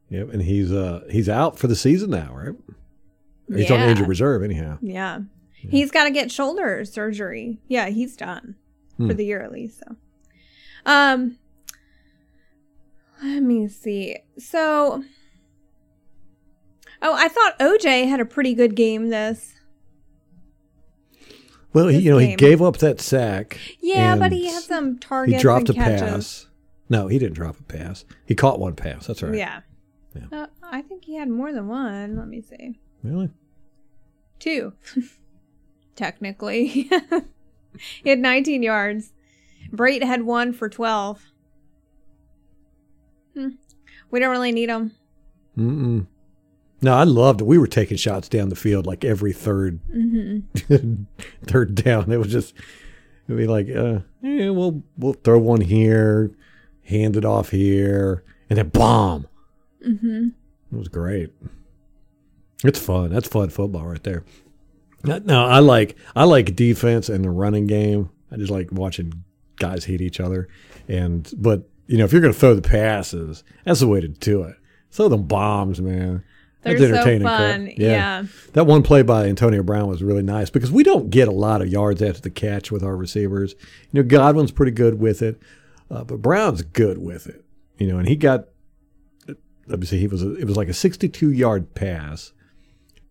Yep, 0.09 0.29
and 0.33 0.41
he's 0.41 0.71
uh 0.71 1.03
he's 1.09 1.29
out 1.29 1.57
for 1.59 1.67
the 1.67 1.75
season 1.75 2.09
now, 2.09 2.33
right? 2.35 2.55
He's 3.55 3.69
on 3.71 3.79
injured 3.79 4.07
reserve 4.07 4.43
anyhow. 4.43 4.77
Yeah, 4.81 5.19
he's 5.53 5.91
got 5.91 6.03
to 6.05 6.11
get 6.11 6.31
shoulder 6.31 6.83
surgery. 6.85 7.59
Yeah, 7.67 7.89
he's 7.89 8.15
done 8.15 8.55
Hmm. 8.97 9.07
for 9.07 9.13
the 9.13 9.25
year 9.25 9.41
at 9.41 9.51
least. 9.51 9.79
So, 9.79 9.95
um, 10.85 11.37
let 13.23 13.41
me 13.43 13.67
see. 13.67 14.17
So, 14.37 15.03
oh, 17.01 17.13
I 17.15 17.27
thought 17.27 17.57
OJ 17.59 18.07
had 18.07 18.19
a 18.19 18.25
pretty 18.25 18.53
good 18.53 18.75
game. 18.75 19.09
This, 19.09 19.53
Well, 21.73 21.87
he, 21.87 21.99
you 21.99 22.11
know, 22.11 22.17
he 22.17 22.35
gave 22.35 22.61
up 22.61 22.77
that 22.77 22.99
sack. 23.01 23.57
yeah, 23.79 24.15
but 24.15 24.31
he 24.31 24.45
had 24.47 24.63
some 24.63 24.97
targets. 24.99 25.37
He 25.37 25.41
dropped 25.41 25.69
a 25.69 25.73
catches. 25.73 26.01
pass. 26.01 26.45
No, 26.89 27.07
he 27.07 27.19
didn't 27.19 27.35
drop 27.35 27.59
a 27.59 27.63
pass. 27.63 28.05
He 28.25 28.33
caught 28.35 28.59
one 28.59 28.75
pass. 28.75 29.05
That's 29.07 29.21
right. 29.21 29.35
Yeah. 29.35 29.61
Yeah. 30.15 30.25
Uh, 30.31 30.47
I 30.63 30.81
think 30.81 31.05
he 31.05 31.15
had 31.15 31.29
more 31.29 31.51
than 31.53 31.67
one. 31.67 32.17
Let 32.17 32.27
me 32.27 32.41
see. 32.41 32.79
Really? 33.03 33.29
Two. 34.39 34.73
Technically. 35.95 36.67
he 38.03 38.09
had 38.09 38.19
19 38.19 38.63
yards. 38.63 39.13
Brate 39.71 40.03
had 40.03 40.23
one 40.23 40.53
for 40.53 40.69
12. 40.69 41.21
Hmm. 43.35 43.47
We 44.09 44.19
don't 44.19 44.31
really 44.31 44.51
need 44.51 44.69
him. 44.69 44.91
Mm-mm. 45.57 46.07
No, 46.81 46.93
I 46.95 47.03
loved 47.03 47.41
it. 47.41 47.47
We 47.47 47.57
were 47.57 47.67
taking 47.67 47.97
shots 47.97 48.29
down 48.29 48.49
the 48.49 48.55
field 48.55 48.85
like 48.87 49.03
every 49.03 49.33
3rd 49.33 49.79
Mm-hmm. 49.93 51.03
third 51.45 51.75
down. 51.75 52.11
It 52.11 52.17
was 52.17 52.31
just 52.31 52.53
it'd 53.27 53.37
be 53.37 53.47
like, 53.47 53.67
uh, 53.69 53.99
yeah, 54.21 54.49
we'll 54.49 54.81
we'll 54.97 55.13
throw 55.13 55.37
one 55.39 55.61
here, 55.61 56.31
hand 56.85 57.17
it 57.17 57.25
off 57.25 57.49
here, 57.49 58.23
and 58.49 58.57
then 58.57 58.69
bomb. 58.69 59.27
Mm-hmm. 59.87 60.29
It 60.71 60.77
was 60.77 60.87
great. 60.87 61.31
It's 62.63 62.79
fun. 62.79 63.09
That's 63.11 63.27
fun 63.27 63.49
football 63.49 63.85
right 63.85 64.03
there. 64.03 64.23
No, 65.03 65.45
I 65.45 65.59
like 65.59 65.95
I 66.15 66.25
like 66.25 66.55
defense 66.55 67.07
and 67.07 67.23
the 67.23 67.29
running 67.29 67.67
game. 67.67 68.09
I 68.31 68.35
just 68.35 68.51
like 68.51 68.69
watching 68.71 69.23
guys 69.55 69.85
hit 69.85 70.01
each 70.01 70.19
other. 70.19 70.49
And 70.87 71.31
but 71.37 71.69
you 71.87 71.97
know, 71.97 72.03
if 72.03 72.11
you're 72.11 72.21
going 72.21 72.33
to 72.33 72.39
throw 72.39 72.53
the 72.53 72.61
passes, 72.61 73.43
that's 73.63 73.79
the 73.79 73.87
way 73.87 74.01
to 74.01 74.07
do 74.07 74.43
it. 74.43 74.55
Throw 74.91 75.07
them 75.07 75.23
bombs, 75.23 75.81
man. 75.81 76.23
They're 76.61 76.73
That's 76.77 76.89
so 76.89 76.95
entertaining 76.95 77.27
crap. 77.27 77.39
fun. 77.39 77.71
Yeah. 77.77 78.23
That 78.53 78.65
one 78.65 78.83
play 78.83 79.01
by 79.01 79.27
Antonio 79.27 79.63
Brown 79.63 79.87
was 79.87 80.03
really 80.03 80.23
nice 80.23 80.49
because 80.49 80.71
we 80.71 80.83
don't 80.83 81.09
get 81.09 81.29
a 81.29 81.31
lot 81.31 81.61
of 81.61 81.69
yards 81.69 82.01
after 82.01 82.19
the 82.21 82.29
catch 82.29 82.69
with 82.69 82.83
our 82.83 82.97
receivers. 82.97 83.55
You 83.91 84.01
know, 84.01 84.07
Godwin's 84.07 84.51
pretty 84.51 84.73
good 84.73 84.99
with 84.99 85.21
it, 85.21 85.41
uh, 85.89 86.03
but 86.03 86.21
Brown's 86.21 86.61
good 86.61 86.97
with 86.97 87.27
it. 87.27 87.45
You 87.77 87.87
know, 87.87 87.97
and 87.97 88.09
he 88.09 88.17
got 88.17 88.49
let 89.69 89.79
me 89.79 89.85
see, 89.85 89.99
he 89.99 90.07
was 90.07 90.23
a, 90.23 90.33
it 90.35 90.45
was 90.45 90.57
like 90.57 90.67
a 90.67 90.73
62 90.73 91.31
yard 91.31 91.73
pass, 91.75 92.33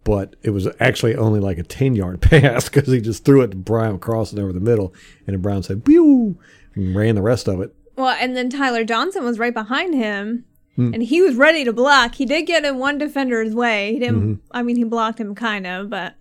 but 0.05 0.37
it 0.43 0.51
was 0.51 0.69
actually 0.81 1.17
only 1.17 1.41
like 1.41 1.59
a 1.59 1.63
10 1.63 1.95
yard 1.95 2.21
pass 2.23 2.69
because 2.69 2.89
he 2.89 3.01
just 3.01 3.25
threw 3.25 3.43
it 3.43 3.51
to 3.53 3.57
Brown 3.57 3.99
crossing 3.99 4.39
over 4.39 4.53
the 4.53 4.61
middle, 4.61 4.95
and 5.27 5.35
then 5.35 5.41
Brown 5.41 5.63
said, 5.63 5.85
"Pew," 5.85 6.39
and 6.75 6.95
ran 6.95 7.15
the 7.15 7.23
rest 7.23 7.49
of 7.49 7.61
it. 7.61 7.75
Well, 7.97 8.17
and 8.21 8.37
then 8.37 8.49
Tyler 8.49 8.85
Johnson 8.85 9.25
was 9.25 9.39
right 9.39 9.55
behind 9.55 9.95
him. 9.95 10.45
Hmm. 10.77 10.95
And 10.95 11.03
he 11.03 11.21
was 11.21 11.35
ready 11.35 11.65
to 11.65 11.73
block. 11.73 12.15
He 12.15 12.25
did 12.25 12.47
get 12.47 12.65
in 12.65 12.79
one 12.79 12.99
defender's 12.99 13.53
way. 13.53 13.95
He 13.95 13.99
didn't. 13.99 14.23
Mm-hmm. 14.23 14.47
I 14.53 14.63
mean, 14.63 14.77
he 14.77 14.85
blocked 14.85 15.19
him 15.19 15.35
kind 15.35 15.67
of, 15.67 15.91
but 15.91 16.15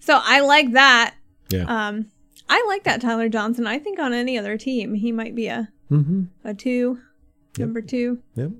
so 0.00 0.18
I 0.20 0.40
like 0.40 0.72
that. 0.72 1.14
Yeah. 1.50 1.66
Um, 1.68 2.06
I 2.48 2.64
like 2.66 2.82
that 2.84 3.00
Tyler 3.00 3.28
Johnson. 3.28 3.68
I 3.68 3.78
think 3.78 4.00
on 4.00 4.12
any 4.12 4.36
other 4.36 4.58
team, 4.58 4.94
he 4.94 5.12
might 5.12 5.36
be 5.36 5.46
a 5.46 5.68
mm-hmm. 5.90 6.24
a 6.44 6.52
two, 6.52 6.98
number 7.56 7.80
two. 7.80 8.18
Yep. 8.34 8.50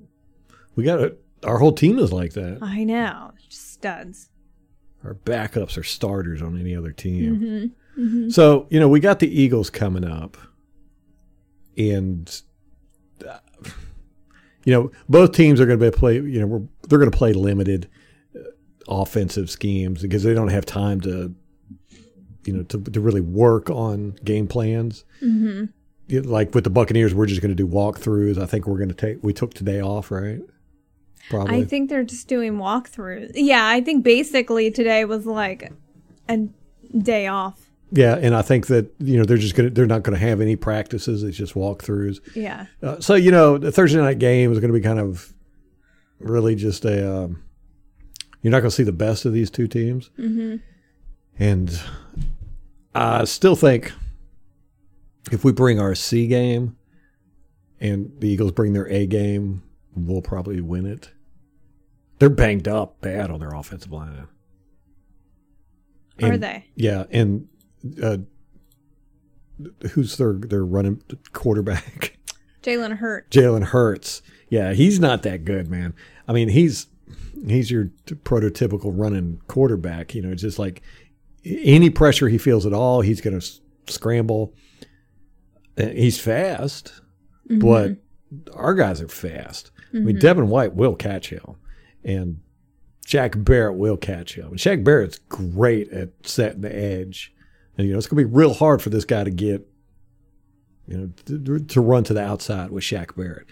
We 0.75 0.83
got 0.83 0.99
it. 0.99 1.19
Our 1.43 1.57
whole 1.57 1.73
team 1.73 1.99
is 1.99 2.13
like 2.13 2.33
that. 2.33 2.59
I 2.61 2.83
know, 2.83 3.31
just 3.49 3.73
studs. 3.73 4.29
Our 5.03 5.15
backups 5.15 5.77
are 5.77 5.83
starters 5.83 6.41
on 6.41 6.57
any 6.57 6.75
other 6.75 6.91
team. 6.91 7.73
Mm-hmm. 7.97 8.29
So, 8.29 8.67
you 8.69 8.79
know, 8.79 8.87
we 8.87 8.99
got 9.01 9.19
the 9.19 9.27
Eagles 9.27 9.69
coming 9.69 10.05
up. 10.05 10.37
And, 11.77 12.41
uh, 13.27 13.39
you 14.63 14.73
know, 14.73 14.91
both 15.09 15.33
teams 15.33 15.59
are 15.59 15.65
going 15.65 15.79
to 15.79 15.91
be 15.91 15.95
play, 15.95 16.15
you 16.15 16.39
know, 16.39 16.47
we're, 16.47 16.61
they're 16.87 16.99
going 16.99 17.11
to 17.11 17.17
play 17.17 17.33
limited 17.33 17.89
uh, 18.35 18.39
offensive 18.87 19.49
schemes 19.49 20.01
because 20.01 20.23
they 20.23 20.33
don't 20.33 20.47
have 20.47 20.65
time 20.65 21.01
to, 21.01 21.35
you 22.45 22.53
know, 22.53 22.63
to, 22.63 22.81
to 22.81 23.01
really 23.01 23.21
work 23.21 23.69
on 23.69 24.11
game 24.23 24.47
plans. 24.47 25.03
Mm-hmm. 25.21 25.65
Like 26.29 26.55
with 26.55 26.63
the 26.63 26.69
Buccaneers, 26.69 27.13
we're 27.13 27.25
just 27.25 27.41
going 27.41 27.55
to 27.55 27.55
do 27.55 27.67
walkthroughs. 27.67 28.41
I 28.41 28.45
think 28.45 28.67
we're 28.67 28.77
going 28.77 28.89
to 28.89 28.95
take, 28.95 29.23
we 29.23 29.33
took 29.33 29.53
today 29.53 29.81
off, 29.81 30.11
right? 30.11 30.39
Probably. 31.29 31.55
I 31.57 31.63
think 31.65 31.89
they're 31.89 32.03
just 32.03 32.27
doing 32.27 32.53
walkthroughs. 32.53 33.31
Yeah, 33.35 33.65
I 33.67 33.81
think 33.81 34.03
basically 34.03 34.69
today 34.71 35.05
was 35.05 35.25
like 35.25 35.71
a 36.29 36.47
day 36.97 37.27
off. 37.27 37.59
yeah. 37.91 38.15
And 38.15 38.35
I 38.35 38.41
think 38.41 38.67
that, 38.67 38.93
you 38.99 39.17
know, 39.17 39.23
they're 39.23 39.37
just 39.37 39.55
going 39.55 39.69
to, 39.69 39.73
they're 39.73 39.85
not 39.85 40.03
going 40.03 40.17
to 40.19 40.25
have 40.25 40.41
any 40.41 40.55
practices. 40.55 41.23
It's 41.23 41.37
just 41.37 41.53
walkthroughs. 41.53 42.19
Yeah. 42.35 42.65
Uh, 42.81 42.99
so 42.99 43.15
you 43.15 43.31
know, 43.31 43.57
the 43.57 43.71
Thursday 43.71 43.99
night 43.99 44.19
game 44.19 44.51
is 44.51 44.59
going 44.59 44.71
to 44.73 44.77
be 44.77 44.83
kind 44.83 44.99
of 44.99 45.33
really 46.19 46.55
just 46.55 46.85
a. 46.85 47.23
Um, 47.23 47.43
you're 48.41 48.51
not 48.51 48.59
going 48.59 48.69
to 48.71 48.75
see 48.75 48.83
the 48.83 48.91
best 48.91 49.23
of 49.25 49.31
these 49.31 49.49
two 49.49 49.67
teams, 49.69 50.09
Mm-hmm. 50.19 50.57
and 51.39 51.81
I 52.93 53.23
still 53.23 53.55
think 53.55 53.93
if 55.31 55.45
we 55.45 55.53
bring 55.53 55.79
our 55.79 55.95
C 55.95 56.27
game, 56.27 56.75
and 57.79 58.11
the 58.19 58.27
Eagles 58.27 58.51
bring 58.51 58.73
their 58.73 58.87
A 58.89 59.05
game, 59.07 59.63
we'll 59.95 60.21
probably 60.21 60.59
win 60.59 60.85
it. 60.85 61.09
They're 62.23 62.29
banged 62.29 62.69
up 62.69 63.01
bad 63.01 63.29
on 63.31 63.41
their 63.41 63.53
offensive 63.53 63.91
line. 63.91 64.27
Are 66.21 66.37
they? 66.37 66.65
Yeah, 66.75 67.03
and 67.11 67.49
uh, 68.01 68.17
who's 69.91 70.15
their 70.15 70.33
their 70.33 70.63
running 70.63 71.01
quarterback? 71.33 72.17
Jalen 72.63 72.95
Hurt. 72.97 73.29
Jalen 73.29 73.65
Hurts. 73.65 74.21
Yeah, 74.47 74.71
he's 74.71 75.01
not 75.01 75.23
that 75.23 75.43
good, 75.43 75.67
man. 75.69 75.93
I 76.27 76.31
mean, 76.31 76.47
he's 76.47 76.87
he's 77.45 77.69
your 77.69 77.85
prototypical 78.05 78.93
running 78.95 79.41
quarterback. 79.47 80.15
You 80.15 80.21
know, 80.21 80.31
it's 80.31 80.43
just 80.43 80.59
like 80.59 80.81
any 81.43 81.89
pressure 81.89 82.29
he 82.29 82.37
feels 82.37 82.65
at 82.65 82.71
all, 82.71 83.01
he's 83.01 83.19
going 83.19 83.37
to 83.37 83.45
s- 83.45 83.59
scramble. 83.87 84.53
Uh, 85.77 85.87
He's 85.87 86.17
fast, 86.19 87.01
but 87.49 87.97
our 88.53 88.73
guys 88.75 89.01
are 89.01 89.09
fast. 89.09 89.71
I 89.93 89.97
mean, 89.97 90.19
Devin 90.19 90.47
White 90.47 90.73
will 90.73 90.95
catch 90.95 91.29
him, 91.31 91.55
and 92.03 92.39
Shaq 93.05 93.43
Barrett 93.43 93.75
will 93.75 93.97
catch 93.97 94.35
him. 94.35 94.47
And 94.47 94.57
Shaq 94.57 94.83
Barrett's 94.83 95.19
great 95.29 95.89
at 95.91 96.09
setting 96.23 96.61
the 96.61 96.75
edge, 96.75 97.33
and 97.77 97.87
you 97.87 97.93
know 97.93 97.97
it's 97.97 98.07
going 98.07 98.23
to 98.23 98.27
be 98.27 98.35
real 98.35 98.53
hard 98.53 98.81
for 98.81 98.89
this 98.89 99.05
guy 99.05 99.23
to 99.23 99.31
get, 99.31 99.67
you 100.87 100.97
know, 100.97 101.09
to, 101.25 101.59
to 101.59 101.81
run 101.81 102.03
to 102.05 102.13
the 102.13 102.23
outside 102.23 102.71
with 102.71 102.83
Shaq 102.83 103.15
Barrett. 103.15 103.47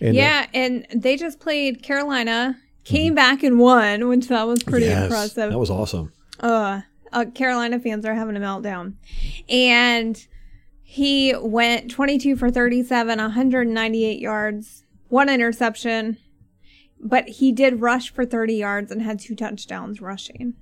And, 0.00 0.16
uh, 0.16 0.20
yeah, 0.20 0.46
and 0.54 0.86
they 0.94 1.16
just 1.16 1.40
played 1.40 1.82
Carolina, 1.82 2.56
came 2.84 3.14
back 3.14 3.42
and 3.42 3.58
won, 3.58 4.08
which 4.08 4.28
that 4.28 4.46
was 4.46 4.62
pretty 4.62 4.86
yes, 4.86 5.04
impressive. 5.04 5.50
That 5.50 5.58
was 5.58 5.70
awesome. 5.70 6.12
uh, 6.40 6.82
uh, 7.12 7.24
Carolina 7.34 7.78
fans 7.80 8.04
are 8.04 8.14
having 8.14 8.36
a 8.36 8.40
meltdown. 8.40 8.94
And 9.48 10.26
he 10.82 11.34
went 11.36 11.90
22 11.90 12.36
for 12.36 12.50
37, 12.50 13.18
198 13.18 14.20
yards, 14.20 14.84
one 15.08 15.28
interception, 15.28 16.18
but 17.00 17.28
he 17.28 17.52
did 17.52 17.80
rush 17.80 18.12
for 18.12 18.24
30 18.24 18.54
yards 18.54 18.90
and 18.90 19.02
had 19.02 19.20
two 19.20 19.34
touchdowns 19.34 20.00
rushing. 20.00 20.54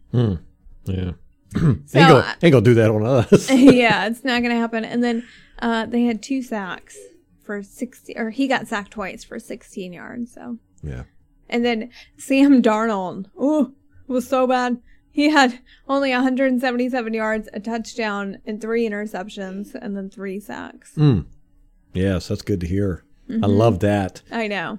Yeah. 0.84 1.12
So, 1.52 1.58
ain't, 1.68 1.92
gonna, 1.92 2.14
uh, 2.18 2.34
ain't 2.42 2.52
gonna 2.52 2.60
do 2.60 2.74
that 2.74 2.90
on 2.90 3.06
us. 3.06 3.50
yeah, 3.50 4.06
it's 4.06 4.24
not 4.24 4.42
going 4.42 4.54
to 4.54 4.60
happen. 4.60 4.84
And 4.84 5.02
then 5.02 5.26
uh, 5.60 5.86
they 5.86 6.04
had 6.04 6.22
two 6.22 6.42
sacks 6.42 6.96
for 7.42 7.62
60, 7.62 8.16
or 8.16 8.30
he 8.30 8.48
got 8.48 8.68
sacked 8.68 8.90
twice 8.92 9.24
for 9.24 9.38
16 9.38 9.92
yards. 9.92 10.34
So, 10.34 10.58
yeah. 10.82 11.04
and 11.48 11.64
then 11.64 11.90
Sam 12.18 12.62
Darnold, 12.62 13.26
oh, 13.38 13.72
was 14.06 14.28
so 14.28 14.46
bad. 14.46 14.80
He 15.10 15.30
had 15.30 15.60
only 15.88 16.10
177 16.10 17.14
yards, 17.14 17.48
a 17.54 17.60
touchdown, 17.60 18.38
and 18.44 18.60
three 18.60 18.86
interceptions, 18.86 19.74
and 19.74 19.96
then 19.96 20.10
three 20.10 20.38
sacks. 20.38 20.92
Yes, 21.94 22.28
that's 22.28 22.42
good 22.42 22.60
to 22.60 22.66
hear. 22.66 23.02
Mm-hmm. 23.30 23.42
I 23.42 23.46
love 23.46 23.80
that. 23.80 24.20
I 24.30 24.46
know. 24.46 24.78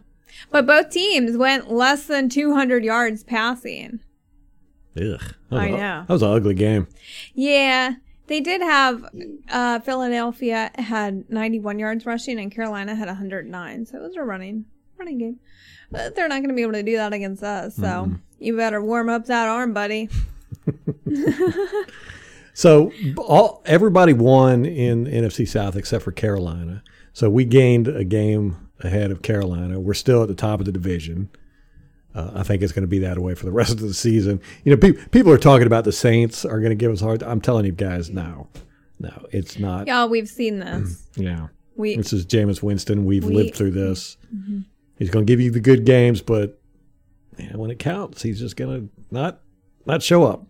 But 0.52 0.66
both 0.66 0.90
teams 0.90 1.38
went 1.38 1.72
less 1.72 2.06
than 2.06 2.30
200 2.30 2.84
yards 2.84 3.24
passing. 3.24 4.00
Ugh. 4.96 5.22
I 5.52 5.70
know. 5.70 5.78
That 5.78 6.10
was 6.10 6.22
an 6.22 6.32
ugly 6.32 6.54
game. 6.54 6.88
Yeah. 7.34 7.96
They 8.28 8.42
did 8.42 8.62
have 8.62 9.10
uh, 9.50 9.80
Philadelphia 9.80 10.72
had 10.76 11.30
91 11.30 11.80
yards 11.80 12.06
rushing 12.06 12.40
and 12.40 12.52
Carolina 12.52 12.96
had 12.96 13.08
109. 13.08 13.86
So 13.86 13.98
it 13.98 14.02
was 14.02 14.16
a 14.16 14.24
running 14.24 14.66
running 14.98 15.18
game. 15.18 15.40
But 15.92 16.16
they're 16.16 16.28
not 16.28 16.40
going 16.40 16.50
to 16.50 16.56
be 16.56 16.64
able 16.64 16.74
to 16.74 16.84
do 16.84 16.98
that 16.98 17.14
against 17.14 17.44
us. 17.44 17.76
So 17.76 18.12
you 18.40 18.58
better 18.58 18.82
warm 18.82 19.10
up 19.10 19.26
that 19.28 19.48
arm, 19.48 19.74
buddy. 19.74 20.10
So 22.58 22.92
all 23.20 23.62
everybody 23.68 24.14
won 24.14 24.66
in 24.66 25.06
NFC 25.06 25.48
South 25.48 25.76
except 25.76 26.04
for 26.04 26.12
Carolina. 26.12 26.82
So 27.14 27.30
we 27.30 27.46
gained 27.46 27.88
a 27.88 28.04
game 28.04 28.67
ahead 28.82 29.12
of 29.12 29.22
Carolina. 29.22 29.80
We're 29.80 29.94
still 29.94 30.22
at 30.22 30.28
the 30.28 30.36
top 30.36 30.60
of 30.60 30.66
the 30.66 30.72
division. 30.72 31.30
Uh, 32.16 32.32
I 32.36 32.44
think 32.44 32.62
it's 32.64 32.72
going 32.74 32.84
to 32.84 32.88
be 32.88 33.00
that 33.00 33.20
way 33.20 33.36
for 33.36 33.46
the 33.46 33.52
rest 33.62 33.74
of 33.74 33.80
the 33.82 33.94
season. 33.94 34.42
You 34.64 34.72
know, 34.76 34.78
pe- 34.78 34.94
people 35.10 35.32
are 35.32 35.38
talking 35.38 35.68
about 35.68 35.84
the 35.84 35.92
Saints 35.92 36.46
are 36.46 36.60
going 36.60 36.72
to 36.72 36.76
give 36.76 36.92
us 36.92 37.02
hard. 37.02 37.22
I'm 37.24 37.42
telling 37.42 37.66
you 37.66 37.72
guys, 37.72 38.10
no, 38.10 38.48
no, 39.00 39.26
it's 39.32 39.60
not. 39.60 39.88
Yeah, 39.88 40.06
we've 40.06 40.28
seen 40.30 40.60
this. 40.60 41.08
Yeah, 41.16 41.48
We 41.76 41.96
this 41.98 42.14
is 42.14 42.26
Jameis 42.26 42.62
Winston. 42.64 43.06
We've 43.06 43.24
We- 43.26 43.34
lived 43.36 43.56
through 43.56 43.72
this. 43.72 44.18
He's 44.98 45.10
going 45.12 45.26
to 45.26 45.32
give 45.32 45.40
you 45.40 45.52
the 45.52 45.60
good 45.60 45.86
games, 45.86 46.22
but 46.22 46.60
when 47.54 47.70
it 47.70 47.78
counts, 47.78 48.24
he's 48.24 48.40
just 48.40 48.56
going 48.56 48.82
to 48.88 48.90
not 49.12 49.40
not 49.88 50.04
show 50.04 50.24
up. 50.24 50.46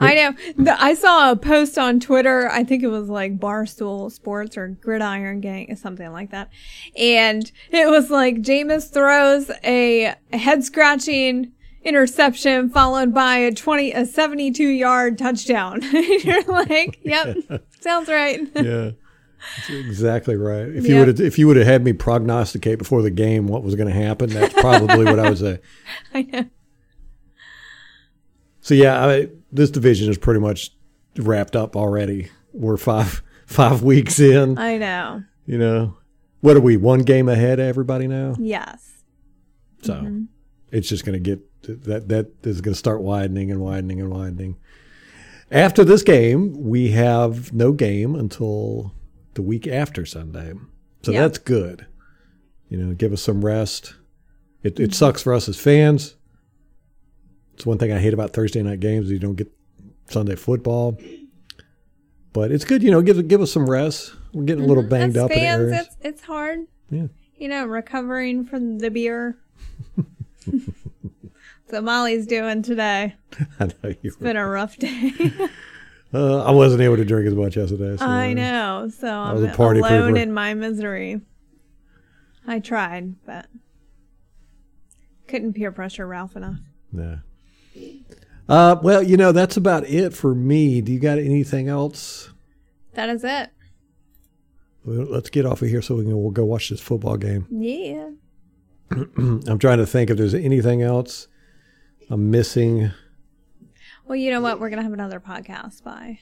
I 0.00 0.14
know. 0.14 0.34
The, 0.56 0.82
I 0.82 0.94
saw 0.94 1.30
a 1.30 1.36
post 1.36 1.78
on 1.78 2.00
Twitter. 2.00 2.48
I 2.50 2.64
think 2.64 2.82
it 2.82 2.88
was 2.88 3.08
like 3.08 3.38
Barstool 3.38 4.10
Sports 4.10 4.56
or 4.56 4.68
Gridiron 4.68 5.40
Gang 5.40 5.70
or 5.70 5.76
something 5.76 6.10
like 6.12 6.30
that. 6.30 6.50
And 6.96 7.50
it 7.70 7.88
was 7.88 8.10
like 8.10 8.36
Jameis 8.36 8.92
throws 8.92 9.50
a, 9.64 10.14
head 10.32 10.64
scratching 10.64 11.52
interception 11.84 12.70
followed 12.70 13.12
by 13.12 13.36
a 13.36 13.52
20, 13.52 13.92
a 13.92 14.06
72 14.06 14.62
yard 14.64 15.18
touchdown. 15.18 15.82
You're 15.92 16.44
like, 16.44 16.98
yep, 17.04 17.36
sounds 17.80 18.08
right. 18.08 18.40
Yeah. 18.56 18.92
That's 19.56 19.70
exactly 19.70 20.36
right. 20.36 20.68
If 20.68 20.86
you 20.86 20.98
would 20.98 21.08
have, 21.08 21.20
if 21.20 21.36
you 21.36 21.48
would 21.48 21.56
have 21.56 21.66
had 21.66 21.82
me 21.82 21.92
prognosticate 21.92 22.78
before 22.78 23.02
the 23.02 23.10
game 23.10 23.48
what 23.48 23.64
was 23.64 23.74
going 23.74 23.88
to 23.88 23.94
happen, 23.94 24.30
that's 24.30 24.54
probably 24.54 25.04
what 25.04 25.18
I 25.18 25.30
would 25.30 25.38
say. 25.38 25.58
I 26.14 26.22
know. 26.22 26.44
So 28.62 28.74
yeah, 28.74 29.04
I, 29.04 29.28
this 29.50 29.70
division 29.70 30.08
is 30.08 30.16
pretty 30.16 30.40
much 30.40 30.70
wrapped 31.18 31.56
up 31.56 31.76
already. 31.76 32.30
We're 32.52 32.76
five 32.78 33.22
five 33.46 33.82
weeks 33.82 34.18
in. 34.18 34.56
I 34.56 34.78
know. 34.78 35.24
You 35.44 35.58
know, 35.58 35.96
what 36.40 36.56
are 36.56 36.60
we? 36.60 36.76
One 36.76 37.00
game 37.00 37.28
ahead 37.28 37.58
of 37.58 37.66
everybody 37.66 38.06
now. 38.06 38.36
Yes. 38.38 39.02
So 39.82 39.94
mm-hmm. 39.94 40.24
it's 40.70 40.88
just 40.88 41.04
going 41.04 41.14
to 41.14 41.30
get 41.30 41.40
that 41.84 42.08
that 42.08 42.30
is 42.44 42.60
going 42.60 42.72
to 42.72 42.78
start 42.78 43.02
widening 43.02 43.50
and 43.50 43.60
widening 43.60 44.00
and 44.00 44.10
widening. 44.10 44.56
After 45.50 45.84
this 45.84 46.02
game, 46.02 46.54
we 46.56 46.92
have 46.92 47.52
no 47.52 47.72
game 47.72 48.14
until 48.14 48.94
the 49.34 49.42
week 49.42 49.66
after 49.66 50.06
Sunday, 50.06 50.54
so 51.02 51.12
Yeah. 51.12 51.22
that's 51.22 51.38
good. 51.38 51.86
You 52.68 52.78
know, 52.78 52.94
give 52.94 53.12
us 53.12 53.22
some 53.22 53.44
rest. 53.44 53.94
It 54.62 54.78
it 54.78 54.84
mm-hmm. 54.84 54.92
sucks 54.92 55.20
for 55.22 55.34
us 55.34 55.48
as 55.48 55.58
fans. 55.58 56.14
It's 57.54 57.66
one 57.66 57.78
thing 57.78 57.92
I 57.92 57.98
hate 57.98 58.14
about 58.14 58.32
Thursday 58.32 58.62
night 58.62 58.80
games: 58.80 59.10
you 59.10 59.18
don't 59.18 59.36
get 59.36 59.52
Sunday 60.08 60.36
football. 60.36 60.98
But 62.32 62.50
it's 62.50 62.64
good, 62.64 62.82
you 62.82 62.90
know. 62.90 63.02
Give 63.02 63.26
give 63.28 63.40
us 63.40 63.52
some 63.52 63.68
rest. 63.68 64.14
We're 64.32 64.44
getting 64.44 64.64
a 64.64 64.66
little 64.66 64.82
banged 64.82 65.16
As 65.16 65.24
up 65.24 65.32
fans, 65.32 65.72
it's, 65.72 65.96
it's 66.00 66.22
hard. 66.22 66.60
Yeah. 66.90 67.08
You 67.36 67.48
know, 67.48 67.66
recovering 67.66 68.44
from 68.44 68.78
the 68.78 68.90
beer. 68.90 69.36
so 71.70 71.82
Molly's 71.82 72.26
doing 72.26 72.62
today. 72.62 73.16
I 73.60 73.66
know 73.66 73.72
you. 73.84 73.96
It's 74.02 74.16
been 74.16 74.36
a 74.36 74.46
rough 74.46 74.76
day. 74.76 75.12
Uh, 76.14 76.42
I 76.44 76.50
wasn't 76.50 76.82
able 76.82 76.98
to 76.98 77.06
drink 77.06 77.26
as 77.26 77.34
much 77.34 77.56
yesterday. 77.56 77.96
So 77.96 78.04
I 78.04 78.34
know. 78.34 78.90
So 78.90 79.06
was 79.06 79.44
I'm 79.44 79.48
a 79.48 79.54
party 79.54 79.80
alone 79.80 80.12
pooper. 80.12 80.20
in 80.20 80.34
my 80.34 80.52
misery. 80.52 81.22
I 82.46 82.58
tried, 82.58 83.24
but 83.24 83.46
couldn't 85.26 85.54
peer 85.54 85.72
pressure 85.72 86.06
Ralph 86.06 86.36
enough. 86.36 86.58
Yeah. 86.92 87.16
Uh, 88.48 88.76
well, 88.82 89.02
you 89.02 89.16
know, 89.16 89.32
that's 89.32 89.56
about 89.56 89.86
it 89.86 90.12
for 90.12 90.34
me. 90.34 90.80
Do 90.80 90.92
you 90.92 90.98
got 90.98 91.18
anything 91.18 91.68
else? 91.68 92.30
That 92.94 93.08
is 93.08 93.24
it. 93.24 93.50
Well, 94.84 95.06
let's 95.08 95.30
get 95.30 95.46
off 95.46 95.62
of 95.62 95.68
here 95.68 95.80
so 95.80 95.94
we 95.96 96.04
can 96.04 96.20
we'll 96.20 96.32
go 96.32 96.44
watch 96.44 96.68
this 96.68 96.80
football 96.80 97.16
game. 97.16 97.46
Yeah. 97.50 98.10
I'm 99.16 99.58
trying 99.58 99.78
to 99.78 99.86
think 99.86 100.10
if 100.10 100.18
there's 100.18 100.34
anything 100.34 100.82
else 100.82 101.28
I'm 102.10 102.30
missing. 102.30 102.90
Well, 104.04 104.16
you 104.16 104.30
know 104.30 104.42
what? 104.42 104.60
We're 104.60 104.68
gonna 104.68 104.82
have 104.82 104.92
another 104.92 105.18
podcast 105.18 105.82
by. 105.82 106.18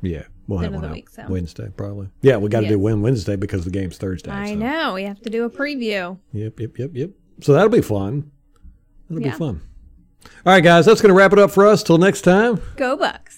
Yeah, 0.00 0.24
we'll 0.48 0.58
have 0.58 0.74
one 0.74 0.84
out 0.84 0.90
week, 0.90 1.08
so. 1.08 1.24
Wednesday 1.28 1.68
probably. 1.76 2.08
Yeah, 2.22 2.38
we 2.38 2.48
got 2.48 2.62
to 2.62 2.68
do 2.68 2.80
Win 2.80 3.00
Wednesday 3.02 3.36
because 3.36 3.64
the 3.64 3.70
game's 3.70 3.96
Thursday. 3.96 4.32
I 4.32 4.48
so. 4.48 4.54
know 4.56 4.94
we 4.94 5.04
have 5.04 5.20
to 5.20 5.30
do 5.30 5.44
a 5.44 5.50
preview. 5.50 6.18
Yep, 6.32 6.58
yep, 6.58 6.78
yep, 6.78 6.90
yep. 6.94 7.10
So 7.40 7.52
that'll 7.52 7.68
be 7.68 7.80
fun. 7.80 8.32
That'll 9.08 9.22
Yeah. 9.22 9.30
be 9.30 9.38
fun. 9.38 9.60
All 10.44 10.52
right, 10.52 10.62
guys, 10.62 10.86
that's 10.86 11.00
going 11.00 11.10
to 11.10 11.14
wrap 11.14 11.32
it 11.32 11.38
up 11.38 11.50
for 11.50 11.66
us. 11.66 11.82
Till 11.82 11.98
next 11.98 12.22
time. 12.22 12.60
Go 12.76 12.96
Bucks. 12.96 13.31